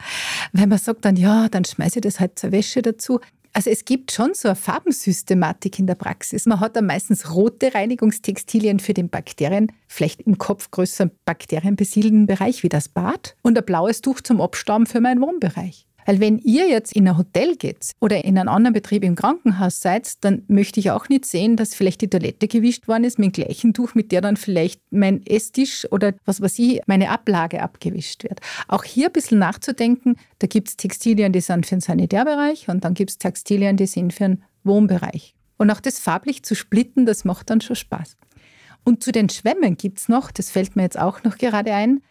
Wenn 0.52 0.68
man 0.68 0.78
sagt 0.78 1.04
dann, 1.04 1.16
ja, 1.16 1.48
dann 1.48 1.64
schmeiße 1.64 1.98
ich 1.98 2.02
das 2.02 2.20
halt 2.20 2.38
zur 2.38 2.52
Wäsche 2.52 2.82
dazu. 2.82 3.20
Also 3.52 3.70
es 3.70 3.86
gibt 3.86 4.12
schon 4.12 4.34
so 4.34 4.48
eine 4.48 4.54
Farbensystematik 4.54 5.78
in 5.78 5.86
der 5.86 5.94
Praxis. 5.94 6.44
Man 6.44 6.60
hat 6.60 6.76
dann 6.76 6.84
meistens 6.84 7.32
rote 7.32 7.74
Reinigungstextilien 7.74 8.80
für 8.80 8.92
den 8.92 9.08
Bakterien, 9.08 9.72
vielleicht 9.88 10.20
im 10.20 10.36
Kopf 10.36 10.70
größer 10.70 11.10
bakterienbesiedelten 11.24 12.26
Bereich 12.26 12.62
wie 12.62 12.68
das 12.68 12.90
Bad 12.90 13.34
und 13.40 13.56
ein 13.56 13.64
blaues 13.64 14.02
Tuch 14.02 14.20
zum 14.20 14.42
Abstauben 14.42 14.84
für 14.84 15.00
meinen 15.00 15.22
Wohnbereich. 15.22 15.86
Weil 16.06 16.20
wenn 16.20 16.38
ihr 16.38 16.68
jetzt 16.68 16.92
in 16.92 17.08
ein 17.08 17.18
Hotel 17.18 17.56
geht 17.56 17.92
oder 18.00 18.24
in 18.24 18.38
einen 18.38 18.48
anderen 18.48 18.72
Betrieb 18.72 19.02
im 19.02 19.16
Krankenhaus 19.16 19.80
seid, 19.80 20.24
dann 20.24 20.44
möchte 20.46 20.78
ich 20.78 20.92
auch 20.92 21.08
nicht 21.08 21.26
sehen, 21.26 21.56
dass 21.56 21.74
vielleicht 21.74 22.00
die 22.00 22.08
Toilette 22.08 22.46
gewischt 22.46 22.86
worden 22.86 23.04
ist 23.04 23.18
mit 23.18 23.36
dem 23.36 23.44
gleichen 23.44 23.74
Tuch, 23.74 23.94
mit 23.94 24.12
der 24.12 24.20
dann 24.20 24.36
vielleicht 24.36 24.80
mein 24.90 25.26
Esstisch 25.26 25.86
oder 25.90 26.14
was 26.24 26.40
weiß 26.40 26.58
ich, 26.60 26.80
meine 26.86 27.10
Ablage 27.10 27.60
abgewischt 27.60 28.22
wird. 28.22 28.40
Auch 28.68 28.84
hier 28.84 29.06
ein 29.06 29.12
bisschen 29.12 29.40
nachzudenken, 29.40 30.16
da 30.38 30.46
gibt 30.46 30.68
es 30.68 30.76
Textilien, 30.76 31.32
die 31.32 31.40
sind 31.40 31.66
für 31.66 31.74
den 31.74 31.80
Sanitärbereich 31.80 32.68
und 32.68 32.84
dann 32.84 32.94
gibt 32.94 33.10
es 33.10 33.18
Textilien, 33.18 33.76
die 33.76 33.86
sind 33.86 34.14
für 34.14 34.24
den 34.24 34.44
Wohnbereich. 34.62 35.34
Und 35.58 35.70
auch 35.70 35.80
das 35.80 35.98
farblich 35.98 36.44
zu 36.44 36.54
splitten, 36.54 37.06
das 37.06 37.24
macht 37.24 37.50
dann 37.50 37.60
schon 37.60 37.76
Spaß. 37.76 38.16
Und 38.84 39.02
zu 39.02 39.10
den 39.10 39.28
Schwämmen 39.28 39.76
gibt 39.76 39.98
es 39.98 40.08
noch, 40.08 40.30
das 40.30 40.50
fällt 40.50 40.76
mir 40.76 40.82
jetzt 40.82 40.98
auch 40.98 41.24
noch 41.24 41.38
gerade 41.38 41.74
ein, 41.74 42.02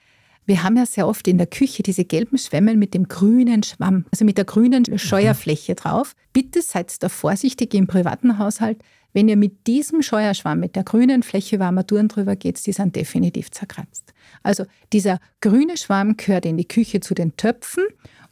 Wir 0.45 0.63
haben 0.63 0.77
ja 0.77 0.85
sehr 0.85 1.07
oft 1.07 1.27
in 1.27 1.37
der 1.37 1.47
Küche 1.47 1.81
diese 1.81 2.05
gelben 2.05 2.37
Schwämme 2.37 2.75
mit 2.75 2.93
dem 2.93 3.07
grünen 3.07 3.63
Schwamm, 3.63 4.05
also 4.11 4.25
mit 4.25 4.37
der 4.37 4.45
grünen 4.45 4.85
Scheuerfläche 4.97 5.73
drauf. 5.73 6.15
Bitte 6.33 6.61
seid 6.61 7.01
da 7.01 7.09
vorsichtig 7.09 7.73
im 7.73 7.87
privaten 7.87 8.37
Haushalt. 8.37 8.79
Wenn 9.13 9.27
ihr 9.29 9.37
mit 9.37 9.65
diesem 9.65 10.01
Scheuerschwamm, 10.01 10.59
mit 10.59 10.75
der 10.75 10.83
grünen 10.83 11.23
Fläche, 11.23 11.59
wo 11.59 11.63
Armaturen 11.63 12.09
drüber 12.09 12.35
geht, 12.35 12.63
die 12.65 12.73
sind 12.73 12.95
definitiv 12.95 13.49
zerkratzt. 13.49 14.13
Also 14.43 14.65
dieser 14.93 15.19
grüne 15.41 15.77
Schwamm 15.77 16.17
gehört 16.17 16.45
in 16.45 16.57
die 16.57 16.67
Küche 16.67 16.99
zu 16.99 17.13
den 17.13 17.37
Töpfen 17.37 17.85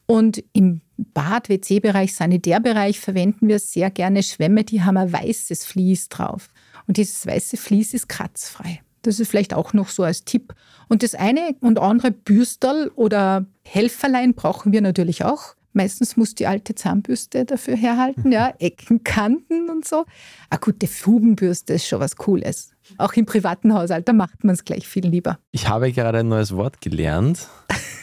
und 0.05 0.43
im 0.53 0.81
Bad, 0.97 1.49
WC-Bereich, 1.49 2.13
Sanitärbereich 2.13 2.99
verwenden 2.99 3.47
wir 3.47 3.59
sehr 3.59 3.89
gerne 3.89 4.21
Schwämme, 4.21 4.63
die 4.63 4.83
haben 4.83 4.97
ein 4.97 5.11
weißes 5.11 5.65
Vlies 5.65 6.09
drauf. 6.09 6.49
Und 6.85 6.97
dieses 6.97 7.25
weiße 7.25 7.57
Vlies 7.57 7.93
ist 7.93 8.09
kratzfrei. 8.09 8.81
Das 9.03 9.19
ist 9.19 9.29
vielleicht 9.29 9.53
auch 9.53 9.73
noch 9.73 9.89
so 9.89 10.03
als 10.03 10.25
Tipp. 10.25 10.53
Und 10.89 11.03
das 11.03 11.15
eine 11.15 11.55
und 11.61 11.79
andere 11.79 12.11
Bürstel 12.11 12.91
oder 12.95 13.45
Helferlein 13.63 14.33
brauchen 14.33 14.73
wir 14.73 14.81
natürlich 14.81 15.23
auch. 15.23 15.55
Meistens 15.73 16.17
muss 16.17 16.35
die 16.35 16.45
alte 16.45 16.75
Zahnbürste 16.75 17.45
dafür 17.45 17.75
herhalten, 17.75 18.31
ja, 18.31 18.53
Ecken, 18.59 19.03
Kanten 19.03 19.69
und 19.69 19.85
so. 19.85 20.05
Eine 20.49 20.59
gute 20.59 20.87
Fugenbürste 20.87 21.73
ist 21.73 21.87
schon 21.87 21.99
was 21.99 22.15
Cooles. 22.15 22.71
Auch 22.97 23.13
im 23.13 23.25
privaten 23.25 23.73
Haushalt, 23.73 24.07
da 24.07 24.13
macht 24.13 24.43
man 24.43 24.53
es 24.53 24.65
gleich 24.65 24.87
viel 24.87 25.07
lieber. 25.07 25.39
Ich 25.51 25.67
habe 25.67 25.91
gerade 25.91 26.19
ein 26.19 26.27
neues 26.27 26.55
Wort 26.55 26.79
gelernt. 26.81 27.47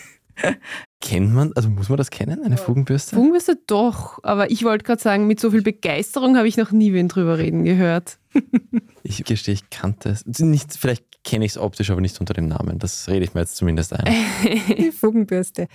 Kennt 1.01 1.33
man, 1.33 1.53
also 1.55 1.71
muss 1.71 1.89
man 1.89 1.97
das 1.97 2.11
kennen, 2.11 2.43
eine 2.45 2.59
Fugenbürste? 2.59 3.17
Fugenbürste 3.17 3.59
doch, 3.67 4.19
aber 4.23 4.51
ich 4.51 4.65
wollte 4.65 4.85
gerade 4.85 5.01
sagen, 5.01 5.27
mit 5.27 5.41
so 5.41 5.51
viel 5.51 5.63
Begeisterung 5.63 6.37
habe 6.37 6.47
ich 6.47 6.57
noch 6.57 6.73
nie 6.73 6.93
wen 6.93 7.09
drüber 7.09 7.39
reden 7.39 7.65
gehört. 7.65 8.19
ich 9.03 9.25
gestehe, 9.25 9.55
ich 9.55 9.71
kannte 9.71 10.11
es. 10.11 10.27
Nicht, 10.27 10.77
vielleicht 10.77 11.05
kenne 11.25 11.45
ich 11.45 11.53
es 11.53 11.59
optisch, 11.59 11.91
aber 11.91 12.01
nicht 12.01 12.21
unter 12.21 12.35
dem 12.35 12.49
Namen. 12.49 12.79
Das 12.79 13.09
rede 13.09 13.25
ich 13.25 13.35
mir 13.35 13.41
jetzt 13.41 13.57
zumindest 13.57 13.93
ein. 13.93 14.15
Die 14.77 14.93
Fugenbürste. 14.93 15.69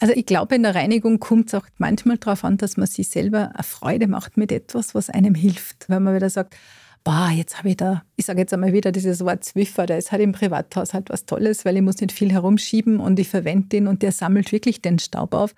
Also 0.00 0.14
ich 0.14 0.26
glaube, 0.26 0.54
in 0.54 0.62
der 0.62 0.74
Reinigung 0.74 1.18
kommt 1.18 1.48
es 1.48 1.54
auch 1.54 1.66
manchmal 1.78 2.18
darauf 2.18 2.44
an, 2.44 2.56
dass 2.56 2.76
man 2.76 2.86
sich 2.86 3.08
selber 3.08 3.50
eine 3.54 3.64
Freude 3.64 4.06
macht 4.06 4.36
mit 4.36 4.52
etwas, 4.52 4.94
was 4.94 5.10
einem 5.10 5.34
hilft. 5.34 5.88
Wenn 5.88 6.04
man 6.04 6.14
wieder 6.14 6.30
sagt, 6.30 6.56
boah, 7.04 7.30
jetzt 7.30 7.58
habe 7.58 7.70
ich 7.70 7.76
da, 7.76 8.02
ich 8.16 8.26
sage 8.26 8.40
jetzt 8.40 8.52
einmal 8.52 8.72
wieder 8.72 8.92
dieses 8.92 9.24
Wort 9.24 9.44
Zwiffer, 9.44 9.86
der 9.86 9.98
ist 9.98 10.12
halt 10.12 10.22
im 10.22 10.32
Privathaushalt 10.32 11.10
was 11.10 11.26
Tolles, 11.26 11.64
weil 11.64 11.76
ich 11.76 11.82
muss 11.82 12.00
nicht 12.00 12.12
viel 12.12 12.30
herumschieben 12.32 13.00
und 13.00 13.18
ich 13.18 13.28
verwende 13.28 13.68
den 13.68 13.86
und 13.86 14.02
der 14.02 14.12
sammelt 14.12 14.52
wirklich 14.52 14.82
den 14.82 14.98
Staub 14.98 15.34
auf. 15.34 15.54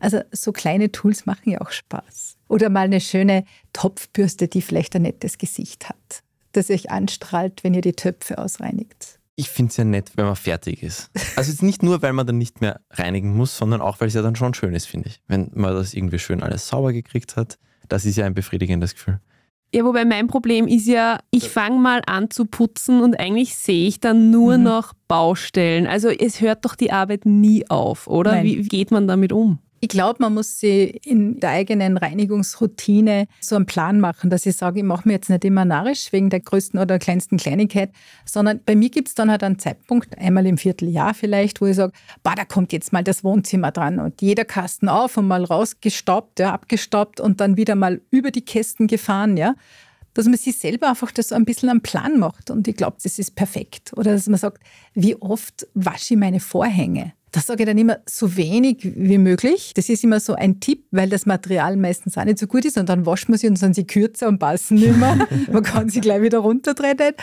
Also 0.00 0.20
so 0.32 0.52
kleine 0.52 0.92
Tools 0.92 1.26
machen 1.26 1.50
ja 1.50 1.60
auch 1.60 1.70
Spaß. 1.70 2.36
Oder 2.48 2.70
mal 2.70 2.86
eine 2.86 3.00
schöne 3.00 3.44
Topfbürste, 3.72 4.48
die 4.48 4.62
vielleicht 4.62 4.96
ein 4.96 5.02
nettes 5.02 5.38
Gesicht 5.38 5.88
hat, 5.88 6.22
das 6.52 6.70
euch 6.70 6.90
anstrahlt, 6.90 7.62
wenn 7.64 7.74
ihr 7.74 7.82
die 7.82 7.92
Töpfe 7.92 8.38
ausreinigt. 8.38 9.18
Ich 9.36 9.50
finde 9.50 9.70
es 9.70 9.76
ja 9.76 9.84
nett, 9.84 10.10
wenn 10.16 10.24
man 10.24 10.34
fertig 10.34 10.82
ist. 10.82 11.10
Also 11.36 11.52
jetzt 11.52 11.62
nicht 11.62 11.84
nur, 11.84 12.02
weil 12.02 12.12
man 12.12 12.26
dann 12.26 12.38
nicht 12.38 12.60
mehr 12.60 12.80
reinigen 12.90 13.36
muss, 13.36 13.56
sondern 13.56 13.80
auch, 13.80 14.00
weil 14.00 14.08
es 14.08 14.14
ja 14.14 14.22
dann 14.22 14.34
schon 14.34 14.52
schön 14.52 14.74
ist, 14.74 14.86
finde 14.86 15.10
ich. 15.10 15.22
Wenn 15.28 15.52
man 15.54 15.74
das 15.74 15.94
irgendwie 15.94 16.18
schön 16.18 16.42
alles 16.42 16.66
sauber 16.66 16.92
gekriegt 16.92 17.36
hat, 17.36 17.56
das 17.88 18.04
ist 18.04 18.16
ja 18.16 18.26
ein 18.26 18.34
befriedigendes 18.34 18.94
Gefühl. 18.94 19.20
Ja, 19.74 19.84
wobei 19.84 20.04
mein 20.06 20.28
Problem 20.28 20.66
ist 20.66 20.86
ja, 20.86 21.18
ich 21.30 21.50
fange 21.50 21.78
mal 21.78 22.00
an 22.06 22.30
zu 22.30 22.46
putzen 22.46 23.02
und 23.02 23.20
eigentlich 23.20 23.54
sehe 23.54 23.86
ich 23.86 24.00
dann 24.00 24.30
nur 24.30 24.56
mhm. 24.56 24.64
noch 24.64 24.94
Baustellen. 25.08 25.86
Also 25.86 26.08
es 26.08 26.40
hört 26.40 26.64
doch 26.64 26.74
die 26.74 26.90
Arbeit 26.90 27.26
nie 27.26 27.68
auf, 27.68 28.06
oder? 28.06 28.42
Wie 28.42 28.62
geht 28.62 28.90
man 28.90 29.06
damit 29.06 29.32
um? 29.32 29.58
Ich 29.80 29.88
glaube, 29.88 30.16
man 30.20 30.34
muss 30.34 30.58
sich 30.58 31.06
in 31.06 31.38
der 31.38 31.50
eigenen 31.50 31.96
Reinigungsroutine 31.96 33.28
so 33.40 33.54
einen 33.54 33.66
Plan 33.66 34.00
machen, 34.00 34.28
dass 34.28 34.44
ich 34.44 34.56
sage, 34.56 34.80
ich 34.80 34.84
mache 34.84 35.06
mir 35.06 35.14
jetzt 35.14 35.30
nicht 35.30 35.44
immer 35.44 35.64
narrisch 35.64 36.12
wegen 36.12 36.30
der 36.30 36.40
größten 36.40 36.80
oder 36.80 36.98
kleinsten 36.98 37.36
Kleinigkeit, 37.36 37.90
sondern 38.24 38.60
bei 38.64 38.74
mir 38.74 38.90
gibt 38.90 39.08
es 39.08 39.14
dann 39.14 39.30
halt 39.30 39.44
einen 39.44 39.58
Zeitpunkt, 39.58 40.18
einmal 40.18 40.46
im 40.46 40.58
Vierteljahr 40.58 41.14
vielleicht, 41.14 41.60
wo 41.60 41.66
ich 41.66 41.76
sage, 41.76 41.92
bah, 42.24 42.34
da 42.34 42.44
kommt 42.44 42.72
jetzt 42.72 42.92
mal 42.92 43.04
das 43.04 43.22
Wohnzimmer 43.22 43.70
dran 43.70 44.00
und 44.00 44.20
jeder 44.20 44.44
Kasten 44.44 44.88
auf 44.88 45.16
und 45.16 45.28
mal 45.28 45.44
rausgestaubt, 45.44 46.40
ja, 46.40 46.52
abgestaubt 46.52 47.20
und 47.20 47.40
dann 47.40 47.56
wieder 47.56 47.76
mal 47.76 48.00
über 48.10 48.32
die 48.32 48.44
Kästen 48.44 48.88
gefahren, 48.88 49.36
ja 49.36 49.54
dass 50.14 50.26
man 50.26 50.36
sich 50.36 50.58
selber 50.58 50.88
einfach 50.88 51.12
das 51.12 51.28
so 51.28 51.36
ein 51.36 51.44
bisschen 51.44 51.68
am 51.68 51.80
Plan 51.80 52.18
macht. 52.18 52.50
Und 52.50 52.66
ich 52.66 52.74
glaube, 52.74 52.96
das 53.00 53.20
ist 53.20 53.36
perfekt. 53.36 53.92
Oder 53.96 54.14
dass 54.14 54.26
man 54.26 54.38
sagt, 54.38 54.60
wie 54.94 55.14
oft 55.14 55.68
wasche 55.74 56.14
ich 56.14 56.18
meine 56.18 56.40
Vorhänge? 56.40 57.12
Das 57.32 57.46
sage 57.46 57.62
ich 57.62 57.68
dann 57.68 57.78
immer 57.78 57.98
so 58.08 58.36
wenig 58.36 58.78
wie 58.82 59.18
möglich. 59.18 59.72
Das 59.74 59.88
ist 59.88 60.04
immer 60.04 60.20
so 60.20 60.34
ein 60.34 60.60
Tipp, 60.60 60.84
weil 60.90 61.08
das 61.08 61.26
Material 61.26 61.76
meistens 61.76 62.16
auch 62.16 62.24
nicht 62.24 62.38
so 62.38 62.46
gut 62.46 62.64
ist 62.64 62.78
und 62.78 62.88
dann 62.88 63.06
wascht 63.06 63.28
man 63.28 63.38
sie 63.38 63.48
und 63.48 63.56
sind 63.56 63.74
sie 63.74 63.86
kürzer 63.86 64.28
und 64.28 64.38
passen 64.38 64.76
nicht 64.76 64.96
mehr. 64.96 65.26
man 65.52 65.62
kann 65.62 65.88
sie 65.88 66.00
gleich 66.00 66.22
wieder 66.22 66.38
runterdrehen. 66.38 67.14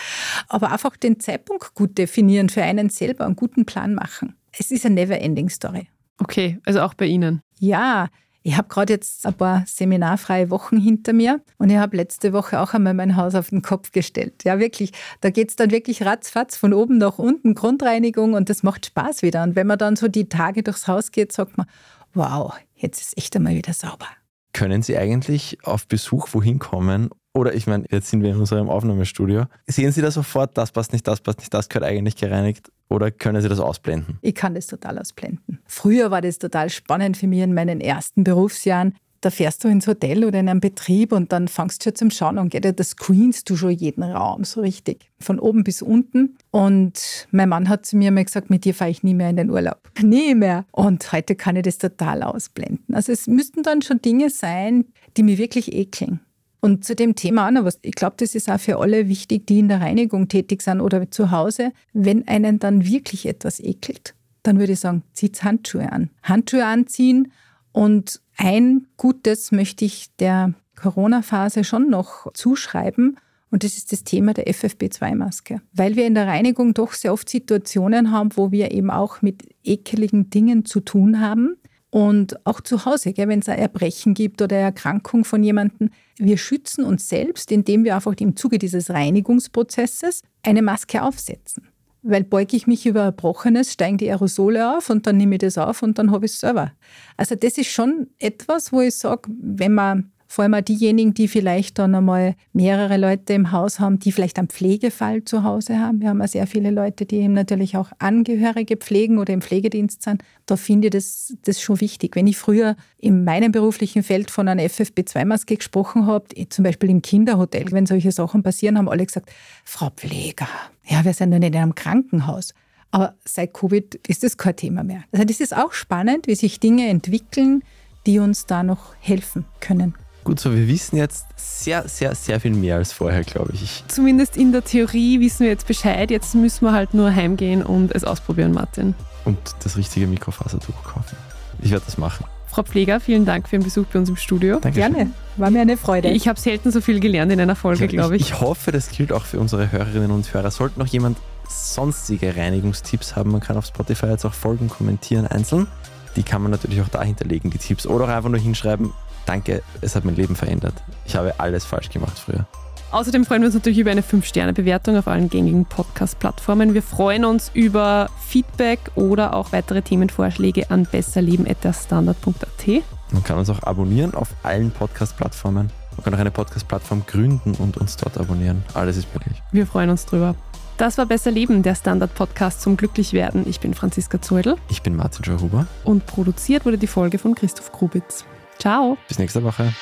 Aber 0.48 0.72
einfach 0.72 0.96
den 0.98 1.20
Zeitpunkt 1.20 1.74
gut 1.74 1.98
definieren, 1.98 2.50
für 2.50 2.64
einen 2.64 2.90
selber 2.90 3.26
einen 3.26 3.36
guten 3.36 3.66
Plan 3.66 3.96
machen. 3.96 4.36
Es 4.58 4.72
ist 4.72 4.86
eine 4.86 4.96
never-ending 4.96 5.50
Story. 5.50 5.88
Okay, 6.18 6.60
also 6.66 6.82
auch 6.82 6.94
bei 6.94 7.06
Ihnen. 7.06 7.42
Ja, 7.60 8.10
ich 8.46 8.58
habe 8.58 8.68
gerade 8.68 8.94
jetzt 8.94 9.26
ein 9.26 9.34
paar 9.34 9.64
seminarfreie 9.66 10.52
Wochen 10.52 10.78
hinter 10.78 11.14
mir 11.14 11.42
und 11.58 11.72
ich 11.72 11.78
habe 11.78 11.98
letzte 11.98 12.32
Woche 12.32 12.60
auch 12.60 12.76
einmal 12.76 12.94
mein 12.94 13.16
Haus 13.16 13.34
auf 13.34 13.50
den 13.50 13.64
Kopf 13.64 13.92
gestellt. 13.92 14.44
Ja, 14.44 14.60
wirklich. 14.60 14.92
Da 15.22 15.32
geht 15.32 15.50
es 15.50 15.56
dann 15.56 15.72
wirklich 15.72 16.06
ratzfatz 16.06 16.56
von 16.56 16.72
oben 16.72 17.00
nach 17.00 17.18
unten, 17.18 17.56
Grundreinigung 17.56 18.36
und 18.36 18.52
das 18.52 18.62
macht 18.62 18.86
Spaß 18.86 19.24
wieder. 19.24 19.42
Und 19.42 19.56
wenn 19.56 19.66
man 19.66 19.80
dann 19.80 19.96
so 19.96 20.08
die 20.08 20.30
Tage 20.30 20.62
durchs 20.62 20.88
Haus 20.88 21.12
geht, 21.12 21.32
sagt 21.32 21.58
man, 21.58 21.66
wow, 22.14 22.54
jetzt 22.76 23.02
ist 23.02 23.18
echt 23.18 23.36
einmal 23.36 23.56
wieder 23.56 23.74
sauber. 23.74 24.06
Können 24.54 24.84
Sie 24.84 24.96
eigentlich 24.96 25.58
auf 25.64 25.88
Besuch 25.88 26.28
wohin 26.32 26.60
kommen? 26.60 27.10
Oder 27.36 27.54
ich 27.54 27.68
meine, 27.68 27.84
jetzt 27.92 28.10
sind 28.10 28.24
wir 28.24 28.32
in 28.32 28.38
unserem 28.38 28.70
Aufnahmestudio. 28.70 29.44
Sehen 29.68 29.92
Sie 29.92 30.02
da 30.02 30.10
sofort, 30.10 30.58
das 30.58 30.72
passt 30.72 30.94
nicht, 30.94 31.06
das 31.06 31.20
passt 31.20 31.40
nicht, 31.40 31.54
das 31.54 31.68
gehört 31.68 31.84
eigentlich 31.84 32.16
gereinigt? 32.16 32.72
Oder 32.88 33.12
können 33.12 33.42
Sie 33.42 33.50
das 33.50 33.60
ausblenden? 33.60 34.18
Ich 34.22 34.36
kann 34.36 34.56
das 34.56 34.68
total 34.68 34.98
ausblenden. 34.98 35.60
Früher 35.66 36.12
war 36.12 36.22
das 36.22 36.40
total 36.40 36.70
spannend 36.70 37.18
für 37.18 37.28
mich 37.28 37.42
in 37.42 37.54
meinen 37.54 37.82
ersten 37.82 38.24
Berufsjahren. 38.24 38.96
Da 39.20 39.32
fährst 39.32 39.64
du 39.64 39.68
ins 39.68 39.86
Hotel 39.86 40.24
oder 40.24 40.40
in 40.40 40.48
einen 40.48 40.62
Betrieb 40.62 41.12
und 41.12 41.34
dann 41.34 41.48
fangst 41.50 41.82
du 41.82 41.90
schon 41.90 41.96
zum 41.96 42.12
Schauen 42.12 42.38
und 42.38 42.50
geht, 42.50 42.64
da 42.64 42.84
screenst 42.84 43.50
du 43.50 43.58
schon 43.58 43.72
jeden 43.72 44.04
Raum 44.04 44.46
so 44.46 44.62
richtig. 44.62 45.12
Von 45.20 45.40
oben 45.40 45.64
bis 45.66 45.82
unten. 45.82 46.38
Und 46.52 47.28
mein 47.32 47.50
Mann 47.50 47.68
hat 47.68 47.86
zu 47.86 47.98
mir 47.98 48.12
mal 48.12 48.24
gesagt, 48.24 48.50
mit 48.50 48.64
dir 48.64 48.74
fahre 48.74 48.92
ich 48.92 49.04
nie 49.04 49.16
mehr 49.16 49.32
in 49.32 49.38
den 49.38 49.50
Urlaub. 49.50 49.82
Nie 50.02 50.36
mehr. 50.36 50.66
Und 50.72 51.12
heute 51.12 51.36
kann 51.36 51.58
ich 51.58 51.64
das 51.64 51.80
total 51.80 52.24
ausblenden. 52.24 52.96
Also 52.96 53.12
es 53.12 53.28
müssten 53.28 53.62
dann 53.64 53.82
schon 53.82 54.02
Dinge 54.02 54.30
sein, 54.30 54.86
die 55.18 55.24
mir 55.24 55.38
wirklich 55.38 55.74
ekeln. 55.74 56.22
Und 56.66 56.84
zu 56.84 56.96
dem 56.96 57.14
Thema 57.14 57.46
auch 57.46 57.52
noch 57.52 57.64
was. 57.64 57.78
Ich 57.84 57.94
glaube, 57.94 58.16
das 58.18 58.34
ist 58.34 58.50
auch 58.50 58.60
für 58.60 58.80
alle 58.80 59.08
wichtig, 59.08 59.46
die 59.46 59.60
in 59.60 59.68
der 59.68 59.82
Reinigung 59.82 60.30
tätig 60.30 60.64
sind 60.64 60.82
oder 60.82 61.12
zu 61.12 61.30
Hause. 61.30 61.72
Wenn 61.94 62.28
einen 62.28 62.58
dann 62.58 62.88
wirklich 62.88 63.28
etwas 63.28 63.60
ekelt, 63.60 64.16
dann 64.42 64.58
würde 64.58 64.74
ich 64.74 64.80
sagen, 64.80 65.04
zieht 65.14 65.44
Handschuhe 65.44 65.92
an. 65.92 66.10
Handschuhe 66.24 66.66
anziehen 66.66 67.32
und 67.72 68.20
ein 68.36 68.88
Gutes 68.98 69.52
möchte 69.52 69.86
ich 69.86 70.08
der 70.18 70.56
Corona-Phase 70.76 71.64
schon 71.64 71.88
noch 71.92 72.34
zuschreiben. 72.34 73.20
Und 73.52 73.64
das 73.64 73.78
ist 73.78 73.92
das 73.92 74.04
Thema 74.04 74.34
der 74.34 74.48
FFP2-Maske. 74.48 75.62
Weil 75.72 75.96
wir 75.96 76.08
in 76.08 76.16
der 76.16 76.26
Reinigung 76.26 76.74
doch 76.74 76.94
sehr 76.94 77.14
oft 77.14 77.30
Situationen 77.30 78.10
haben, 78.10 78.30
wo 78.38 78.52
wir 78.52 78.72
eben 78.72 78.90
auch 78.90 79.22
mit 79.22 79.44
ekeligen 79.64 80.32
Dingen 80.32 80.66
zu 80.66 80.80
tun 80.80 81.20
haben. 81.20 81.58
Und 81.92 82.46
auch 82.46 82.62
zu 82.62 82.86
Hause, 82.86 83.14
wenn 83.16 83.40
es 83.40 83.48
ein 83.48 83.58
Erbrechen 83.58 84.14
gibt 84.14 84.42
oder 84.42 84.58
eine 84.58 84.66
Erkrankung 84.66 85.24
von 85.24 85.44
jemandem, 85.44 85.92
wir 86.18 86.38
schützen 86.38 86.84
uns 86.84 87.08
selbst, 87.08 87.52
indem 87.52 87.84
wir 87.84 87.96
einfach 87.96 88.16
im 88.20 88.36
Zuge 88.36 88.60
dieses 88.60 88.90
Reinigungsprozesses 88.90 90.22
eine 90.44 90.62
Maske 90.62 91.02
aufsetzen. 91.02 91.70
Weil 92.02 92.24
beuge 92.24 92.56
ich 92.56 92.68
mich 92.68 92.86
über 92.86 93.02
Erbrochenes, 93.02 93.72
steigen 93.74 93.98
die 93.98 94.10
Aerosole 94.10 94.78
auf 94.78 94.90
und 94.90 95.08
dann 95.08 95.18
nehme 95.18 95.36
ich 95.36 95.40
das 95.40 95.58
auf 95.58 95.82
und 95.82 95.98
dann 95.98 96.12
habe 96.12 96.26
ich 96.26 96.34
es 96.34 96.40
selber. 96.42 96.74
Also 97.18 97.36
das 97.36 97.58
ist 97.58 97.72
schon 97.72 98.08
etwas, 98.20 98.72
wo 98.72 98.82
ich 98.82 98.96
sage, 98.96 99.30
wenn 99.40 99.74
man 99.74 100.12
vor 100.28 100.44
allem 100.44 100.54
auch 100.56 100.62
diejenigen, 100.62 101.14
die 101.14 101.28
vielleicht 101.28 101.78
dann 101.80 101.96
einmal 101.96 102.36
mehrere 102.54 102.98
Leute 102.98 103.34
im 103.34 103.52
Haus 103.52 103.80
haben, 103.80 104.00
die 104.00 104.12
vielleicht 104.12 104.38
einen 104.38 104.48
Pflegefall 104.48 105.24
zu 105.24 105.44
Hause 105.44 105.80
haben. 105.80 106.02
Wir 106.02 106.10
haben 106.10 106.20
ja 106.20 106.28
sehr 106.28 106.48
viele 106.48 106.72
Leute, 106.72 107.06
die 107.06 107.18
eben 107.18 107.34
natürlich 107.34 107.78
auch 107.78 107.92
Angehörige 108.00 108.78
pflegen 108.78 109.18
oder 109.20 109.34
im 109.34 109.42
Pflegedienst 109.42 110.04
sind. 110.04 110.24
Da 110.46 110.58
finde 110.58 110.88
ich 110.88 110.92
das, 110.92 111.34
das 111.44 111.62
schon 111.62 111.80
wichtig. 111.80 112.16
Wenn 112.16 112.28
ich 112.28 112.38
früher 112.38 112.76
in 112.98 113.24
meinem 113.24 113.52
beruflichen 113.52 114.04
Feld 114.04 114.32
von 114.32 114.48
einer 114.48 114.64
FFP2-Maske 114.64 115.58
gesprochen 115.58 116.08
habe, 116.08 116.26
zum 116.50 116.64
Beispiel 116.64 116.90
im 116.90 117.02
Kinderhotel, 117.02 117.72
wenn 117.72 117.86
solche 117.86 118.12
Sachen 118.12 118.44
passieren, 118.44 118.78
haben 118.78 118.90
alle 118.90 119.06
gesagt, 119.06 119.32
Frau 119.64 119.90
Pfleger, 119.90 120.48
ja, 120.86 121.06
wir 121.06 121.14
sind 121.14 121.32
doch 121.32 121.40
nicht 121.40 121.54
in 121.54 121.62
einem 121.62 121.76
Krankenhaus. 121.76 122.54
Aber 122.92 123.16
seit 123.26 123.54
Covid 123.54 123.96
ist 124.08 124.24
das 124.24 124.38
kein 124.38 124.56
Thema 124.56 124.84
mehr. 124.84 125.04
Also 125.12 125.26
das 125.26 125.40
ist 125.40 125.56
auch 125.56 125.74
spannend, 125.74 126.28
wie 126.28 126.36
sich 126.36 126.60
Dinge 126.60 126.88
entwickeln, 126.88 127.62
die 128.06 128.20
uns 128.20 128.46
da 128.46 128.64
noch 128.64 128.96
helfen 129.00 129.46
können. 129.60 129.96
Gut, 130.26 130.40
so 130.40 130.56
wir 130.56 130.68
wissen 130.68 130.98
jetzt 130.98 131.28
sehr, 131.36 131.88
sehr, 131.88 132.16
sehr 132.16 132.40
viel 132.40 132.56
mehr 132.56 132.78
als 132.78 132.92
vorher, 132.92 133.24
glaube 133.24 133.54
ich. 133.54 133.84
Zumindest 133.88 134.36
in 134.36 134.52
der 134.52 134.64
Theorie 134.64 135.20
wissen 135.20 135.42
wir 135.42 135.50
jetzt 135.50 135.68
Bescheid. 135.68 136.10
Jetzt 136.10 136.34
müssen 136.34 136.66
wir 136.66 136.74
halt 136.74 136.96
nur 136.96 137.14
heimgehen 137.14 137.62
und 137.62 137.94
es 137.94 138.04
ausprobieren, 138.04 138.52
Martin. 138.52 138.96
Und 139.24 139.38
das 139.64 139.78
richtige 139.78 140.08
Mikrofasertuch 140.08 140.84
kaufen. 140.84 141.16
Ich 141.62 141.70
werde 141.70 141.86
das 141.86 142.00
machen. 142.00 142.26
Frau 142.48 142.64
Pfleger, 142.64 143.00
vielen 143.00 143.26
Dank 143.26 143.48
für 143.48 143.58
den 143.58 143.64
Besuch 143.64 143.86
bei 143.86 144.00
uns 144.00 144.10
im 144.10 144.16
Studio. 144.16 144.60
Dankeschön. 144.60 144.94
Gerne, 144.94 145.12
war 145.38 145.52
mir 145.52 145.62
eine 145.62 145.78
Freude. 145.78 146.10
Ich 146.10 146.28
habe 146.28 146.40
selten 146.40 146.72
so 146.72 146.82
viel 146.82 147.00
gelernt 147.00 147.32
in 147.32 147.40
einer 147.40 147.56
Folge, 147.56 147.88
glaube 147.88 148.16
ich. 148.16 148.24
Ich 148.24 148.42
hoffe, 148.42 148.72
das 148.72 148.90
gilt 148.90 149.14
auch 149.14 149.26
für 149.26 149.40
unsere 149.40 149.72
Hörerinnen 149.72 150.10
und 150.10 150.34
Hörer. 150.34 150.50
Sollte 150.50 150.80
noch 150.80 150.88
jemand 150.88 151.20
sonstige 151.48 152.36
Reinigungstipps 152.36 153.16
haben. 153.16 153.30
Man 153.30 153.42
kann 153.42 153.58
auf 153.58 153.68
Spotify 153.68 154.08
jetzt 154.08 154.26
auch 154.26 154.34
Folgen 154.34 154.70
kommentieren 154.70 155.28
einzeln. 155.28 155.68
Die 156.16 156.24
kann 156.24 156.42
man 156.42 156.50
natürlich 156.50 156.82
auch 156.82 156.88
da 156.88 157.04
hinterlegen, 157.04 157.52
die 157.52 157.60
Tipps. 157.60 157.86
Oder 157.86 158.06
auch 158.06 158.10
einfach 158.10 158.30
nur 158.30 158.40
hinschreiben, 158.40 158.92
danke, 159.26 159.62
es 159.82 159.96
hat 159.96 160.06
mein 160.06 160.16
Leben 160.16 160.36
verändert. 160.36 160.74
Ich 161.06 161.16
habe 161.16 161.40
alles 161.40 161.66
falsch 161.66 161.90
gemacht 161.90 162.18
früher. 162.18 162.46
Außerdem 162.92 163.26
freuen 163.26 163.42
wir 163.42 163.48
uns 163.48 163.56
natürlich 163.56 163.80
über 163.80 163.92
eine 163.92 164.02
5-Sterne-Bewertung 164.02 164.96
auf 164.96 165.08
allen 165.08 165.30
gängigen 165.30 165.66
Podcast-Plattformen. 165.66 166.74
Wir 166.74 166.84
freuen 166.84 167.26
uns 167.26 167.52
über 167.54 168.10
Feedback 168.26 168.80
oder 168.96 169.34
auch 169.34 169.52
weitere 169.52 169.82
Themenvorschläge 169.82 170.70
an 170.70 170.88
besserleben.derstandard.at. 170.90 172.84
Man 173.12 173.24
kann 173.24 173.38
uns 173.38 173.50
auch 173.50 173.64
abonnieren 173.64 174.14
auf 174.14 174.30
allen 174.44 174.72
Podcast-Plattformen. 174.72 175.72
Man 175.98 176.04
kann 176.04 176.14
auch 176.14 176.20
eine 176.20 176.32
Podcast-Plattform 176.32 177.04
gründen 177.06 177.56
und 177.56 177.78
uns 177.78 177.98
dort 177.98 178.18
abonnieren. 178.18 178.64
Alles 178.74 178.98
ist 178.98 179.14
möglich. 179.14 179.42
Wir 179.52 179.68
freuen 179.68 179.90
uns 179.90 180.06
drüber. 180.06 180.36
Das 180.78 180.98
war 180.98 181.06
Besser 181.06 181.32
Leben, 181.32 181.64
der 181.64 181.76
Standard-Podcast 181.76 182.62
zum 182.62 182.76
Glücklichwerden. 182.78 183.48
Ich 183.48 183.62
bin 183.62 183.74
Franziska 183.74 184.22
Zeudel. 184.22 184.56
Ich 184.70 184.82
bin 184.82 184.96
Martin 184.96 185.24
Schauhuber. 185.24 185.68
Und 185.86 186.06
produziert 186.06 186.66
wurde 186.66 186.78
die 186.78 186.88
Folge 186.88 187.18
von 187.18 187.34
Christoph 187.34 187.72
Grubitz. 187.72 188.26
Ciao. 188.60 188.98
Bis 189.08 189.20
nächste 189.20 189.44
Woche. 189.44 189.74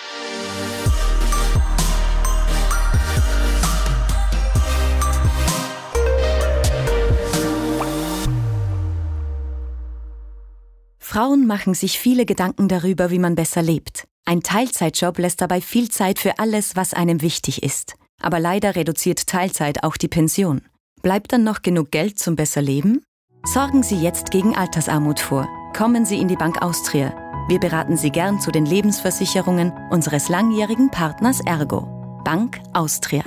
Frauen 11.00 11.46
machen 11.46 11.76
sich 11.76 12.00
viele 12.00 12.26
Gedanken 12.26 12.68
darüber, 12.68 13.12
wie 13.12 13.20
man 13.20 13.36
besser 13.36 13.62
lebt. 13.62 14.08
Ein 14.26 14.42
Teilzeitjob 14.42 15.20
lässt 15.20 15.42
dabei 15.42 15.62
viel 15.62 15.92
Zeit 15.92 16.18
für 16.18 16.40
alles, 16.40 16.76
was 16.76 16.96
einem 16.96 17.22
wichtig 17.22 17.62
ist. 17.62 17.94
Aber 18.20 18.40
leider 18.40 18.76
reduziert 18.76 19.28
Teilzeit 19.28 19.84
auch 19.84 19.96
die 19.96 20.08
Pension. 20.08 20.62
Bleibt 21.04 21.32
dann 21.32 21.44
noch 21.44 21.62
genug 21.62 21.92
Geld 21.92 22.18
zum 22.18 22.36
besser 22.36 22.64
Leben? 22.64 23.04
Sorgen 23.46 23.84
Sie 23.84 23.98
jetzt 23.98 24.32
gegen 24.32 24.56
Altersarmut 24.56 25.20
vor. 25.20 25.48
Kommen 25.78 26.06
Sie 26.06 26.18
in 26.18 26.30
die 26.30 26.38
Bank 26.38 26.64
Austria. 26.64 27.23
Wir 27.50 27.60
beraten 27.60 27.98
Sie 27.98 28.10
gern 28.10 28.40
zu 28.40 28.52
den 28.52 28.66
Lebensversicherungen 28.66 29.74
unseres 29.92 30.30
langjährigen 30.30 30.90
Partners 30.90 31.42
Ergo. 31.46 32.22
Bank 32.24 32.62
Austria. 32.72 33.22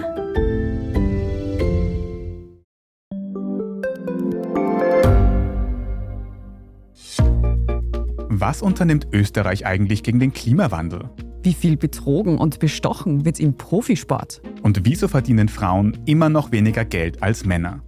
Was 8.29 8.63
unternimmt 8.63 9.09
Österreich 9.13 9.67
eigentlich 9.67 10.03
gegen 10.03 10.19
den 10.19 10.33
Klimawandel? 10.33 11.11
Wie 11.43 11.53
viel 11.53 11.77
betrogen 11.77 12.39
und 12.39 12.59
bestochen 12.59 13.27
wird 13.27 13.39
im 13.39 13.59
Profisport? 13.59 14.41
Und 14.63 14.87
wieso 14.87 15.09
verdienen 15.09 15.51
Frauen 15.51 15.99
immer 16.07 16.31
noch 16.31 16.53
weniger 16.53 16.87
Geld 16.87 17.23
als 17.23 17.45
Männer? 17.45 17.83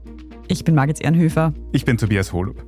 Ich 0.47 0.63
bin 0.63 0.75
Margit 0.75 1.01
Ehrenhöfer. 1.01 1.55
Ich 1.73 1.87
bin 1.87 1.97
Tobias 1.97 2.35
Holub. 2.35 2.68